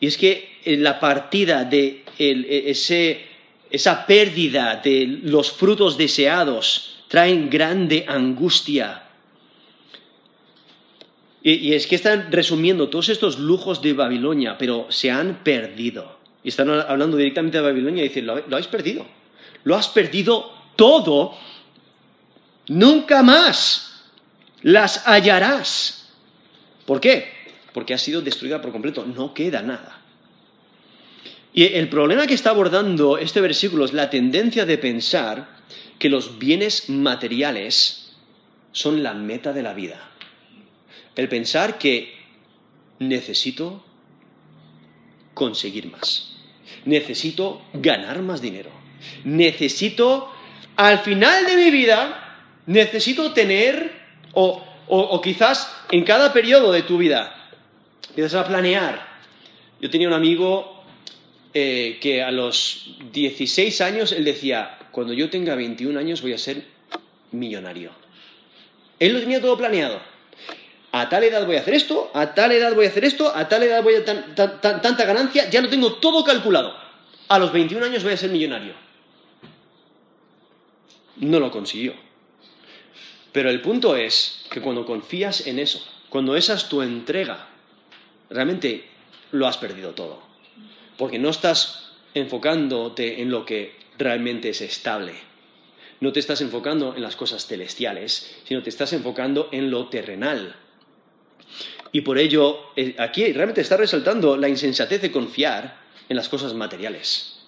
Y 0.00 0.06
es 0.06 0.16
que 0.16 0.58
eh, 0.64 0.76
la 0.76 0.98
partida 0.98 1.64
de 1.64 2.04
e-, 2.18 2.64
ese, 2.66 3.20
esa 3.70 4.06
pérdida 4.06 4.80
de 4.82 5.06
los 5.22 5.52
frutos 5.52 5.96
deseados 5.96 7.04
traen 7.08 7.50
grande 7.50 8.04
angustia. 8.08 9.04
Y, 11.42 11.72
es 11.72 11.86
que 11.86 11.96
están 11.96 12.30
resumiendo 12.30 12.88
todos 12.88 13.08
estos 13.08 13.38
lujos 13.38 13.80
de 13.80 13.94
Babilonia, 13.94 14.58
pero 14.58 14.86
se 14.90 15.10
han 15.10 15.42
perdido. 15.42 16.18
Y 16.44 16.48
están 16.48 16.68
hablando 16.70 17.16
directamente 17.16 17.58
de 17.58 17.64
Babilonia 17.64 18.04
y 18.04 18.08
dicen, 18.08 18.26
lo, 18.26 18.36
lo 18.36 18.56
habéis 18.56 18.66
perdido. 18.66 19.06
Lo 19.64 19.74
has 19.74 19.88
perdido 19.88 20.52
todo. 20.76 21.34
Nunca 22.68 23.22
más 23.22 24.04
las 24.62 25.06
hallarás. 25.06 26.10
¿Por 26.84 27.00
qué? 27.00 27.39
Porque 27.72 27.94
ha 27.94 27.98
sido 27.98 28.20
destruida 28.22 28.60
por 28.60 28.72
completo. 28.72 29.04
No 29.04 29.34
queda 29.34 29.62
nada. 29.62 30.00
Y 31.52 31.64
el 31.64 31.88
problema 31.88 32.26
que 32.26 32.34
está 32.34 32.50
abordando 32.50 33.18
este 33.18 33.40
versículo 33.40 33.84
es 33.84 33.92
la 33.92 34.10
tendencia 34.10 34.66
de 34.66 34.78
pensar 34.78 35.60
que 35.98 36.08
los 36.08 36.38
bienes 36.38 36.88
materiales 36.88 38.12
son 38.72 39.02
la 39.02 39.14
meta 39.14 39.52
de 39.52 39.62
la 39.62 39.74
vida. 39.74 40.10
El 41.16 41.28
pensar 41.28 41.78
que 41.78 42.14
necesito 43.00 43.84
conseguir 45.34 45.90
más. 45.90 46.36
Necesito 46.84 47.62
ganar 47.72 48.22
más 48.22 48.40
dinero. 48.40 48.70
Necesito, 49.24 50.30
al 50.76 51.00
final 51.00 51.46
de 51.46 51.56
mi 51.56 51.70
vida, 51.70 52.38
necesito 52.66 53.32
tener, 53.32 53.92
o, 54.32 55.20
quizás 55.22 55.74
en 55.90 56.04
cada 56.04 56.32
periodo 56.32 56.72
de 56.72 56.82
tu 56.82 56.98
vida, 56.98 57.39
empiezas 58.10 58.34
a 58.34 58.46
planear. 58.46 59.08
Yo 59.80 59.90
tenía 59.90 60.08
un 60.08 60.14
amigo 60.14 60.84
eh, 61.54 61.98
que 62.00 62.22
a 62.22 62.30
los 62.30 62.96
16 63.12 63.80
años 63.80 64.12
él 64.12 64.24
decía, 64.24 64.78
cuando 64.92 65.12
yo 65.12 65.30
tenga 65.30 65.54
21 65.54 65.98
años 65.98 66.22
voy 66.22 66.34
a 66.34 66.38
ser 66.38 66.64
millonario. 67.32 67.90
Él 68.98 69.14
lo 69.14 69.20
tenía 69.20 69.40
todo 69.40 69.56
planeado 69.56 70.00
a 70.92 71.08
tal 71.08 71.22
edad 71.22 71.46
voy 71.46 71.56
a 71.56 71.60
hacer 71.60 71.74
esto, 71.74 72.10
a 72.14 72.34
tal 72.34 72.52
edad 72.52 72.74
voy 72.74 72.86
a 72.86 72.88
hacer 72.88 73.04
esto, 73.04 73.34
a 73.34 73.48
tal 73.48 73.62
edad 73.62 73.82
voy 73.82 73.94
a 73.94 74.04
tan, 74.04 74.34
tanta 74.34 75.04
ganancia, 75.04 75.48
ya 75.48 75.60
lo 75.60 75.68
tengo 75.68 75.94
todo 75.94 76.24
calculado. 76.24 76.74
A 77.28 77.38
los 77.38 77.52
21 77.52 77.86
años 77.86 78.02
voy 78.02 78.12
a 78.12 78.16
ser 78.16 78.30
millonario. 78.30 78.74
No 81.16 81.38
lo 81.38 81.50
consiguió. 81.50 81.94
Pero 83.32 83.50
el 83.50 83.60
punto 83.60 83.94
es 83.94 84.46
que 84.50 84.60
cuando 84.60 84.84
confías 84.84 85.46
en 85.46 85.60
eso, 85.60 85.80
cuando 86.08 86.34
esa 86.34 86.54
es 86.54 86.68
tu 86.68 86.82
entrega, 86.82 87.46
realmente 88.30 88.84
lo 89.32 89.46
has 89.46 89.58
perdido 89.58 89.90
todo. 89.90 90.22
Porque 90.96 91.18
no 91.18 91.30
estás 91.30 91.92
enfocándote 92.14 93.20
en 93.20 93.30
lo 93.30 93.44
que 93.44 93.74
realmente 93.98 94.50
es 94.50 94.60
estable. 94.60 95.12
No 96.00 96.12
te 96.12 96.20
estás 96.20 96.40
enfocando 96.40 96.96
en 96.96 97.02
las 97.02 97.16
cosas 97.16 97.46
celestiales, 97.46 98.40
sino 98.44 98.62
te 98.62 98.70
estás 98.70 98.92
enfocando 98.92 99.48
en 99.52 99.70
lo 99.70 99.88
terrenal 99.88 100.56
y 101.92 102.02
por 102.02 102.18
ello, 102.18 102.70
eh, 102.76 102.94
aquí 102.98 103.32
realmente 103.32 103.60
está 103.60 103.76
resaltando 103.76 104.36
la 104.36 104.48
insensatez 104.48 105.02
de 105.02 105.10
confiar 105.10 105.80
en 106.08 106.16
las 106.16 106.28
cosas 106.28 106.54
materiales. 106.54 107.40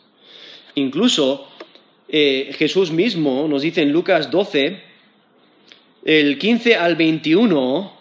Incluso 0.75 1.49
eh, 2.09 2.53
Jesús 2.59 2.91
mismo 2.91 3.47
nos 3.49 3.63
dice 3.63 3.83
en 3.83 3.93
Lucas 3.93 4.31
12, 4.31 4.83
el 6.05 6.39
15 6.39 6.77
al 6.77 6.97
21, 6.97 7.93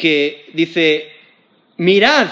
que 0.00 0.46
dice, 0.54 1.12
mirad 1.76 2.28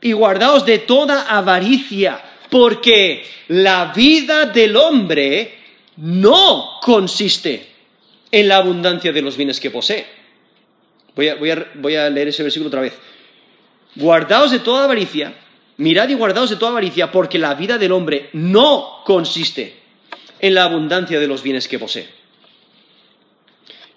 y 0.00 0.12
guardaos 0.12 0.64
de 0.64 0.78
toda 0.78 1.22
avaricia, 1.36 2.22
porque 2.48 3.24
la 3.48 3.92
vida 3.94 4.46
del 4.46 4.76
hombre 4.76 5.58
no 5.96 6.78
consiste 6.80 7.66
en 8.30 8.48
la 8.48 8.58
abundancia 8.58 9.12
de 9.12 9.20
los 9.20 9.36
bienes 9.36 9.58
que 9.58 9.70
posee. 9.70 10.06
Voy 11.16 11.28
a, 11.96 12.08
leer 12.08 12.28
ese 12.28 12.42
versículo 12.44 12.68
otra 12.68 12.80
vez. 12.80 12.94
Guardaos 13.96 14.52
de 14.52 14.60
toda 14.60 14.84
avaricia, 14.84 15.34
mirad 15.78 16.08
y 16.08 16.14
guardaos 16.14 16.50
de 16.50 16.56
toda 16.56 16.70
avaricia, 16.70 17.10
porque 17.10 17.38
la 17.38 17.54
vida 17.54 17.78
del 17.78 17.92
hombre 17.92 18.30
no 18.32 19.02
consiste 19.04 19.74
en 20.38 20.54
la 20.54 20.64
abundancia 20.64 21.18
de 21.18 21.26
los 21.26 21.42
bienes 21.42 21.66
que 21.66 21.78
posee. 21.78 22.21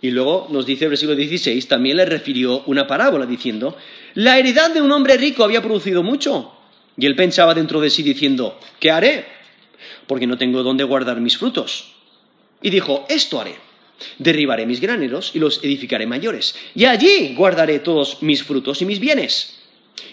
Y 0.02 0.12
luego 0.12 0.48
nos 0.52 0.66
dice 0.66 0.86
el 0.86 0.90
versículo 0.92 1.16
16, 1.16 1.68
también 1.68 1.98
le 1.98 2.06
refirió 2.06 2.64
una 2.66 2.86
parábola 2.86 3.26
diciendo, 3.26 3.76
la 4.14 4.38
heredad 4.38 4.74
de 4.74 4.82
un 4.82 4.92
hombre 4.92 5.18
rico 5.18 5.44
había 5.44 5.62
producido 5.62 6.04
mucho. 6.04 6.52
Y 6.98 7.06
él 7.06 7.16
pensaba 7.16 7.54
dentro 7.54 7.82
de 7.82 7.90
sí 7.90 8.04
diciendo, 8.04 8.60
¿qué 8.80 8.92
haré? 8.92 9.26
Porque 10.08 10.28
no 10.28 10.38
tengo 10.38 10.64
dónde 10.64 10.84
guardar 10.84 11.20
mis 11.20 11.38
frutos. 11.38 11.94
Y 12.62 12.70
dijo, 12.70 13.06
esto 13.10 13.40
haré. 13.40 13.56
Derribaré 14.18 14.66
mis 14.66 14.82
graneros 14.82 15.32
y 15.34 15.40
los 15.40 15.64
edificaré 15.64 16.06
mayores. 16.06 16.56
Y 16.74 16.86
allí 16.86 17.34
guardaré 17.36 17.80
todos 17.80 18.22
mis 18.22 18.44
frutos 18.44 18.82
y 18.82 18.86
mis 18.86 19.00
bienes. 19.00 19.60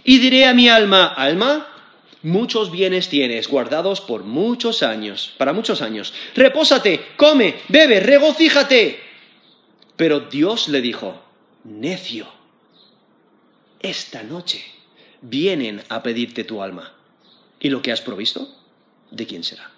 Y 0.05 0.19
diré 0.19 0.47
a 0.47 0.55
mi 0.55 0.69
alma, 0.69 1.07
alma, 1.07 1.69
muchos 2.23 2.71
bienes 2.71 3.09
tienes 3.09 3.49
guardados 3.49 4.01
por 4.01 4.25
muchos 4.25 4.83
años, 4.83 5.33
para 5.37 5.53
muchos 5.53 5.83
años. 5.83 6.13
Repósate, 6.35 7.01
come, 7.17 7.57
bebe, 7.69 8.01
regocíjate. 8.01 9.12
Pero 10.03 10.19
Dios 10.19 10.67
le 10.67 10.81
dijo, 10.81 11.23
necio, 11.63 12.27
esta 13.79 14.25
noche 14.25 14.61
vienen 15.21 15.81
a 15.91 16.03
pedirte 16.03 16.43
tu 16.43 16.61
alma. 16.61 16.93
¿Y 17.61 17.69
lo 17.69 17.83
que 17.83 17.93
has 17.93 18.01
provisto? 18.01 18.53
¿De 19.13 19.29
quién 19.29 19.45
será? 19.45 19.71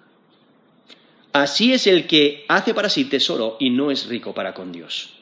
Así 1.31 1.73
es 1.73 1.85
el 1.85 2.07
que 2.07 2.43
hace 2.47 2.73
para 2.73 2.89
sí 2.89 3.05
tesoro 3.05 3.57
y 3.59 3.69
no 3.69 3.91
es 3.91 4.07
rico 4.07 4.33
para 4.33 4.55
con 4.55 4.71
Dios. 4.71 5.13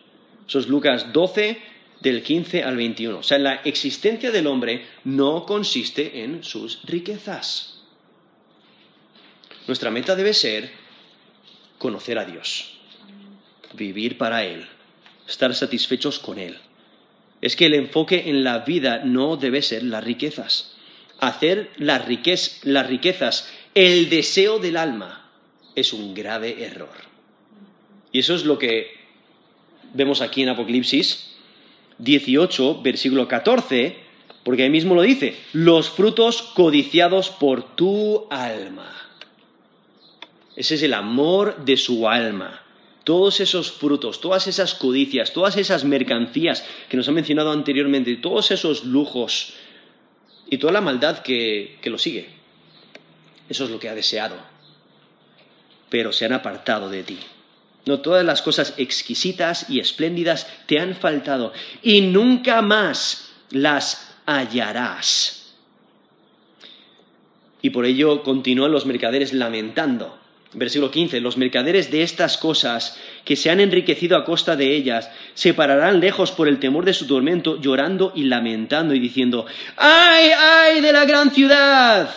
Eso 0.47 0.59
es 0.59 0.69
Lucas 0.69 1.11
12, 1.11 1.61
del 1.99 2.23
15 2.23 2.63
al 2.63 2.77
21. 2.77 3.17
O 3.17 3.23
sea, 3.23 3.39
la 3.39 3.55
existencia 3.55 4.31
del 4.31 4.47
hombre 4.47 4.85
no 5.03 5.45
consiste 5.45 6.23
en 6.23 6.45
sus 6.45 6.81
riquezas. 6.85 7.81
Nuestra 9.67 9.91
meta 9.91 10.15
debe 10.15 10.33
ser 10.33 10.71
conocer 11.77 12.17
a 12.17 12.23
Dios, 12.23 12.77
vivir 13.73 14.17
para 14.17 14.45
Él, 14.45 14.65
estar 15.28 15.53
satisfechos 15.55 16.19
con 16.19 16.39
Él. 16.39 16.57
Es 17.41 17.55
que 17.55 17.65
el 17.65 17.74
enfoque 17.74 18.30
en 18.30 18.43
la 18.43 18.59
vida 18.59 19.01
no 19.03 19.38
debe 19.38 19.61
ser 19.61 19.84
las 19.84 20.03
riquezas. 20.03 20.76
Hacer 21.19 21.71
las, 21.78 22.05
riquezas 22.05 23.49
el 23.76 24.09
deseo 24.09 24.59
del 24.59 24.78
alma 24.78 25.30
es 25.76 25.93
un 25.93 26.13
grave 26.13 26.63
error. 26.63 26.93
Y 28.11 28.19
eso 28.19 28.36
es 28.36 28.45
lo 28.45 28.59
que 28.59 28.91
vemos 29.93 30.21
aquí 30.21 30.43
en 30.43 30.49
Apocalipsis 30.49 31.36
18, 31.97 32.82
versículo 32.82 33.28
14, 33.28 33.95
porque 34.43 34.63
ahí 34.63 34.69
mismo 34.69 34.95
lo 34.95 35.01
dice, 35.01 35.36
los 35.53 35.89
frutos 35.89 36.41
codiciados 36.41 37.30
por 37.30 37.76
tu 37.76 38.28
alma. 38.30 38.91
Ese 40.55 40.76
es 40.76 40.84
el 40.84 40.93
amor 40.93 41.63
de 41.65 41.78
su 41.78 42.07
alma. 42.07 42.62
Todos 43.03 43.39
esos 43.39 43.71
frutos, 43.71 44.21
todas 44.21 44.47
esas 44.47 44.75
codicias, 44.75 45.33
todas 45.33 45.57
esas 45.57 45.83
mercancías 45.83 46.65
que 46.89 46.97
nos 46.97 47.07
ha 47.07 47.11
mencionado 47.11 47.51
anteriormente, 47.51 48.15
todos 48.15 48.51
esos 48.51 48.85
lujos 48.85 49.53
y 50.49 50.57
toda 50.57 50.73
la 50.73 50.81
maldad 50.81 51.19
que, 51.19 51.77
que 51.81 51.89
lo 51.89 51.97
sigue. 51.97 52.29
Eso 53.49 53.65
es 53.65 53.69
lo 53.69 53.79
que 53.79 53.89
ha 53.89 53.95
deseado 53.95 54.53
pero 55.93 56.11
se 56.11 56.25
han 56.25 56.33
apartado 56.33 56.89
de 56.89 57.03
ti. 57.03 57.19
No 57.85 57.99
todas 57.99 58.25
las 58.25 58.41
cosas 58.41 58.73
exquisitas 58.77 59.69
y 59.69 59.79
espléndidas 59.79 60.47
te 60.65 60.79
han 60.79 60.95
faltado 60.95 61.53
y 61.83 62.01
nunca 62.01 62.63
más 62.63 63.31
las 63.51 64.11
hallarás. 64.25 65.53
Y 67.61 67.69
por 67.69 67.85
ello 67.85 68.23
continúan 68.23 68.71
los 68.71 68.87
mercaderes 68.87 69.33
lamentando. 69.33 70.17
Versículo 70.53 70.91
15, 70.91 71.19
los 71.19 71.37
mercaderes 71.37 71.89
de 71.89 72.03
estas 72.03 72.37
cosas 72.37 72.99
que 73.25 73.35
se 73.35 73.49
han 73.49 73.59
enriquecido 73.59 74.17
a 74.17 74.23
costa 74.23 74.55
de 74.55 74.75
ellas 74.75 75.09
se 75.33 75.53
pararán 75.53 75.99
lejos 75.99 76.31
por 76.31 76.47
el 76.47 76.59
temor 76.59 76.85
de 76.85 76.93
su 76.93 77.07
tormento, 77.07 77.59
llorando 77.59 78.11
y 78.15 78.25
lamentando 78.25 78.93
y 78.93 78.99
diciendo, 78.99 79.45
¡ay, 79.77 80.29
ay 80.31 80.81
de 80.81 80.93
la 80.93 81.05
gran 81.05 81.31
ciudad! 81.31 82.09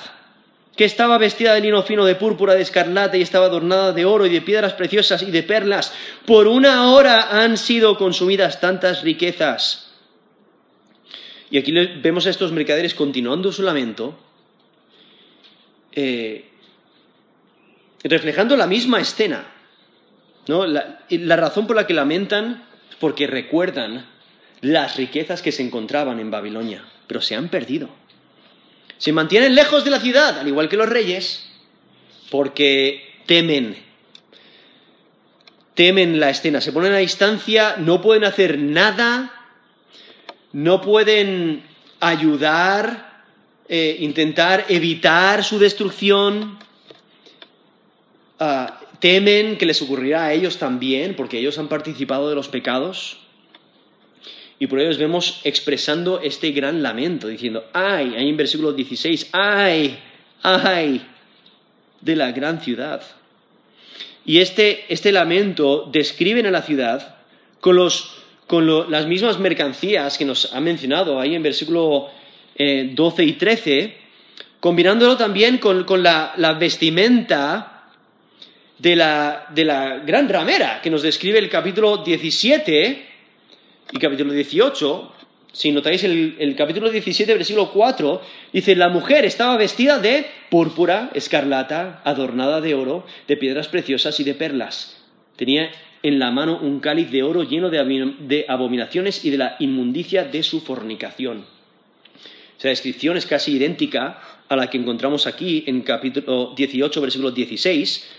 que 0.76 0.84
estaba 0.84 1.16
vestida 1.16 1.54
de 1.54 1.62
lino 1.62 1.82
fino, 1.82 2.04
de 2.04 2.14
púrpura, 2.14 2.54
de 2.54 2.60
escarlata 2.60 3.16
y 3.16 3.22
estaba 3.22 3.46
adornada 3.46 3.92
de 3.92 4.04
oro 4.04 4.26
y 4.26 4.28
de 4.28 4.42
piedras 4.42 4.74
preciosas 4.74 5.22
y 5.22 5.30
de 5.30 5.42
perlas. 5.42 5.92
Por 6.26 6.46
una 6.46 6.92
hora 6.92 7.42
han 7.42 7.56
sido 7.56 7.96
consumidas 7.96 8.60
tantas 8.60 9.02
riquezas. 9.02 9.90
Y 11.50 11.56
aquí 11.56 11.72
vemos 11.72 12.26
a 12.26 12.30
estos 12.30 12.52
mercaderes 12.52 12.94
continuando 12.94 13.52
su 13.52 13.62
lamento, 13.62 14.18
eh, 15.92 16.45
reflejando 18.08 18.56
la 18.56 18.66
misma 18.66 19.00
escena. 19.00 19.46
La, 20.46 21.00
la 21.08 21.36
razón 21.36 21.66
por 21.66 21.76
la 21.76 21.86
que 21.86 21.94
lamentan 21.94 22.64
es 22.88 22.96
porque 22.96 23.26
recuerdan 23.26 24.06
las 24.60 24.96
riquezas 24.96 25.42
que 25.42 25.52
se 25.52 25.62
encontraban 25.62 26.20
en 26.20 26.30
Babilonia, 26.30 26.84
pero 27.06 27.20
se 27.20 27.34
han 27.34 27.48
perdido. 27.48 27.88
Se 28.98 29.12
mantienen 29.12 29.54
lejos 29.54 29.84
de 29.84 29.90
la 29.90 30.00
ciudad, 30.00 30.38
al 30.38 30.48
igual 30.48 30.68
que 30.68 30.76
los 30.76 30.88
reyes, 30.88 31.46
porque 32.30 33.20
temen. 33.26 33.76
Temen 35.74 36.18
la 36.18 36.30
escena, 36.30 36.60
se 36.60 36.72
ponen 36.72 36.94
a 36.94 36.98
distancia, 36.98 37.76
no 37.76 38.00
pueden 38.00 38.24
hacer 38.24 38.58
nada, 38.58 39.32
no 40.52 40.80
pueden 40.80 41.64
ayudar, 42.00 43.24
eh, 43.68 43.96
intentar 44.00 44.64
evitar 44.68 45.44
su 45.44 45.58
destrucción. 45.58 46.58
Ah, 48.38 48.80
temen 49.00 49.56
que 49.56 49.66
les 49.66 49.80
ocurrirá 49.82 50.26
a 50.26 50.32
ellos 50.32 50.58
también, 50.58 51.14
porque 51.14 51.38
ellos 51.38 51.58
han 51.58 51.68
participado 51.68 52.28
de 52.28 52.34
los 52.34 52.48
pecados. 52.48 53.18
Y 54.58 54.66
por 54.68 54.80
ello 54.80 54.96
vemos 54.98 55.40
expresando 55.44 56.20
este 56.20 56.50
gran 56.52 56.82
lamento, 56.82 57.28
diciendo, 57.28 57.64
ay, 57.72 58.14
ahí 58.16 58.28
en 58.28 58.36
versículo 58.36 58.72
16, 58.72 59.28
ay, 59.32 59.98
ay, 60.42 61.06
de 62.00 62.16
la 62.16 62.32
gran 62.32 62.60
ciudad. 62.60 63.02
Y 64.24 64.38
este, 64.38 64.84
este 64.88 65.12
lamento 65.12 65.88
describen 65.92 66.46
a 66.46 66.50
la 66.50 66.62
ciudad 66.62 67.16
con, 67.60 67.76
las 68.90 69.06
mismas 69.06 69.38
mercancías 69.38 70.18
que 70.18 70.24
nos 70.24 70.52
ha 70.52 70.60
mencionado 70.60 71.20
ahí 71.20 71.34
en 71.34 71.42
versículo 71.42 72.08
12 72.56 73.22
eh, 73.22 73.26
y 73.26 73.32
13, 73.32 73.96
combinándolo 74.60 75.16
también 75.16 75.58
con, 75.58 75.84
la, 76.02 76.56
vestimenta 76.58 77.75
de 78.78 78.96
la, 78.96 79.46
de 79.54 79.64
la 79.64 79.98
gran 79.98 80.28
ramera 80.28 80.80
que 80.82 80.90
nos 80.90 81.02
describe 81.02 81.38
el 81.38 81.48
capítulo 81.48 81.98
17 81.98 83.06
y 83.92 83.98
capítulo 83.98 84.32
18, 84.32 85.12
si 85.52 85.72
notáis 85.72 86.04
el, 86.04 86.54
capítulo 86.56 86.90
17, 86.90 87.32
versículo 87.32 87.70
4, 87.72 88.20
dice, 88.52 88.76
la 88.76 88.90
mujer 88.90 89.24
estaba 89.24 89.56
vestida 89.56 89.98
de 89.98 90.26
púrpura, 90.50 91.10
escarlata, 91.14 92.02
adornada 92.04 92.60
de 92.60 92.74
oro, 92.74 93.06
de 93.26 93.38
piedras 93.38 93.68
preciosas 93.68 94.20
y 94.20 94.24
de 94.24 94.34
perlas. 94.34 95.02
Tenía 95.36 95.70
en 96.02 96.18
la 96.18 96.30
mano 96.30 96.58
un 96.58 96.80
cáliz 96.80 97.10
de 97.10 97.22
oro 97.22 97.42
lleno 97.42 97.70
de 97.70 98.44
abominaciones 98.48 99.24
y 99.24 99.30
de 99.30 99.38
la 99.38 99.56
inmundicia 99.58 100.24
de 100.24 100.42
su 100.42 100.60
fornicación. 100.60 101.46
Esa 102.58 102.68
descripción 102.68 103.16
es 103.16 103.24
casi 103.24 103.52
idéntica 103.52 104.20
a 104.48 104.56
la 104.56 104.68
que 104.68 104.78
encontramos 104.78 105.26
aquí 105.26 105.64
en 105.66 105.80
capítulo 105.82 106.52
18, 106.54 107.00
versículo 107.00 107.30
16. 107.30 108.10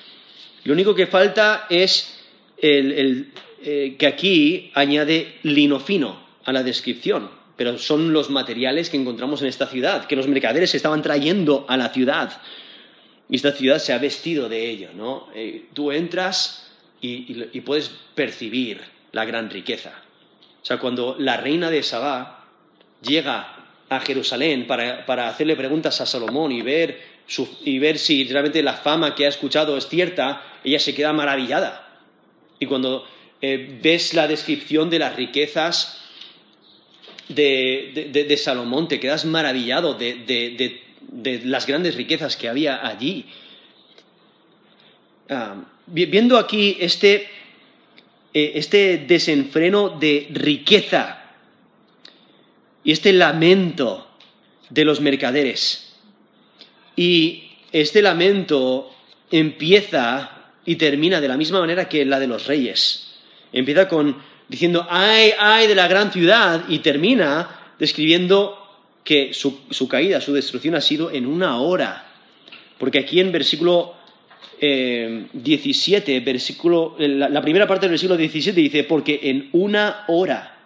Lo 0.68 0.74
único 0.74 0.94
que 0.94 1.08
falta 1.08 1.66
es 1.70 2.20
el, 2.58 3.32
eh, 3.64 3.96
que 3.98 4.06
aquí 4.06 4.70
añade 4.74 5.40
lino 5.44 5.80
fino 5.80 6.20
a 6.44 6.52
la 6.52 6.62
descripción, 6.62 7.30
pero 7.56 7.78
son 7.78 8.12
los 8.12 8.30
materiales 8.30 8.90
que 8.90 8.98
encontramos 8.98 9.42
en 9.42 9.48
esta 9.48 9.68
ciudad, 9.68 10.08
que 10.08 10.18
los 10.18 10.28
mercaderes 10.28 10.76
estaban 10.76 11.02
trayendo 11.02 11.66
a 11.70 11.78
la 11.78 11.88
ciudad. 11.88 12.42
Y 13.30 13.38
esta 13.38 13.54
ciudad 13.54 13.80
se 13.80 13.94
ha 13.94 13.98
vestido 13.98 14.50
de 14.50 14.70
ello, 14.70 14.90
¿no? 14.94 15.30
Eh, 15.34 15.68
tú 15.72 15.94
entras 15.94 16.70
y, 17.00 17.62
puedes 17.62 17.90
percibir 18.14 18.82
la 19.14 19.24
gran 19.24 19.50
riqueza. 19.50 19.94
O 20.62 20.66
sea, 20.66 20.80
cuando 20.80 21.16
la 21.18 21.38
reina 21.38 21.72
de 21.72 21.82
Sabá 21.82 22.46
llega 23.02 23.56
a 23.88 24.02
Jerusalén 24.02 24.68
para, 24.68 25.30
hacerle 25.30 25.56
preguntas 25.56 26.02
a 26.02 26.06
Salomón 26.06 26.52
y 26.52 26.62
ver, 26.62 27.17
y 27.64 27.80
ver 27.80 27.98
si 28.00 28.24
realmente 28.26 28.64
la 28.64 28.74
fama 28.74 29.14
que 29.14 29.26
ha 29.26 29.30
escuchado 29.30 29.78
es 29.78 29.88
cierta, 29.88 30.42
ella 30.64 30.80
se 30.80 30.94
queda 30.96 31.14
maravillada. 31.14 31.88
Y 32.60 32.66
cuando 32.66 33.06
eh, 33.42 33.80
ves 33.82 34.14
la 34.14 34.28
descripción 34.28 34.90
de 34.90 35.00
las 35.00 35.16
riquezas 35.16 36.02
de, 37.28 38.10
de, 38.12 38.38
Salomón, 38.38 38.88
te 38.88 39.00
quedas 39.00 39.26
maravillado 39.26 39.94
de, 39.94 40.82
las 41.44 41.68
grandes 41.68 41.96
riquezas 41.96 42.38
que 42.38 42.48
había 42.48 42.86
allí. 42.88 43.26
Ah, 45.30 45.56
viendo 45.86 46.38
aquí 46.38 46.78
este, 46.80 47.28
eh, 48.34 48.54
este 48.56 48.98
desenfreno 49.00 49.90
de 49.90 50.28
riqueza 50.32 51.22
y 52.84 52.94
este 52.94 53.12
lamento 53.12 54.08
de 54.70 54.86
los 54.86 55.02
mercaderes. 55.02 55.87
Y 56.98 57.52
este 57.72 58.02
lamento 58.02 58.92
empieza 59.32 60.32
y 60.66 60.76
termina 60.76 61.22
de 61.22 61.30
la 61.30 61.38
misma 61.38 61.62
manera 61.62 61.88
que 61.88 62.04
la 62.04 62.20
de 62.20 62.28
los 62.28 62.46
reyes. 62.48 63.16
Empieza 63.54 63.88
con 63.88 64.18
diciendo, 64.48 64.86
ay, 64.90 65.32
ay 65.40 65.68
de 65.68 65.76
la 65.76 65.88
gran 65.88 66.12
ciudad, 66.12 66.66
y 66.68 66.80
termina 66.80 67.74
describiendo 67.80 68.58
que 69.04 69.34
su, 69.34 69.88
caída, 69.88 70.20
su 70.20 70.34
destrucción 70.34 70.76
ha 70.76 70.82
sido 70.82 71.12
en 71.12 71.26
una 71.26 71.60
hora. 71.60 72.06
Porque 72.78 73.00
aquí 73.00 73.20
en 73.20 73.32
versículo 73.32 73.96
17, 74.60 76.16
eh, 76.16 76.20
versículo, 76.20 76.96
la, 76.98 77.30
la 77.30 77.42
primera 77.42 77.68
parte 77.68 77.86
del 77.86 77.92
versículo 77.92 78.18
17 78.18 78.60
dice, 78.60 78.84
porque 78.84 79.20
en 79.24 79.50
una 79.54 80.06
hora 80.08 80.58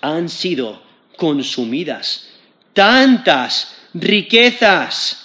han 0.00 0.28
sido 0.28 0.82
consumidas 1.16 2.28
tantas 2.72 3.81
riquezas. 3.94 5.22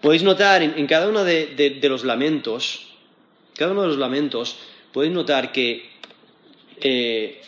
Podéis 0.00 0.22
notar 0.22 0.62
en, 0.62 0.86
cada 0.86 1.08
uno 1.08 1.24
de, 1.24 1.80
los 1.82 2.04
lamentos, 2.04 2.86
cada 3.56 3.72
uno 3.72 3.82
de 3.82 3.88
los 3.88 3.98
lamentos, 3.98 4.56
podéis 4.92 5.12
notar 5.12 5.52
que 5.52 5.90
eh, 6.80 7.42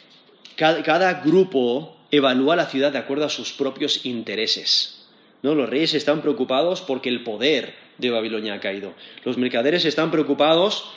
cada, 0.57 1.23
grupo 1.23 1.97
evalúa 2.11 2.57
la 2.57 2.67
ciudad 2.67 2.91
de 2.91 2.99
acuerdo 2.99 3.27
a 3.27 3.31
sus 3.31 3.53
propios 3.53 4.05
intereses. 4.07 5.07
¿no? 5.43 5.55
Los 5.55 5.69
reyes 5.69 5.95
están 5.95 6.21
preocupados 6.21 6.81
porque 6.81 7.11
el 7.11 7.23
poder 7.23 7.75
de 7.99 8.11
Babilonia 8.11 8.55
ha 8.55 8.61
caído. 8.61 8.95
Los 9.25 9.37
mercaderes 9.37 9.85
están 9.85 10.11
preocupados 10.11 10.91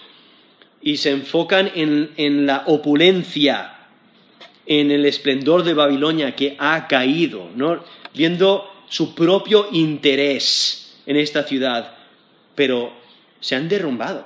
y 0.82 0.98
se 0.98 1.12
enfocan 1.12 1.72
en, 1.76 2.46
la 2.46 2.64
opulencia, 2.66 3.76
en 4.66 4.90
el 4.90 5.06
esplendor 5.06 5.64
de 5.64 5.74
Babilonia 5.74 6.36
que 6.36 6.56
ha 6.58 6.88
caído, 6.88 7.50
¿no? 7.56 7.84
Viendo 8.14 8.70
su 8.90 9.16
propio 9.16 9.70
interés 9.72 10.98
en 11.06 11.16
esta 11.16 11.44
ciudad, 11.44 11.96
pero 12.56 12.92
se 13.40 13.56
han 13.56 13.68
derrumbado. 13.68 14.26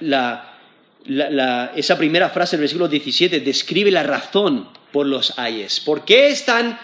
La, 0.00 1.72
esa 1.76 1.98
primera 1.98 2.30
frase 2.30 2.56
del 2.56 2.62
versículo 2.62 2.88
17 2.88 3.40
describe 3.40 3.90
la 3.90 4.02
razón 4.02 4.68
por 4.90 5.06
los 5.06 5.38
ayes. 5.38 5.80
¿Por 5.80 6.04
qué 6.04 6.28
están, 6.28 6.78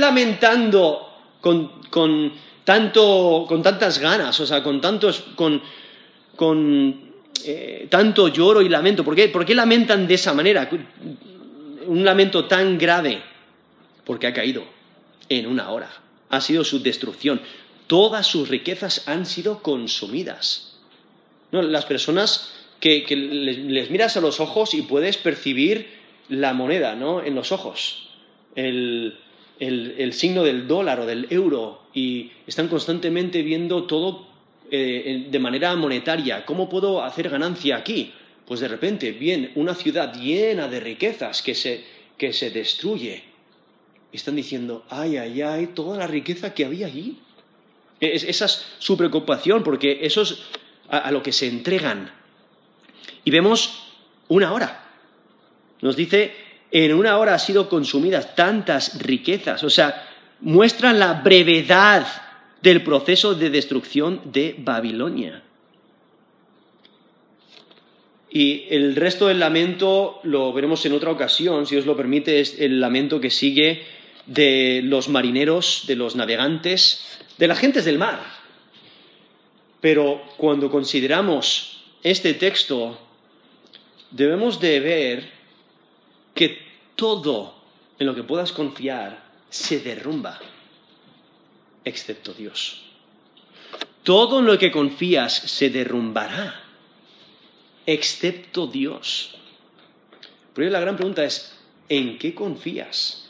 lamentando 0.00 1.08
con, 1.40 2.32
tantas 2.64 3.98
ganas, 3.98 4.40
o 4.40 4.46
sea, 4.46 4.62
con, 4.62 4.80
tantos, 4.80 5.24
con, 5.36 5.62
eh, 7.44 7.86
tanto 7.88 8.28
lloro 8.28 8.60
y 8.60 8.68
lamento? 8.68 9.04
¿Por 9.04 9.14
qué, 9.14 9.28
¿Por 9.28 9.46
qué 9.46 9.54
lamentan 9.54 10.06
de 10.06 10.14
esa 10.14 10.34
manera? 10.34 10.68
Un 11.86 12.04
lamento 12.04 12.44
tan 12.46 12.76
grave, 12.76 13.22
porque 14.08 14.26
ha 14.26 14.32
caído 14.32 14.64
en 15.28 15.46
una 15.46 15.70
hora. 15.70 15.90
Ha 16.30 16.40
sido 16.40 16.64
su 16.64 16.82
destrucción. 16.82 17.42
Todas 17.86 18.26
sus 18.26 18.48
riquezas 18.48 19.06
han 19.06 19.26
sido 19.26 19.62
consumidas. 19.62 20.78
No, 21.52 21.60
las 21.60 21.84
personas 21.84 22.54
que, 22.80 23.04
les, 23.14 23.90
miras 23.90 24.16
a 24.16 24.22
los 24.22 24.40
ojos 24.40 24.72
y 24.72 24.80
puedes 24.80 25.18
percibir 25.18 25.90
la 26.30 26.54
moneda 26.54 26.94
¿no? 26.94 27.22
en 27.22 27.34
los 27.34 27.52
ojos, 27.52 28.08
el, 28.54 29.18
signo 30.12 30.42
del 30.42 30.66
dólar 30.66 31.00
o 31.00 31.06
del 31.06 31.26
euro, 31.28 31.82
y 31.92 32.30
están 32.46 32.68
constantemente 32.68 33.42
viendo 33.42 33.84
todo 33.84 34.26
eh, 34.70 35.26
de 35.30 35.38
manera 35.38 35.76
monetaria. 35.76 36.46
¿Cómo 36.46 36.70
puedo 36.70 37.04
hacer 37.04 37.28
ganancia 37.28 37.76
aquí? 37.76 38.10
Pues 38.46 38.60
de 38.60 38.68
repente, 38.68 39.12
bien, 39.12 39.52
una 39.54 39.74
ciudad 39.74 40.14
llena 40.14 40.66
de 40.66 40.80
riquezas 40.80 41.42
que 41.42 41.54
se, 41.54 41.84
que 42.16 42.32
se 42.32 42.50
destruye. 42.50 43.27
Están 44.12 44.36
diciendo, 44.36 44.84
ay, 44.88 45.16
ay, 45.16 45.42
ay, 45.42 45.66
toda 45.68 45.98
la 45.98 46.06
riqueza 46.06 46.54
que 46.54 46.64
había 46.64 46.86
allí. 46.86 47.18
esa 48.00 48.44
es 48.46 48.66
su 48.78 48.96
preocupación, 48.96 49.62
porque 49.62 50.00
eso 50.02 50.22
es 50.22 50.38
a 50.88 51.10
lo 51.10 51.22
que 51.22 51.32
se 51.32 51.46
entregan 51.46 52.18
y 53.28 53.30
vemos 53.30 53.82
una 54.28 54.54
hora. 54.54 54.86
Nos 55.82 55.96
dice, 55.96 56.32
en 56.70 56.94
una 56.94 57.18
hora 57.18 57.34
han 57.34 57.38
sido 57.40 57.68
consumidas 57.68 58.34
tantas 58.34 58.98
riquezas. 59.02 59.62
O 59.64 59.68
sea, 59.68 60.08
muestran 60.40 60.98
la 60.98 61.12
brevedad 61.12 62.06
del 62.62 62.82
proceso 62.82 63.34
de 63.34 63.50
destrucción 63.50 64.22
de 64.32 64.54
Babilonia. 64.58 65.42
Y 68.30 68.64
el 68.70 68.96
resto 68.96 69.28
del 69.28 69.40
lamento 69.40 70.20
lo 70.22 70.50
veremos 70.54 70.86
en 70.86 70.94
otra 70.94 71.10
ocasión, 71.10 71.66
si 71.66 71.76
os 71.76 71.84
lo 71.84 71.98
permite, 71.98 72.40
es 72.40 72.58
el 72.58 72.80
lamento 72.80 73.20
que 73.20 73.28
sigue 73.28 73.82
de 74.28 74.82
los 74.84 75.08
marineros, 75.08 75.84
de 75.86 75.96
los 75.96 76.14
navegantes, 76.14 77.18
de 77.38 77.48
las 77.48 77.58
gentes 77.58 77.84
del 77.84 77.98
mar. 77.98 78.20
Pero 79.80 80.22
cuando 80.36 80.70
consideramos 80.70 81.82
este 82.02 82.34
texto, 82.34 82.98
debemos 84.10 84.60
de 84.60 84.80
ver 84.80 85.30
que 86.34 86.58
todo 86.94 87.54
en 87.98 88.06
lo 88.06 88.14
que 88.14 88.22
puedas 88.22 88.52
confiar 88.52 89.24
se 89.48 89.80
derrumba, 89.80 90.38
excepto 91.84 92.34
Dios. 92.34 92.82
Todo 94.02 94.40
en 94.40 94.46
lo 94.46 94.58
que 94.58 94.70
confías 94.70 95.32
se 95.34 95.70
derrumbará, 95.70 96.62
excepto 97.86 98.66
Dios. 98.66 99.36
Pero 100.54 100.70
la 100.70 100.80
gran 100.80 100.96
pregunta 100.96 101.24
es, 101.24 101.56
¿en 101.88 102.18
qué 102.18 102.34
confías? 102.34 103.27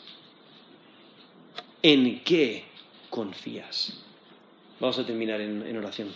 ¿En 1.83 2.21
qué 2.25 2.65
confías? 3.11 3.95
Vamos 4.81 4.99
a 4.99 5.07
terminar 5.07 5.41
en, 5.41 5.67
en 5.67 5.77
oración. 5.77 6.13